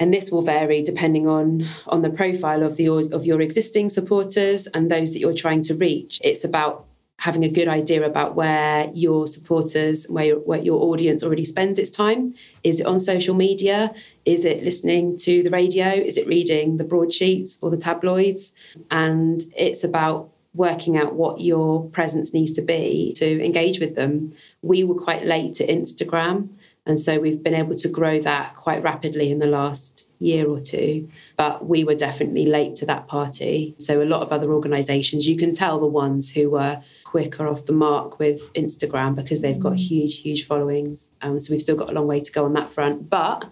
and 0.00 0.12
this 0.12 0.30
will 0.30 0.42
vary 0.42 0.82
depending 0.82 1.28
on 1.28 1.68
on 1.86 2.02
the 2.02 2.10
profile 2.10 2.62
of 2.62 2.76
the 2.76 2.88
of 2.88 3.24
your 3.24 3.40
existing 3.40 3.88
supporters 3.88 4.66
and 4.68 4.90
those 4.90 5.12
that 5.12 5.20
you're 5.20 5.34
trying 5.34 5.62
to 5.62 5.74
reach. 5.74 6.20
It's 6.24 6.44
about 6.44 6.83
having 7.18 7.44
a 7.44 7.48
good 7.48 7.68
idea 7.68 8.04
about 8.04 8.34
where 8.34 8.90
your 8.92 9.26
supporters, 9.26 10.06
where 10.08 10.24
your, 10.24 10.38
where 10.40 10.60
your 10.60 10.82
audience 10.82 11.22
already 11.22 11.44
spends 11.44 11.78
its 11.78 11.90
time. 11.90 12.34
Is 12.62 12.80
it 12.80 12.86
on 12.86 13.00
social 13.00 13.34
media? 13.34 13.94
Is 14.24 14.44
it 14.44 14.62
listening 14.62 15.16
to 15.18 15.42
the 15.42 15.50
radio? 15.50 15.88
Is 15.88 16.16
it 16.18 16.26
reading 16.26 16.76
the 16.76 16.84
broadsheets 16.84 17.58
or 17.62 17.70
the 17.70 17.76
tabloids? 17.76 18.52
And 18.90 19.42
it's 19.56 19.84
about 19.84 20.30
working 20.54 20.96
out 20.96 21.14
what 21.14 21.40
your 21.40 21.88
presence 21.90 22.32
needs 22.32 22.52
to 22.52 22.62
be 22.62 23.12
to 23.16 23.44
engage 23.44 23.80
with 23.80 23.96
them. 23.96 24.34
We 24.62 24.84
were 24.84 24.94
quite 24.94 25.24
late 25.24 25.54
to 25.54 25.66
Instagram. 25.66 26.50
And 26.86 27.00
so 27.00 27.18
we've 27.18 27.42
been 27.42 27.54
able 27.54 27.76
to 27.76 27.88
grow 27.88 28.20
that 28.20 28.54
quite 28.56 28.82
rapidly 28.82 29.30
in 29.32 29.38
the 29.38 29.46
last 29.46 30.06
year 30.18 30.46
or 30.46 30.60
two. 30.60 31.08
But 31.36 31.66
we 31.66 31.82
were 31.82 31.94
definitely 31.94 32.46
late 32.46 32.74
to 32.76 32.86
that 32.86 33.08
party. 33.08 33.74
So 33.78 34.02
a 34.02 34.04
lot 34.04 34.22
of 34.22 34.32
other 34.32 34.52
organisations, 34.52 35.26
you 35.26 35.36
can 35.36 35.54
tell 35.54 35.80
the 35.80 35.86
ones 35.86 36.32
who 36.32 36.50
were 36.50 36.82
quicker 37.14 37.46
off 37.46 37.64
the 37.66 37.72
mark 37.72 38.18
with 38.18 38.52
Instagram 38.54 39.14
because 39.14 39.40
they've 39.40 39.60
got 39.60 39.76
huge, 39.76 40.22
huge 40.22 40.44
followings. 40.48 41.12
Um, 41.22 41.40
so 41.40 41.52
we've 41.52 41.62
still 41.62 41.76
got 41.76 41.88
a 41.88 41.92
long 41.92 42.08
way 42.08 42.18
to 42.18 42.32
go 42.32 42.44
on 42.44 42.54
that 42.54 42.72
front. 42.72 43.08
But 43.08 43.44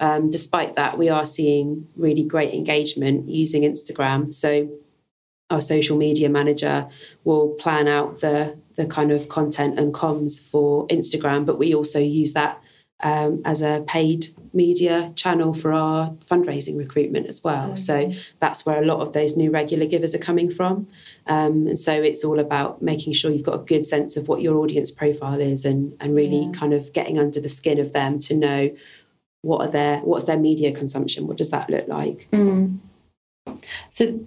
um, 0.00 0.30
despite 0.30 0.76
that, 0.76 0.96
we 0.96 1.10
are 1.10 1.26
seeing 1.26 1.88
really 1.94 2.24
great 2.24 2.54
engagement 2.54 3.28
using 3.28 3.64
Instagram. 3.64 4.34
So 4.34 4.70
our 5.50 5.60
social 5.60 5.98
media 5.98 6.30
manager 6.30 6.88
will 7.24 7.48
plan 7.50 7.86
out 7.86 8.20
the 8.20 8.56
the 8.76 8.86
kind 8.86 9.12
of 9.12 9.28
content 9.28 9.78
and 9.78 9.92
comms 9.92 10.40
for 10.40 10.86
Instagram, 10.88 11.44
but 11.44 11.58
we 11.58 11.74
also 11.74 12.00
use 12.00 12.32
that 12.32 12.61
um, 13.02 13.42
as 13.44 13.62
a 13.62 13.84
paid 13.86 14.28
media 14.52 15.12
channel 15.16 15.54
for 15.54 15.72
our 15.72 16.10
fundraising 16.30 16.76
recruitment 16.76 17.26
as 17.26 17.42
well. 17.42 17.72
Okay. 17.72 17.76
So 17.76 18.12
that's 18.40 18.66
where 18.66 18.82
a 18.82 18.84
lot 18.84 19.00
of 19.00 19.12
those 19.12 19.36
new 19.36 19.50
regular 19.50 19.86
givers 19.86 20.14
are 20.14 20.18
coming 20.18 20.52
from. 20.52 20.86
Um, 21.26 21.66
and 21.66 21.78
so 21.78 21.92
it's 21.92 22.24
all 22.24 22.38
about 22.38 22.82
making 22.82 23.14
sure 23.14 23.30
you've 23.30 23.42
got 23.42 23.54
a 23.54 23.64
good 23.64 23.86
sense 23.86 24.16
of 24.16 24.28
what 24.28 24.42
your 24.42 24.58
audience 24.58 24.90
profile 24.90 25.40
is 25.40 25.64
and, 25.64 25.96
and 26.00 26.14
really 26.14 26.46
yeah. 26.46 26.52
kind 26.52 26.74
of 26.74 26.92
getting 26.92 27.18
under 27.18 27.40
the 27.40 27.48
skin 27.48 27.78
of 27.78 27.92
them 27.92 28.18
to 28.20 28.34
know 28.34 28.70
what 29.42 29.66
are 29.66 29.70
their 29.70 29.98
what's 30.00 30.24
their 30.24 30.38
media 30.38 30.72
consumption 30.72 31.26
what 31.26 31.36
does 31.36 31.50
that 31.50 31.68
look 31.68 31.86
like 31.88 32.28
mm. 32.32 32.78
so 33.90 34.18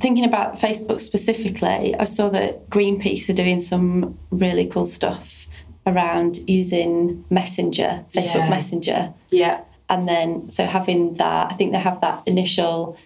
thinking 0.00 0.24
about 0.24 0.58
facebook 0.58 1.00
specifically 1.00 1.94
i 1.96 2.04
saw 2.04 2.28
that 2.28 2.70
greenpeace 2.70 3.28
are 3.28 3.34
doing 3.34 3.60
some 3.60 4.16
really 4.30 4.64
cool 4.64 4.86
stuff 4.86 5.46
around 5.86 6.48
using 6.48 7.24
Messenger, 7.30 8.04
Facebook 8.14 8.34
yeah. 8.34 8.50
Messenger. 8.50 9.14
Yeah. 9.30 9.60
And 9.88 10.08
then, 10.08 10.50
so 10.50 10.64
having 10.64 11.14
that, 11.14 11.52
I 11.52 11.54
think 11.54 11.72
they 11.72 11.78
have 11.78 12.00
that 12.00 12.22
initial 12.26 12.96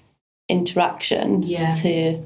interaction 0.49 1.43
yeah. 1.43 1.75
to 1.83 2.25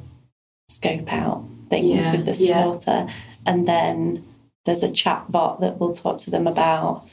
scope 0.69 1.13
out 1.13 1.45
things 1.71 2.07
yeah. 2.07 2.13
with 2.13 2.27
the 2.27 2.35
supporter. 2.35 3.09
And 3.47 3.67
then 3.67 4.25
there's 4.67 4.83
a 4.83 4.91
chat 4.91 5.31
bot 5.31 5.61
that 5.61 5.81
will 5.81 5.95
talk 5.95 6.19
to 6.19 6.31
them 6.31 6.47
about, 6.47 7.09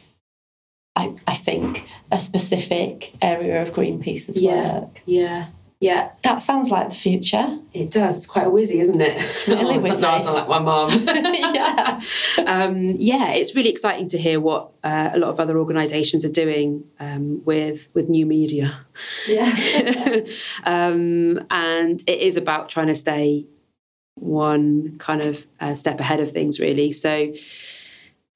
I, 0.96 1.16
I 1.26 1.36
think, 1.36 1.86
a 2.12 2.20
specific 2.20 3.14
area 3.22 3.62
of 3.62 3.72
Greenpeace's 3.72 4.40
work. 4.42 5.02
Yeah. 5.06 5.48
Yeah. 5.80 6.12
That 6.24 6.42
sounds 6.42 6.70
like 6.70 6.90
the 6.90 6.96
future. 6.96 7.58
It 7.74 7.90
does. 7.90 8.18
It's 8.18 8.28
quite 8.28 8.48
a 8.48 8.50
whizzy, 8.50 8.82
isn't 8.82 9.00
it? 9.00 9.26
Really 9.48 9.76
oh, 9.76 9.80
whizzy. 9.80 10.04
I 10.04 10.18
sound 10.20 10.36
like 10.36 10.50
my 10.50 10.60
mum. 10.60 10.92
yeah. 11.06 12.02
Um, 12.46 12.96
yeah, 12.98 13.32
it's 13.32 13.56
really 13.56 13.70
exciting 13.70 14.08
to 14.10 14.18
hear 14.18 14.42
what 14.42 14.72
uh, 14.84 15.12
a 15.14 15.18
lot 15.18 15.30
of 15.30 15.40
other 15.40 15.58
organisations 15.58 16.26
are 16.26 16.32
doing 16.32 16.84
um, 17.00 17.44
with 17.46 17.88
with 17.94 18.10
new 18.10 18.26
media. 18.26 18.86
Yeah. 19.28 19.56
um, 20.64 21.46
and 21.50 22.02
it 22.08 22.20
is 22.20 22.36
about 22.36 22.70
trying 22.70 22.88
to 22.88 22.96
stay 22.96 23.46
one 24.16 24.98
kind 24.98 25.22
of 25.22 25.46
uh, 25.62 25.76
step 25.76 26.00
ahead 26.00 26.20
of 26.20 26.32
things, 26.32 26.60
really. 26.60 26.92
So 26.92 27.34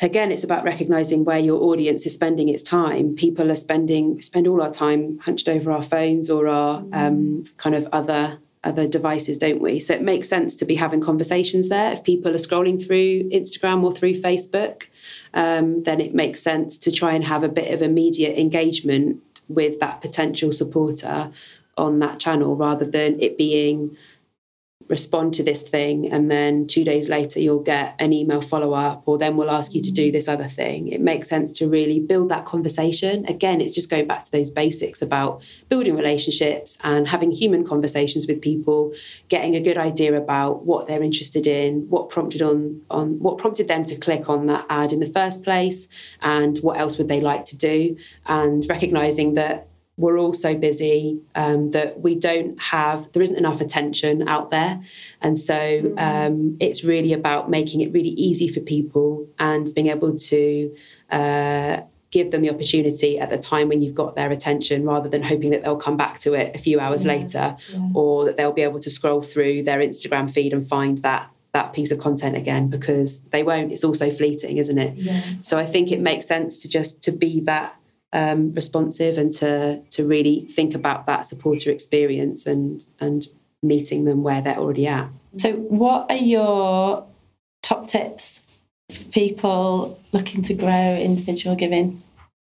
again 0.04 0.32
it's 0.32 0.44
about 0.44 0.64
recognizing 0.64 1.24
where 1.24 1.40
your 1.40 1.62
audience 1.64 2.06
is 2.06 2.14
spending 2.14 2.50
its 2.50 2.62
time. 2.62 3.16
People 3.16 3.52
are 3.52 3.56
spending 3.56 4.22
spend 4.22 4.48
all 4.48 4.62
our 4.62 4.74
time 4.74 5.20
hunched 5.20 5.48
over 5.48 5.72
our 5.72 5.84
phones 5.84 6.30
or 6.30 6.48
our 6.48 6.82
mm. 6.82 6.94
um, 6.94 7.44
kind 7.58 7.76
of 7.76 7.88
other 7.92 8.40
other 8.64 8.88
devices 8.88 9.38
don't 9.38 9.62
we? 9.62 9.80
So 9.80 9.94
it 9.94 10.02
makes 10.02 10.30
sense 10.30 10.56
to 10.56 10.66
be 10.66 10.76
having 10.76 11.02
conversations 11.02 11.70
there. 11.70 11.92
If 11.92 12.04
people 12.04 12.32
are 12.32 12.36
scrolling 12.36 12.86
through 12.86 13.30
instagram 13.30 13.84
or 13.84 13.94
through 13.94 14.22
facebook 14.22 14.84
um, 15.34 15.84
then 15.84 16.00
it 16.00 16.14
makes 16.14 16.42
sense 16.42 16.78
to 16.80 16.92
try 16.92 17.14
and 17.14 17.24
have 17.24 17.44
a 17.44 17.50
bit 17.50 17.74
of 17.74 17.82
immediate 17.82 18.38
engagement 18.38 19.22
with 19.50 19.80
that 19.80 20.02
potential 20.02 20.52
supporter 20.52 21.32
on 21.78 22.00
that 22.00 22.20
channel 22.20 22.56
rather 22.56 22.86
than 22.86 23.20
it 23.20 23.38
being 23.38 23.98
respond 24.88 25.34
to 25.34 25.44
this 25.44 25.62
thing 25.62 26.12
and 26.12 26.30
then 26.30 26.68
two 26.68 26.84
days 26.84 27.10
later 27.10 27.40
you'll 27.40 27.64
get 27.64 27.96
an 28.00 28.14
email 28.14 28.42
follow 28.42 28.74
up 28.74 29.04
or 29.06 29.18
then 29.18 29.38
we'll 29.38 29.50
ask 29.50 29.74
you 29.74 29.82
to 29.82 29.92
do 29.92 30.10
mm. 30.10 30.14
this 30.14 30.28
other 30.28 30.48
thing. 30.48 30.88
It 30.88 31.02
makes 31.02 31.30
sense 31.30 31.52
to 31.54 31.68
really 31.68 32.00
build 32.00 32.30
that 32.30 32.46
conversation. 32.46 33.26
Again 33.26 33.62
it's 33.62 33.74
just 33.74 33.90
going 33.90 34.08
back 34.08 34.24
to 34.26 34.32
those 34.32 34.50
basics 34.50 35.02
about 35.02 35.42
building 35.70 35.96
relationships 35.96 36.78
and 36.84 37.08
having 37.08 37.32
human 37.32 37.66
conversations 37.66 38.28
with 38.28 38.42
people 38.42 38.94
getting 39.30 39.56
a 39.56 39.62
good 39.62 39.78
idea 39.78 40.16
about 40.16 40.66
what 40.66 40.88
they're 40.88 41.04
interested 41.04 41.48
in 41.48 41.90
what 41.90 42.10
prompted 42.10 42.42
on 42.42 42.82
on 42.90 43.20
what 43.20 43.38
prompted 43.38 43.68
them 43.68 43.86
to 43.86 43.96
click 43.96 44.30
on 44.30 44.48
that 44.48 44.66
ad 44.70 44.94
in 44.94 45.00
the 45.00 45.10
first 45.10 45.44
place 45.44 45.88
and 46.22 46.60
what 46.60 46.80
else 46.80 46.98
would 46.98 47.08
they 47.08 47.22
like 47.22 47.46
to 47.46 47.58
do 47.58 47.96
and 48.26 48.68
recognizing 48.70 49.34
that 49.36 49.68
we're 49.96 50.18
all 50.18 50.34
so 50.34 50.56
busy 50.56 51.22
um, 51.36 51.72
that 51.72 52.00
we 52.00 52.16
don't 52.16 52.60
have 52.60 53.12
there 53.14 53.22
isn't 53.22 53.38
enough 53.38 53.62
attention 53.62 54.28
out 54.28 54.50
there 54.50 54.84
and 55.22 55.38
so 55.38 55.54
mm-hmm. 55.54 55.98
um, 55.98 56.58
it's 56.60 56.84
really 56.84 57.14
about 57.14 57.50
making 57.50 57.82
it 57.82 57.92
really 57.94 58.10
easy 58.10 58.48
for 58.48 58.60
people 58.60 59.28
and 59.38 59.74
being 59.74 59.88
able 59.88 60.18
to 60.18 60.76
uh, 61.12 61.82
give 62.10 62.32
them 62.32 62.42
the 62.42 62.50
opportunity 62.50 63.20
at 63.20 63.30
the 63.30 63.38
time 63.38 63.70
when 63.70 63.82
you've 63.82 63.96
got 63.96 64.16
their 64.16 64.32
attention 64.32 64.84
rather 64.84 65.10
than 65.10 65.22
hoping 65.22 65.52
that 65.52 65.64
they'll 65.64 65.76
come 65.76 65.98
back 65.98 66.20
to 66.20 66.34
it 66.34 66.56
a 66.56 66.60
few 66.60 66.80
hours 66.80 67.06
yeah. 67.06 67.12
later 67.12 67.58
yeah. 67.72 67.90
or 67.94 68.26
that 68.26 68.38
they'll 68.38 68.52
be 68.52 68.62
able 68.64 68.80
to 68.80 68.90
scroll 68.90 69.22
through 69.22 69.62
their 69.64 69.80
instagram 69.80 70.32
feed 70.32 70.54
and 70.54 70.68
find 70.68 71.04
that 71.04 71.30
that 71.54 71.72
piece 71.72 71.92
of 71.92 72.00
content 72.00 72.36
again 72.36 72.68
because 72.68 73.22
they 73.30 73.44
won't 73.44 73.72
it's 73.72 73.84
also 73.84 74.10
fleeting 74.10 74.58
isn't 74.58 74.80
it 74.80 74.96
yeah. 74.98 75.22
so 75.42 75.60
i 75.60 75.66
think 75.66 75.92
it 75.92 76.00
makes 76.00 76.26
sense 76.26 76.58
to 76.58 76.68
just 76.68 77.02
to 77.04 77.12
be 77.12 77.42
that 77.42 77.76
um, 78.14 78.54
responsive 78.54 79.18
and 79.18 79.34
to 79.34 79.82
to 79.82 80.06
really 80.06 80.46
think 80.46 80.74
about 80.76 81.06
that 81.08 81.26
supporter 81.26 81.72
experience 81.72 82.46
and 82.46 82.86
and 83.00 83.28
meeting 83.62 84.06
them 84.06 84.24
where 84.24 84.42
they're 84.42 84.58
already 84.58 84.88
at. 84.88 85.10
So, 85.38 85.54
what 85.54 86.06
are 86.10 86.16
your 86.16 87.08
top 87.64 87.88
tips 87.88 88.42
for 88.92 89.04
people 89.06 90.00
looking 90.12 90.44
to 90.44 90.54
grow 90.54 90.96
individual 90.96 91.56
giving? 91.56 92.04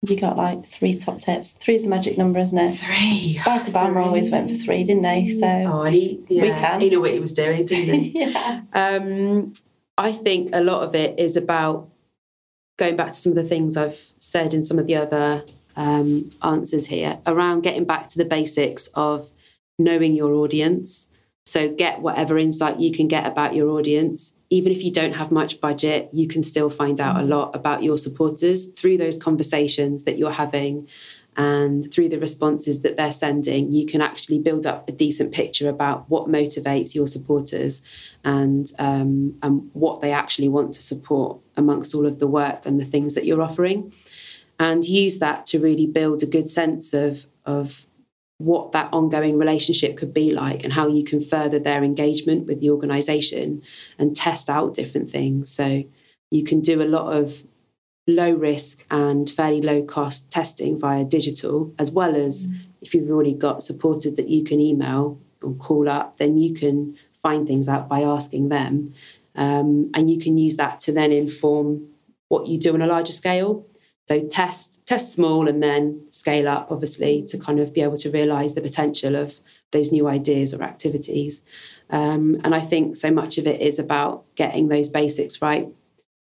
You 0.02 0.20
got 0.20 0.38
like 0.38 0.68
three 0.68 1.00
top 1.00 1.20
tips. 1.20 1.54
Three 1.54 1.76
is 1.76 1.84
the 1.84 1.90
magic 1.90 2.18
number, 2.18 2.40
isn't 2.40 2.58
it? 2.58 2.76
Three. 2.76 3.40
Barack 3.42 3.66
Obama 3.66 4.06
always 4.06 4.30
went 4.30 4.50
for 4.50 4.56
three, 4.56 4.84
didn't 4.84 5.04
they? 5.04 5.30
So 5.30 5.48
oh, 5.48 5.84
he 5.86 6.24
yeah, 6.28 6.42
we 6.42 6.50
can. 6.50 6.82
He 6.82 6.90
knew 6.90 7.02
what 7.02 7.14
he 7.14 7.20
was 7.20 7.34
doing, 7.34 7.66
didn't 7.66 8.04
he? 8.04 8.20
yeah. 8.20 8.62
Um, 8.74 9.54
I 9.98 10.12
think 10.12 10.50
a 10.54 10.62
lot 10.62 10.84
of 10.84 10.94
it 10.94 11.18
is 11.18 11.38
about 11.38 11.90
going 12.78 12.96
back 12.96 13.14
to 13.14 13.18
some 13.18 13.32
of 13.32 13.36
the 13.36 13.48
things 13.48 13.78
I've 13.78 14.00
said 14.20 14.54
in 14.54 14.64
some 14.64 14.80
of 14.80 14.88
the 14.88 14.96
other 14.96 15.46
um, 15.76 16.32
answers 16.42 16.88
here 16.88 17.20
around 17.26 17.62
getting 17.62 17.86
back 17.86 18.10
to 18.10 18.18
the 18.18 18.26
basics 18.26 18.88
of 18.94 19.32
knowing 19.78 20.14
your 20.14 20.34
audience. 20.34 21.08
So, 21.46 21.72
get 21.72 22.02
whatever 22.02 22.38
insight 22.38 22.80
you 22.80 22.92
can 22.92 23.08
get 23.08 23.26
about 23.26 23.54
your 23.56 23.70
audience. 23.70 24.34
Even 24.50 24.72
if 24.72 24.84
you 24.84 24.92
don't 24.92 25.14
have 25.14 25.32
much 25.32 25.60
budget, 25.60 26.10
you 26.14 26.28
can 26.28 26.44
still 26.44 26.70
find 26.70 27.02
out 27.02 27.18
a 27.18 27.20
mm-hmm. 27.20 27.32
lot 27.32 27.56
about 27.56 27.84
your 27.84 27.98
supporters 27.98 28.68
through 28.68 28.98
those 28.98 29.18
conversations 29.18 30.04
that 30.04 30.18
you're 30.18 30.32
having 30.32 30.88
and 31.38 31.94
through 31.94 32.10
the 32.10 32.20
responses 32.20 32.82
that 32.82 32.96
they're 32.96 33.12
sending, 33.12 33.72
you 33.72 33.86
can 33.86 34.02
actually 34.02 34.40
build 34.40 34.66
up 34.66 34.88
a 34.88 34.92
decent 34.92 35.34
picture 35.34 35.70
about 35.70 36.10
what 36.10 36.30
motivates 36.30 36.96
your 36.96 37.08
supporters 37.08 37.82
and 38.24 38.72
um, 38.80 39.38
and 39.42 39.70
what 39.74 40.02
they 40.02 40.12
actually 40.12 40.48
want 40.48 40.74
to 40.76 40.82
support 40.82 41.40
amongst 41.58 41.94
all 41.96 42.06
of 42.06 42.20
the 42.20 42.28
work 42.28 42.66
and 42.66 42.80
the 42.80 42.86
things 42.86 43.16
that 43.16 43.26
you're 43.26 43.42
offering, 43.42 43.94
and 44.60 44.86
use 44.86 45.20
that 45.20 45.46
to 45.48 45.60
really 45.60 45.88
build 45.88 46.24
a 46.24 46.28
good 46.28 46.50
sense 46.50 46.94
of 46.94 47.26
of 47.46 47.86
what 48.38 48.74
that 48.74 48.92
ongoing 48.92 49.38
relationship 49.38 49.96
could 49.96 50.14
be 50.14 50.34
like 50.34 50.64
and 50.64 50.74
how 50.74 50.88
you 50.88 51.06
can 51.06 51.22
further 51.22 51.58
their 51.58 51.84
engagement 51.84 52.46
with 52.46 52.60
the 52.60 52.70
organization 52.70 53.62
and 53.98 54.14
test 54.14 54.50
out 54.50 54.74
different 54.74 55.10
things 55.10 55.50
so 55.50 55.86
you 56.32 56.44
can 56.44 56.60
do 56.60 56.82
a 56.82 56.84
lot 56.84 57.16
of 57.16 57.44
low 58.08 58.32
risk 58.32 58.86
and 58.92 59.30
fairly 59.30 59.62
low 59.62 59.84
cost 59.84 60.30
testing 60.30 60.80
via 60.80 61.04
digital, 61.04 61.74
as 61.80 61.92
well 61.92 62.16
as 62.16 62.48
mm. 62.48 62.60
if 62.82 62.94
you've 62.94 63.10
already 63.10 63.34
got 63.34 63.64
supporters 63.64 64.14
that 64.14 64.30
you 64.30 64.44
can 64.44 64.60
email 64.60 65.20
or 65.42 65.54
call 65.54 65.90
up, 65.90 66.18
then 66.18 66.38
you 66.38 66.54
can 66.54 66.98
find 67.24 67.48
things 67.48 67.68
out 67.68 67.90
by 67.90 68.02
asking 68.02 68.50
them. 68.50 68.94
Um, 69.36 69.92
and 69.94 70.10
you 70.10 70.20
can 70.20 70.38
use 70.38 70.56
that 70.58 70.80
to 70.82 70.92
then 70.92 71.12
inform 71.12 71.88
what 72.30 72.48
you 72.48 72.58
do 72.58 72.74
on 72.74 72.82
a 72.82 72.88
larger 72.88 73.14
scale. 73.14 73.66
So 74.08 74.28
test 74.28 74.86
test 74.86 75.14
small 75.14 75.48
and 75.48 75.64
then 75.64 76.06
scale 76.10 76.48
up, 76.48 76.72
obviously, 76.72 77.24
to 77.28 77.38
kind 77.38 77.60
of 77.60 77.74
be 77.74 77.82
able 77.82 77.98
to 77.98 78.12
realise 78.12 78.54
the 78.54 78.62
potential 78.62 79.16
of 79.16 79.40
those 79.72 79.92
new 79.92 80.08
ideas 80.08 80.54
or 80.54 80.62
activities. 80.62 81.44
Um, 81.90 82.40
and 82.44 82.54
I 82.54 82.62
think 82.62 82.98
so 82.98 83.12
much 83.12 83.38
of 83.38 83.48
it 83.48 83.62
is 83.62 83.80
about 83.80 84.26
getting 84.36 84.68
those 84.68 84.90
basics 84.90 85.42
right. 85.42 85.68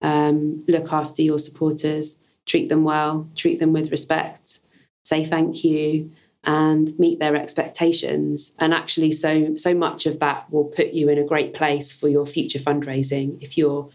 Um, 0.03 0.65
look 0.69 0.93
after 0.93 1.23
your 1.23 1.39
supporters, 1.39 2.19
treat 2.47 2.69
them 2.69 2.85
well, 2.85 3.29
treat 3.35 3.61
them 3.61 3.73
with 3.73 3.91
respect, 3.91 4.61
say 5.05 5.27
thank 5.27 5.65
you, 5.65 6.11
and 6.47 6.97
meet 6.99 7.19
their 7.19 7.37
expectations. 7.37 8.53
And 8.59 8.73
actually, 8.73 9.13
so 9.13 9.57
so 9.57 9.75
much 9.75 10.07
of 10.07 10.21
that 10.21 10.51
will 10.51 10.65
put 10.65 10.93
you 10.93 11.09
in 11.09 11.19
a 11.19 11.25
great 11.25 11.53
place 11.53 11.93
for 11.93 12.09
your 12.09 12.25
future 12.25 12.61
fundraising 12.61 13.43
if 13.43 13.59
you're 13.59 13.91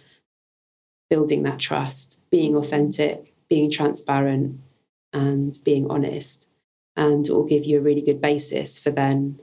building 1.10 1.44
that 1.44 1.60
trust, 1.60 2.20
being 2.30 2.56
authentic, 2.56 3.34
being 3.50 3.72
transparent, 3.72 4.60
and 5.14 5.58
being 5.64 5.90
honest. 5.90 6.50
And 6.96 7.28
it 7.28 7.32
will 7.32 7.46
give 7.46 7.66
you 7.66 7.78
a 7.78 7.82
really 7.82 8.02
good 8.02 8.22
basis 8.22 8.78
for 8.78 8.92
then 8.92 9.40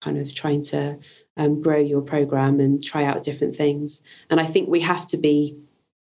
kind 0.00 0.18
of 0.18 0.34
trying 0.34 0.62
to 0.62 0.98
um, 1.36 1.60
grow 1.62 1.78
your 1.78 2.02
program 2.02 2.60
and 2.60 2.82
try 2.82 3.04
out 3.04 3.22
different 3.22 3.56
things. 3.56 4.02
And 4.30 4.40
I 4.40 4.46
think 4.46 4.68
we 4.68 4.80
have 4.80 5.06
to 5.08 5.16
be 5.16 5.56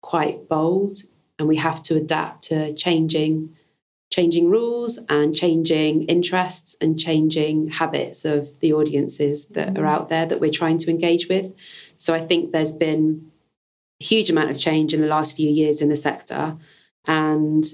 quite 0.02 0.48
bold 0.48 1.00
and 1.40 1.48
we 1.48 1.58
have 1.58 1.82
to 1.84 1.96
adapt 1.96 2.44
to 2.44 2.74
changing 2.74 3.56
changing 4.12 4.50
rules 4.50 5.00
and 5.10 5.36
changing 5.36 6.04
interests 6.04 6.76
and 6.80 7.00
changing 7.00 7.70
habits 7.70 8.26
of 8.26 8.48
the 8.60 8.74
audiences 8.74 9.48
that 9.48 9.70
are 9.70 9.72
mm-hmm. 9.72 9.86
out 9.86 10.10
there 10.10 10.26
that 10.26 10.40
we're 10.40 10.52
trying 10.52 10.78
to 10.78 10.90
engage 10.90 11.28
with. 11.28 11.52
So 11.96 12.14
I 12.14 12.26
think 12.26 12.52
there's 12.52 12.74
been 12.74 13.32
a 14.00 14.04
huge 14.04 14.30
amount 14.30 14.52
of 14.52 14.60
change 14.60 14.94
in 14.94 15.02
the 15.02 15.08
last 15.08 15.36
few 15.36 15.50
years 15.50 15.82
in 15.82 15.90
the 15.90 15.96
sector 15.96 16.58
and 17.06 17.66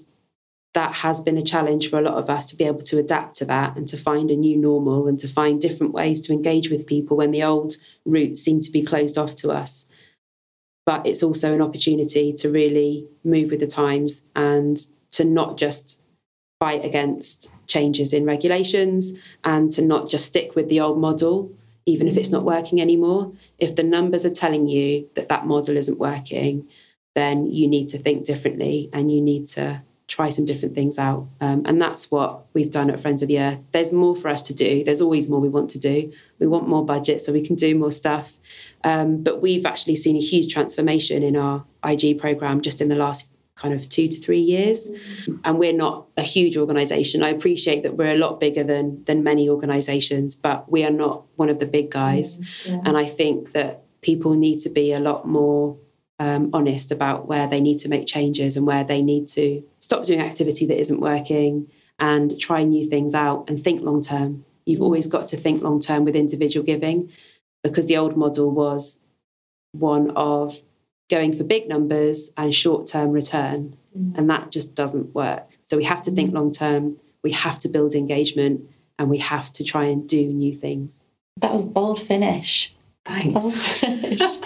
that 0.74 0.96
has 0.96 1.20
been 1.20 1.38
a 1.38 1.44
challenge 1.44 1.90
for 1.90 1.98
a 1.98 2.02
lot 2.02 2.16
of 2.16 2.30
us 2.30 2.48
to 2.48 2.56
be 2.56 2.64
able 2.64 2.82
to 2.84 3.00
adapt 3.00 3.36
to 3.38 3.46
that 3.46 3.76
and 3.76 3.88
to 3.88 3.98
find 3.98 4.30
a 4.30 4.36
new 4.36 4.56
normal 4.56 5.08
and 5.08 5.20
to 5.20 5.28
find 5.28 5.62
different 5.62 5.94
ways 5.94 6.22
to 6.22 6.34
engage 6.34 6.70
with 6.70 6.86
people 6.86 7.18
when 7.18 7.32
the 7.32 7.44
old 7.44 7.76
routes 8.06 8.44
seem 8.44 8.60
to 8.60 8.72
be 8.72 8.84
closed 8.84 9.18
off 9.18 9.36
to 9.36 9.50
us. 9.50 9.88
But 10.86 11.06
it's 11.06 11.24
also 11.24 11.54
an 11.54 11.62
opportunity 11.62 12.34
to 12.34 12.50
really 12.50 13.08
move 13.24 13.50
with 13.50 13.60
the 13.60 13.68
times 13.68 14.24
and 14.36 14.78
to 15.12 15.24
not 15.24 15.58
just 15.58 15.99
fight 16.60 16.84
against 16.84 17.51
changes 17.68 18.14
in 18.14 18.26
regulations 18.26 19.14
and 19.45 19.72
to 19.72 19.82
not 19.82 20.10
just 20.10 20.26
stick 20.26 20.55
with 20.55 20.68
the 20.68 20.82
old 20.82 20.99
model, 20.99 21.51
even 21.86 22.07
if 22.07 22.18
it's 22.18 22.32
not 22.32 22.43
working 22.43 22.82
anymore. 22.82 23.32
If 23.57 23.76
the 23.76 23.84
numbers 23.84 24.26
are 24.26 24.30
telling 24.30 24.68
you 24.68 25.10
that 25.16 25.30
that 25.30 25.47
model 25.47 25.78
isn't 25.78 25.97
working, 25.99 26.68
then 27.16 27.45
you 27.49 27.68
need 27.68 27.88
to 27.89 27.97
think 27.97 28.26
differently 28.26 28.89
and 28.91 29.10
you 29.10 29.22
need 29.22 29.47
to 29.47 29.82
try 30.07 30.30
some 30.32 30.45
different 30.45 30.76
things 30.76 30.99
out. 30.99 31.28
Um, 31.39 31.62
and 31.66 31.82
that's 31.82 32.12
what 32.12 32.45
we've 32.53 32.72
done 32.72 32.89
at 32.89 32.99
Friends 32.99 33.22
of 33.22 33.28
the 33.30 33.39
Earth. 33.39 33.60
There's 33.72 33.93
more 33.93 34.16
for 34.16 34.28
us 34.28 34.41
to 34.43 34.53
do. 34.53 34.84
There's 34.84 35.01
always 35.01 35.30
more 35.30 35.39
we 35.39 35.49
want 35.49 35.70
to 35.72 35.80
do. 35.80 36.12
We 36.39 36.47
want 36.47 36.68
more 36.68 36.84
budget 36.84 37.22
so 37.22 37.32
we 37.32 37.45
can 37.45 37.55
do 37.55 37.78
more 37.78 37.91
stuff. 37.91 38.34
Um, 38.84 39.24
but 39.24 39.41
we've 39.41 39.66
actually 39.66 39.95
seen 39.95 40.18
a 40.18 40.22
huge 40.22 40.51
transformation 40.51 41.24
in 41.24 41.38
our 41.38 41.64
IG 41.86 42.20
program 42.20 42.62
just 42.62 42.82
in 42.82 42.89
the 42.89 42.95
last 42.95 43.30
kind 43.60 43.74
of 43.74 43.89
two 43.89 44.07
to 44.07 44.20
three 44.20 44.39
years. 44.39 44.89
And 45.43 45.60
we're 45.60 45.74
not 45.74 46.07
a 46.18 46.24
huge 46.24 46.57
organization. 46.57 47.24
I 47.24 47.30
appreciate 47.30 47.84
that 47.84 47.97
we're 47.97 48.14
a 48.14 48.18
lot 48.18 48.39
bigger 48.39 48.64
than 48.64 49.03
than 49.03 49.24
many 49.24 49.49
organizations, 49.49 50.36
but 50.36 50.72
we 50.72 50.84
are 50.84 50.91
not 50.91 51.26
one 51.36 51.49
of 51.49 51.60
the 51.60 51.66
big 51.66 51.91
guys. 51.91 52.39
Mm-hmm. 52.39 52.72
Yeah. 52.72 52.82
And 52.86 52.97
I 52.97 53.05
think 53.05 53.51
that 53.51 53.84
people 54.01 54.34
need 54.36 54.60
to 54.60 54.70
be 54.70 54.93
a 54.93 54.99
lot 54.99 55.28
more 55.28 55.78
um, 56.20 56.49
honest 56.53 56.91
about 56.91 57.28
where 57.28 57.47
they 57.47 57.62
need 57.62 57.80
to 57.80 57.89
make 57.89 58.05
changes 58.05 58.57
and 58.57 58.66
where 58.66 58.84
they 58.84 59.01
need 59.01 59.28
to 59.30 59.64
stop 59.80 60.03
doing 60.05 60.22
activity 60.22 60.66
that 60.68 60.80
isn't 60.80 60.99
working 60.99 61.68
and 61.97 62.39
try 62.39 62.64
new 62.64 62.86
things 62.89 63.14
out 63.14 63.49
and 63.49 63.62
think 63.62 63.82
long 63.82 64.03
term. 64.03 64.45
You've 64.66 64.82
always 64.82 65.07
got 65.07 65.28
to 65.30 65.38
think 65.38 65.62
long 65.62 65.80
term 65.82 66.05
with 66.05 66.16
individual 66.16 66.66
giving 66.66 67.12
because 67.64 67.88
the 67.88 67.97
old 67.97 68.16
model 68.16 68.51
was 68.51 68.99
one 69.72 70.12
of 70.12 70.62
going 71.10 71.36
for 71.36 71.43
big 71.43 71.68
numbers 71.68 72.32
and 72.38 72.53
short 72.53 72.88
term 72.88 73.12
return. 73.12 73.76
Mm. 73.97 74.18
And 74.18 74.30
that 74.30 74.51
just 74.51 74.76
doesn't 74.76 75.14
work. 75.16 75.57
So 75.64 75.78
we 75.78 75.84
have 75.84 76.01
to 76.03 76.12
think 76.12 76.32
mm. 76.32 76.36
long 76.36 76.51
term, 76.51 76.97
we 77.24 77.32
have 77.32 77.60
to 77.60 77.70
build 77.70 77.95
engagement, 77.95 78.70
and 78.97 79.10
we 79.10 79.18
have 79.18 79.51
to 79.53 79.64
try 79.64 79.86
and 79.86 80.07
do 80.07 80.26
new 80.26 80.55
things. 80.55 81.01
That 81.38 81.51
was 81.51 81.64
bold 81.64 82.01
finish. 82.01 82.74
Thanks. 83.05 83.41
Bold 83.41 83.53
finish. 83.53 84.22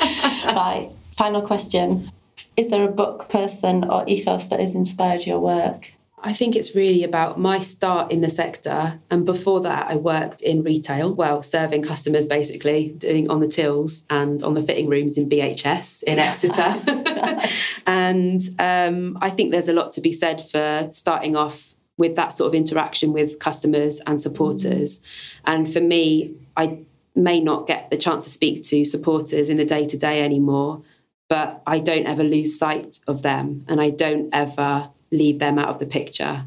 right. 0.46 0.90
Final 1.18 1.42
question 1.42 2.12
Is 2.56 2.70
there 2.70 2.84
a 2.84 2.92
book, 2.92 3.30
person, 3.30 3.84
or 3.84 4.08
ethos 4.08 4.48
that 4.48 4.60
has 4.60 4.76
inspired 4.76 5.26
your 5.26 5.40
work? 5.40 5.92
I 6.26 6.34
think 6.34 6.56
it's 6.56 6.74
really 6.74 7.04
about 7.04 7.40
my 7.40 7.60
start 7.60 8.12
in 8.12 8.22
the 8.22 8.30
sector. 8.30 9.00
And 9.12 9.26
before 9.26 9.62
that, 9.62 9.88
I 9.90 9.98
worked 9.98 10.42
in 10.42 10.64
retail, 10.64 11.14
well, 11.14 11.44
serving 11.44 11.84
customers 11.84 12.26
basically, 12.26 12.90
doing 12.98 13.30
on 13.30 13.42
the 13.42 13.48
tills 13.48 14.04
and 14.10 14.42
on 14.44 14.54
the 14.54 14.64
fitting 14.64 14.88
rooms 14.88 15.18
in 15.18 15.30
BHS 15.30 16.04
in 16.04 16.20
Exeter. 16.20 16.76
and 17.88 18.42
um, 18.58 19.18
I 19.22 19.30
think 19.30 19.52
there's 19.52 19.68
a 19.68 19.74
lot 19.74 19.92
to 19.94 20.02
be 20.02 20.14
said 20.14 20.48
for 20.50 20.90
starting 20.92 21.36
off 21.36 21.74
with 21.98 22.16
that 22.16 22.34
sort 22.34 22.48
of 22.48 22.56
interaction 22.56 23.12
with 23.12 23.38
customers 23.40 24.00
and 24.08 24.20
supporters. 24.20 25.00
Mm. 25.00 25.04
And 25.46 25.74
for 25.74 25.82
me, 25.82 26.36
I 26.56 26.80
may 27.16 27.42
not 27.42 27.68
get 27.68 27.90
the 27.90 27.98
chance 27.98 28.26
to 28.26 28.32
speak 28.32 28.64
to 28.64 28.86
supporters 28.86 29.50
in 29.50 29.58
the 29.58 29.66
day 29.66 29.86
to 29.88 29.98
day 29.98 30.24
anymore 30.24 30.82
but 31.30 31.64
I 31.66 31.80
don't 31.80 32.06
ever 32.06 32.24
lose 32.24 32.60
sight 32.60 33.00
of 33.08 33.24
them 33.24 33.66
and 33.68 33.82
I 33.82 33.90
don't 33.90 34.30
ever 34.34 34.90
leave 35.14 35.40
them 35.40 35.60
out 35.60 35.70
of 35.70 35.80
the 35.80 35.86
picture. 35.86 36.46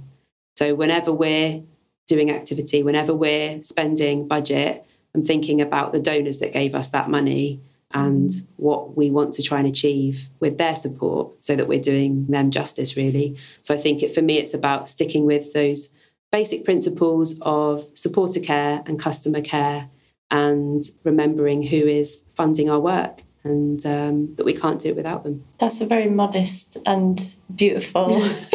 So 0.56 0.74
whenever 0.74 1.12
we're 1.12 1.62
doing 2.08 2.30
activity, 2.30 2.82
whenever 2.82 3.14
we're 3.14 3.62
spending 3.62 4.28
budget, 4.28 4.86
I'm 5.14 5.24
thinking 5.24 5.60
about 5.60 5.92
the 5.92 6.00
donors 6.00 6.40
that 6.40 6.52
gave 6.52 6.74
us 6.74 6.90
that 6.90 7.08
money 7.08 7.60
and 7.92 8.32
what 8.56 8.96
we 8.96 9.10
want 9.10 9.34
to 9.34 9.42
try 9.42 9.58
and 9.58 9.68
achieve 9.68 10.28
with 10.40 10.58
their 10.58 10.76
support 10.76 11.32
so 11.42 11.56
that 11.56 11.68
we're 11.68 11.80
doing 11.80 12.26
them 12.26 12.50
justice 12.50 12.96
really. 12.96 13.36
So 13.62 13.74
I 13.74 13.78
think 13.78 14.02
it, 14.02 14.14
for 14.14 14.22
me 14.22 14.38
it's 14.38 14.54
about 14.54 14.88
sticking 14.88 15.24
with 15.24 15.52
those 15.52 15.90
basic 16.32 16.64
principles 16.64 17.38
of 17.42 17.86
supporter 17.94 18.40
care 18.40 18.82
and 18.86 18.98
customer 18.98 19.40
care 19.40 19.88
and 20.30 20.82
remembering 21.04 21.62
who 21.62 21.76
is 21.76 22.24
funding 22.34 22.68
our 22.68 22.80
work 22.80 23.22
and 23.44 23.86
um, 23.86 24.34
that 24.34 24.44
we 24.44 24.54
can't 24.54 24.80
do 24.80 24.88
it 24.88 24.96
without 24.96 25.22
them. 25.22 25.44
That's 25.58 25.80
a 25.80 25.86
very 25.86 26.10
modest 26.10 26.76
and 26.84 27.34
beautiful. 27.54 28.28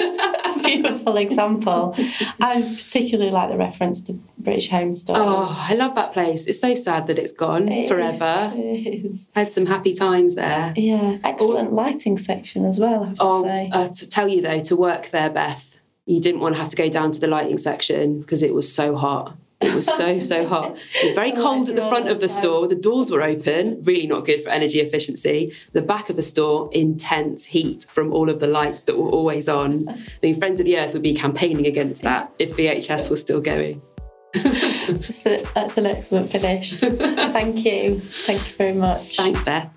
beautiful 0.82 1.18
example. 1.18 1.96
I 2.40 2.62
particularly 2.62 3.32
like 3.32 3.50
the 3.50 3.58
reference 3.58 4.02
to 4.02 4.14
British 4.38 4.70
Home 4.70 4.96
Stores. 4.96 5.20
Oh, 5.22 5.68
I 5.70 5.76
love 5.76 5.96
that 5.96 6.14
place. 6.14 6.48
It's 6.48 6.60
so 6.60 6.76
sad 6.76 7.08
that 7.08 7.18
it's 7.18 7.34
gone 7.34 7.70
it 7.70 7.88
forever. 7.88 8.54
Is, 8.56 9.30
Had 9.36 9.52
some 9.52 9.66
happy 9.66 9.94
times 9.94 10.36
there. 10.36 10.74
Yeah, 10.76 11.18
excellent 11.24 11.72
oh, 11.72 11.76
lighting 11.76 12.18
section 12.18 12.66
as 12.66 12.80
well. 12.80 13.04
I 13.04 13.08
have 13.08 13.18
to 13.18 13.24
oh, 13.24 13.44
say. 13.44 13.70
Uh, 13.72 13.90
to 13.90 14.10
tell 14.10 14.28
you 14.28 14.42
though, 14.42 14.62
to 14.62 14.76
work 14.76 15.12
there, 15.12 15.30
Beth, 15.30 15.78
you 16.06 16.22
didn't 16.22 16.42
want 16.42 16.56
to 16.56 16.62
have 16.62 16.70
to 16.70 16.76
go 16.76 16.90
down 16.90 17.12
to 17.12 17.20
the 17.20 17.28
lighting 17.28 17.58
section 17.58 18.22
because 18.22 18.44
it 18.44 18.54
was 18.54 18.74
so 18.74 18.96
hot. 18.96 19.36
It 19.62 19.76
was 19.76 19.86
so, 19.86 20.20
so 20.20 20.48
hot. 20.48 20.76
It 20.96 21.04
was 21.04 21.14
very 21.14 21.32
oh, 21.36 21.42
cold 21.42 21.70
at 21.70 21.76
the 21.76 21.88
front 21.88 22.10
of 22.10 22.20
the 22.20 22.28
store. 22.28 22.68
The 22.68 22.76
doors 22.76 23.12
were 23.12 23.22
open, 23.22 23.84
really 23.84 24.08
not 24.08 24.26
good 24.26 24.44
for 24.44 24.50
energy 24.50 24.80
efficiency. 24.80 25.54
The 25.74 25.84
back 25.84 26.10
of 26.10 26.16
the 26.16 26.24
store, 26.24 26.70
intense 26.74 27.46
heat 27.46 27.86
from 27.94 28.12
all 28.12 28.30
of 28.30 28.40
the 28.40 28.48
lights 28.48 28.86
that 28.86 28.98
were 28.98 29.10
always 29.10 29.48
on. 29.48 29.88
I 29.88 29.98
mean, 30.24 30.36
Friends 30.40 30.60
of 30.60 30.66
the 30.66 30.78
Earth 30.80 30.94
would 30.94 31.04
be 31.04 31.14
campaigning 31.14 31.68
against 31.68 32.02
that 32.02 32.32
if 32.40 32.58
BHS 32.58 33.10
was 33.10 33.22
still 33.22 33.40
going. 33.40 33.82
that's, 34.34 35.26
a, 35.26 35.44
that's 35.54 35.78
an 35.78 35.86
excellent 35.86 36.32
finish. 36.32 36.80
Thank 36.80 37.66
you. 37.66 38.00
Thank 38.00 38.50
you 38.50 38.56
very 38.56 38.74
much. 38.74 39.18
Thanks, 39.18 39.44
Beth. 39.44 39.70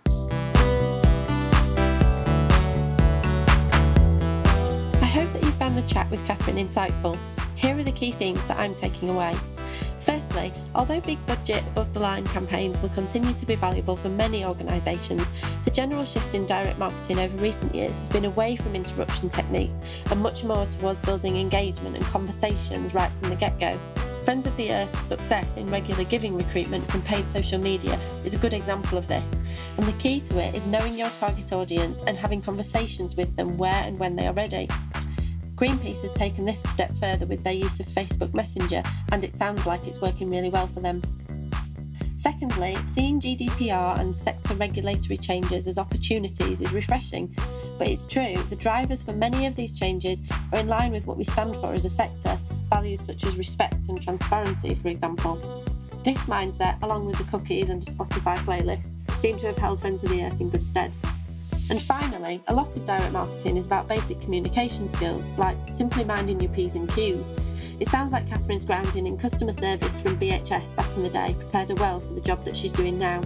I 5.03 5.07
hope 5.07 5.31
that 5.33 5.43
you 5.43 5.51
found 5.53 5.77
the 5.77 5.83
chat 5.83 6.11
with 6.11 6.21
Kathryn 6.21 6.65
insightful. 6.65 7.19
Here 7.57 7.77
are 7.77 7.83
the 7.83 7.93
key 7.93 8.13
themes 8.13 8.45
that 8.47 8.59
I'm 8.59 8.75
taking 8.75 9.11
away. 9.11 9.35
Firstly, 10.05 10.53
although 10.75 11.01
big 11.01 11.25
budget 11.27 11.65
above 11.69 11.95
the 11.95 12.01
line 12.01 12.27
campaigns 12.27 12.79
will 12.83 12.91
continue 12.91 13.33
to 13.33 13.47
be 13.47 13.55
valuable 13.55 13.97
for 13.97 14.11
many 14.11 14.45
organisations, 14.45 15.27
the 15.65 15.71
general 15.71 16.05
shift 16.05 16.35
in 16.35 16.45
direct 16.45 16.79
marketing 16.79 17.21
over 17.21 17.35
recent 17.39 17.75
years 17.75 17.97
has 17.97 18.09
been 18.09 18.27
away 18.27 18.55
from 18.55 18.75
interruption 18.75 19.31
techniques 19.31 19.81
and 20.11 20.21
much 20.21 20.45
more 20.45 20.67
towards 20.67 21.01
building 21.01 21.39
engagement 21.39 21.97
and 21.97 22.05
conversations 22.07 22.93
right 22.93 23.11
from 23.19 23.31
the 23.31 23.37
get 23.37 23.59
go. 23.59 23.79
Friends 24.25 24.47
of 24.47 24.55
the 24.59 24.73
Earth's 24.73 25.01
success 25.01 25.57
in 25.57 25.71
regular 25.71 26.05
giving 26.05 26.37
recruitment 26.37 26.91
from 26.91 27.01
paid 27.03 27.31
social 27.31 27.59
media 27.59 27.99
is 28.27 28.35
a 28.35 28.39
good 28.39 28.53
example 28.53 28.99
of 28.99 29.09
this, 29.09 29.41
and 29.79 29.87
the 29.87 29.93
key 29.93 30.21
to 30.21 30.39
it 30.39 30.55
is 30.55 30.67
knowing 30.67 30.99
your 30.99 31.11
target 31.11 31.51
audience 31.51 32.03
and 32.07 32.19
having 32.19 32.43
conversations 32.43 33.17
with 33.17 33.35
them 33.37 33.57
where 33.57 33.85
and 33.85 33.99
when 33.99 34.17
they 34.17 34.27
are 34.27 34.35
ready. 34.35 34.69
Greenpeace 35.55 36.01
has 36.01 36.13
taken 36.13 36.45
this 36.45 36.65
a 36.65 36.69
step 36.69 36.97
further 36.97 37.27
with 37.27 37.45
their 37.45 37.53
use 37.53 37.79
of 37.79 37.87
Facebook 37.87 38.35
Messenger, 38.35 38.83
and 39.13 39.23
it 39.23 39.37
sounds 39.37 39.67
like 39.67 39.87
it's 39.87 40.01
working 40.01 40.29
really 40.29 40.51
well 40.51 40.67
for 40.67 40.81
them. 40.81 41.01
Secondly, 42.17 42.77
seeing 42.87 43.21
GDPR 43.21 44.01
and 44.01 44.17
sector 44.17 44.55
regulatory 44.55 45.17
changes 45.17 45.69
as 45.69 45.79
opportunities 45.79 46.61
is 46.61 46.73
refreshing, 46.73 47.37
but 47.79 47.87
it's 47.87 48.05
true 48.05 48.35
the 48.49 48.57
drivers 48.57 49.03
for 49.03 49.13
many 49.13 49.47
of 49.47 49.55
these 49.55 49.79
changes 49.79 50.23
are 50.53 50.59
in 50.59 50.67
line 50.67 50.91
with 50.91 51.07
what 51.07 51.17
we 51.17 51.25
stand 51.25 51.55
for 51.57 51.73
as 51.73 51.85
a 51.85 51.91
sector, 51.91 52.37
values 52.69 53.01
such 53.01 53.23
as 53.25 53.37
respect 53.37 53.89
and 53.89 54.03
transparency, 54.03 54.75
for 54.75 54.89
example. 54.89 55.65
This 56.03 56.27
mindset, 56.27 56.83
along 56.83 57.07
with 57.07 57.19
the 57.19 57.25
cookies 57.25 57.69
and 57.69 57.81
a 57.81 57.87
Spotify 57.91 58.37
playlist, 58.45 58.95
seem 59.21 59.39
to 59.39 59.47
have 59.47 59.59
held 59.59 59.81
Friends 59.81 60.03
of 60.03 60.11
the 60.11 60.25
Earth 60.25 60.41
in 60.41 60.51
good 60.51 60.67
stead. 60.67 60.93
And 61.71 61.81
finally, 61.81 62.43
a 62.49 62.55
lot 62.55 62.75
of 62.77 62.85
direct 62.87 63.13
marketing 63.13 63.57
is 63.57 63.67
about 63.67 63.89
basic 63.89 64.21
communication 64.21 64.89
skills, 64.89 65.29
like 65.39 65.57
simply 65.73 66.05
minding 66.05 66.41
your 66.41 66.53
P's 66.53 66.75
and 66.75 66.89
Q's. 66.91 67.31
It 67.81 67.89
sounds 67.89 68.13
like 68.13 68.27
Kathryn's 68.27 68.65
grounding 68.65 69.07
in 69.07 69.17
customer 69.17 69.53
service 69.53 70.01
from 70.01 70.19
BHS 70.19 70.77
back 70.77 70.89
in 70.97 71.03
the 71.03 71.11
day 71.11 71.35
prepared 71.39 71.71
her 71.71 71.75
well 71.77 72.01
for 72.01 72.13
the 72.13 72.21
job 72.21 72.45
that 72.45 72.57
she's 72.57 72.73
doing 72.73 72.99
now. 72.99 73.23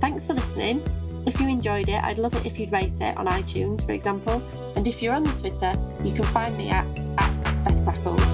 Thanks 0.00 0.26
for 0.26 0.34
listening. 0.34 0.82
If 1.26 1.40
you 1.40 1.48
enjoyed 1.48 1.88
it, 1.88 2.02
I'd 2.02 2.18
love 2.18 2.34
it 2.34 2.44
if 2.44 2.58
you'd 2.58 2.72
rate 2.72 3.00
it 3.00 3.16
on 3.16 3.26
iTunes, 3.26 3.84
for 3.84 3.92
example. 3.92 4.42
And 4.76 4.86
if 4.86 5.02
you're 5.02 5.14
on 5.14 5.24
the 5.24 5.32
Twitter, 5.32 5.72
you 6.04 6.12
can 6.12 6.24
find 6.24 6.56
me 6.58 6.70
at, 6.70 6.86
at 7.18 7.64
Beth 7.64 7.84
Crackles. 7.84 8.31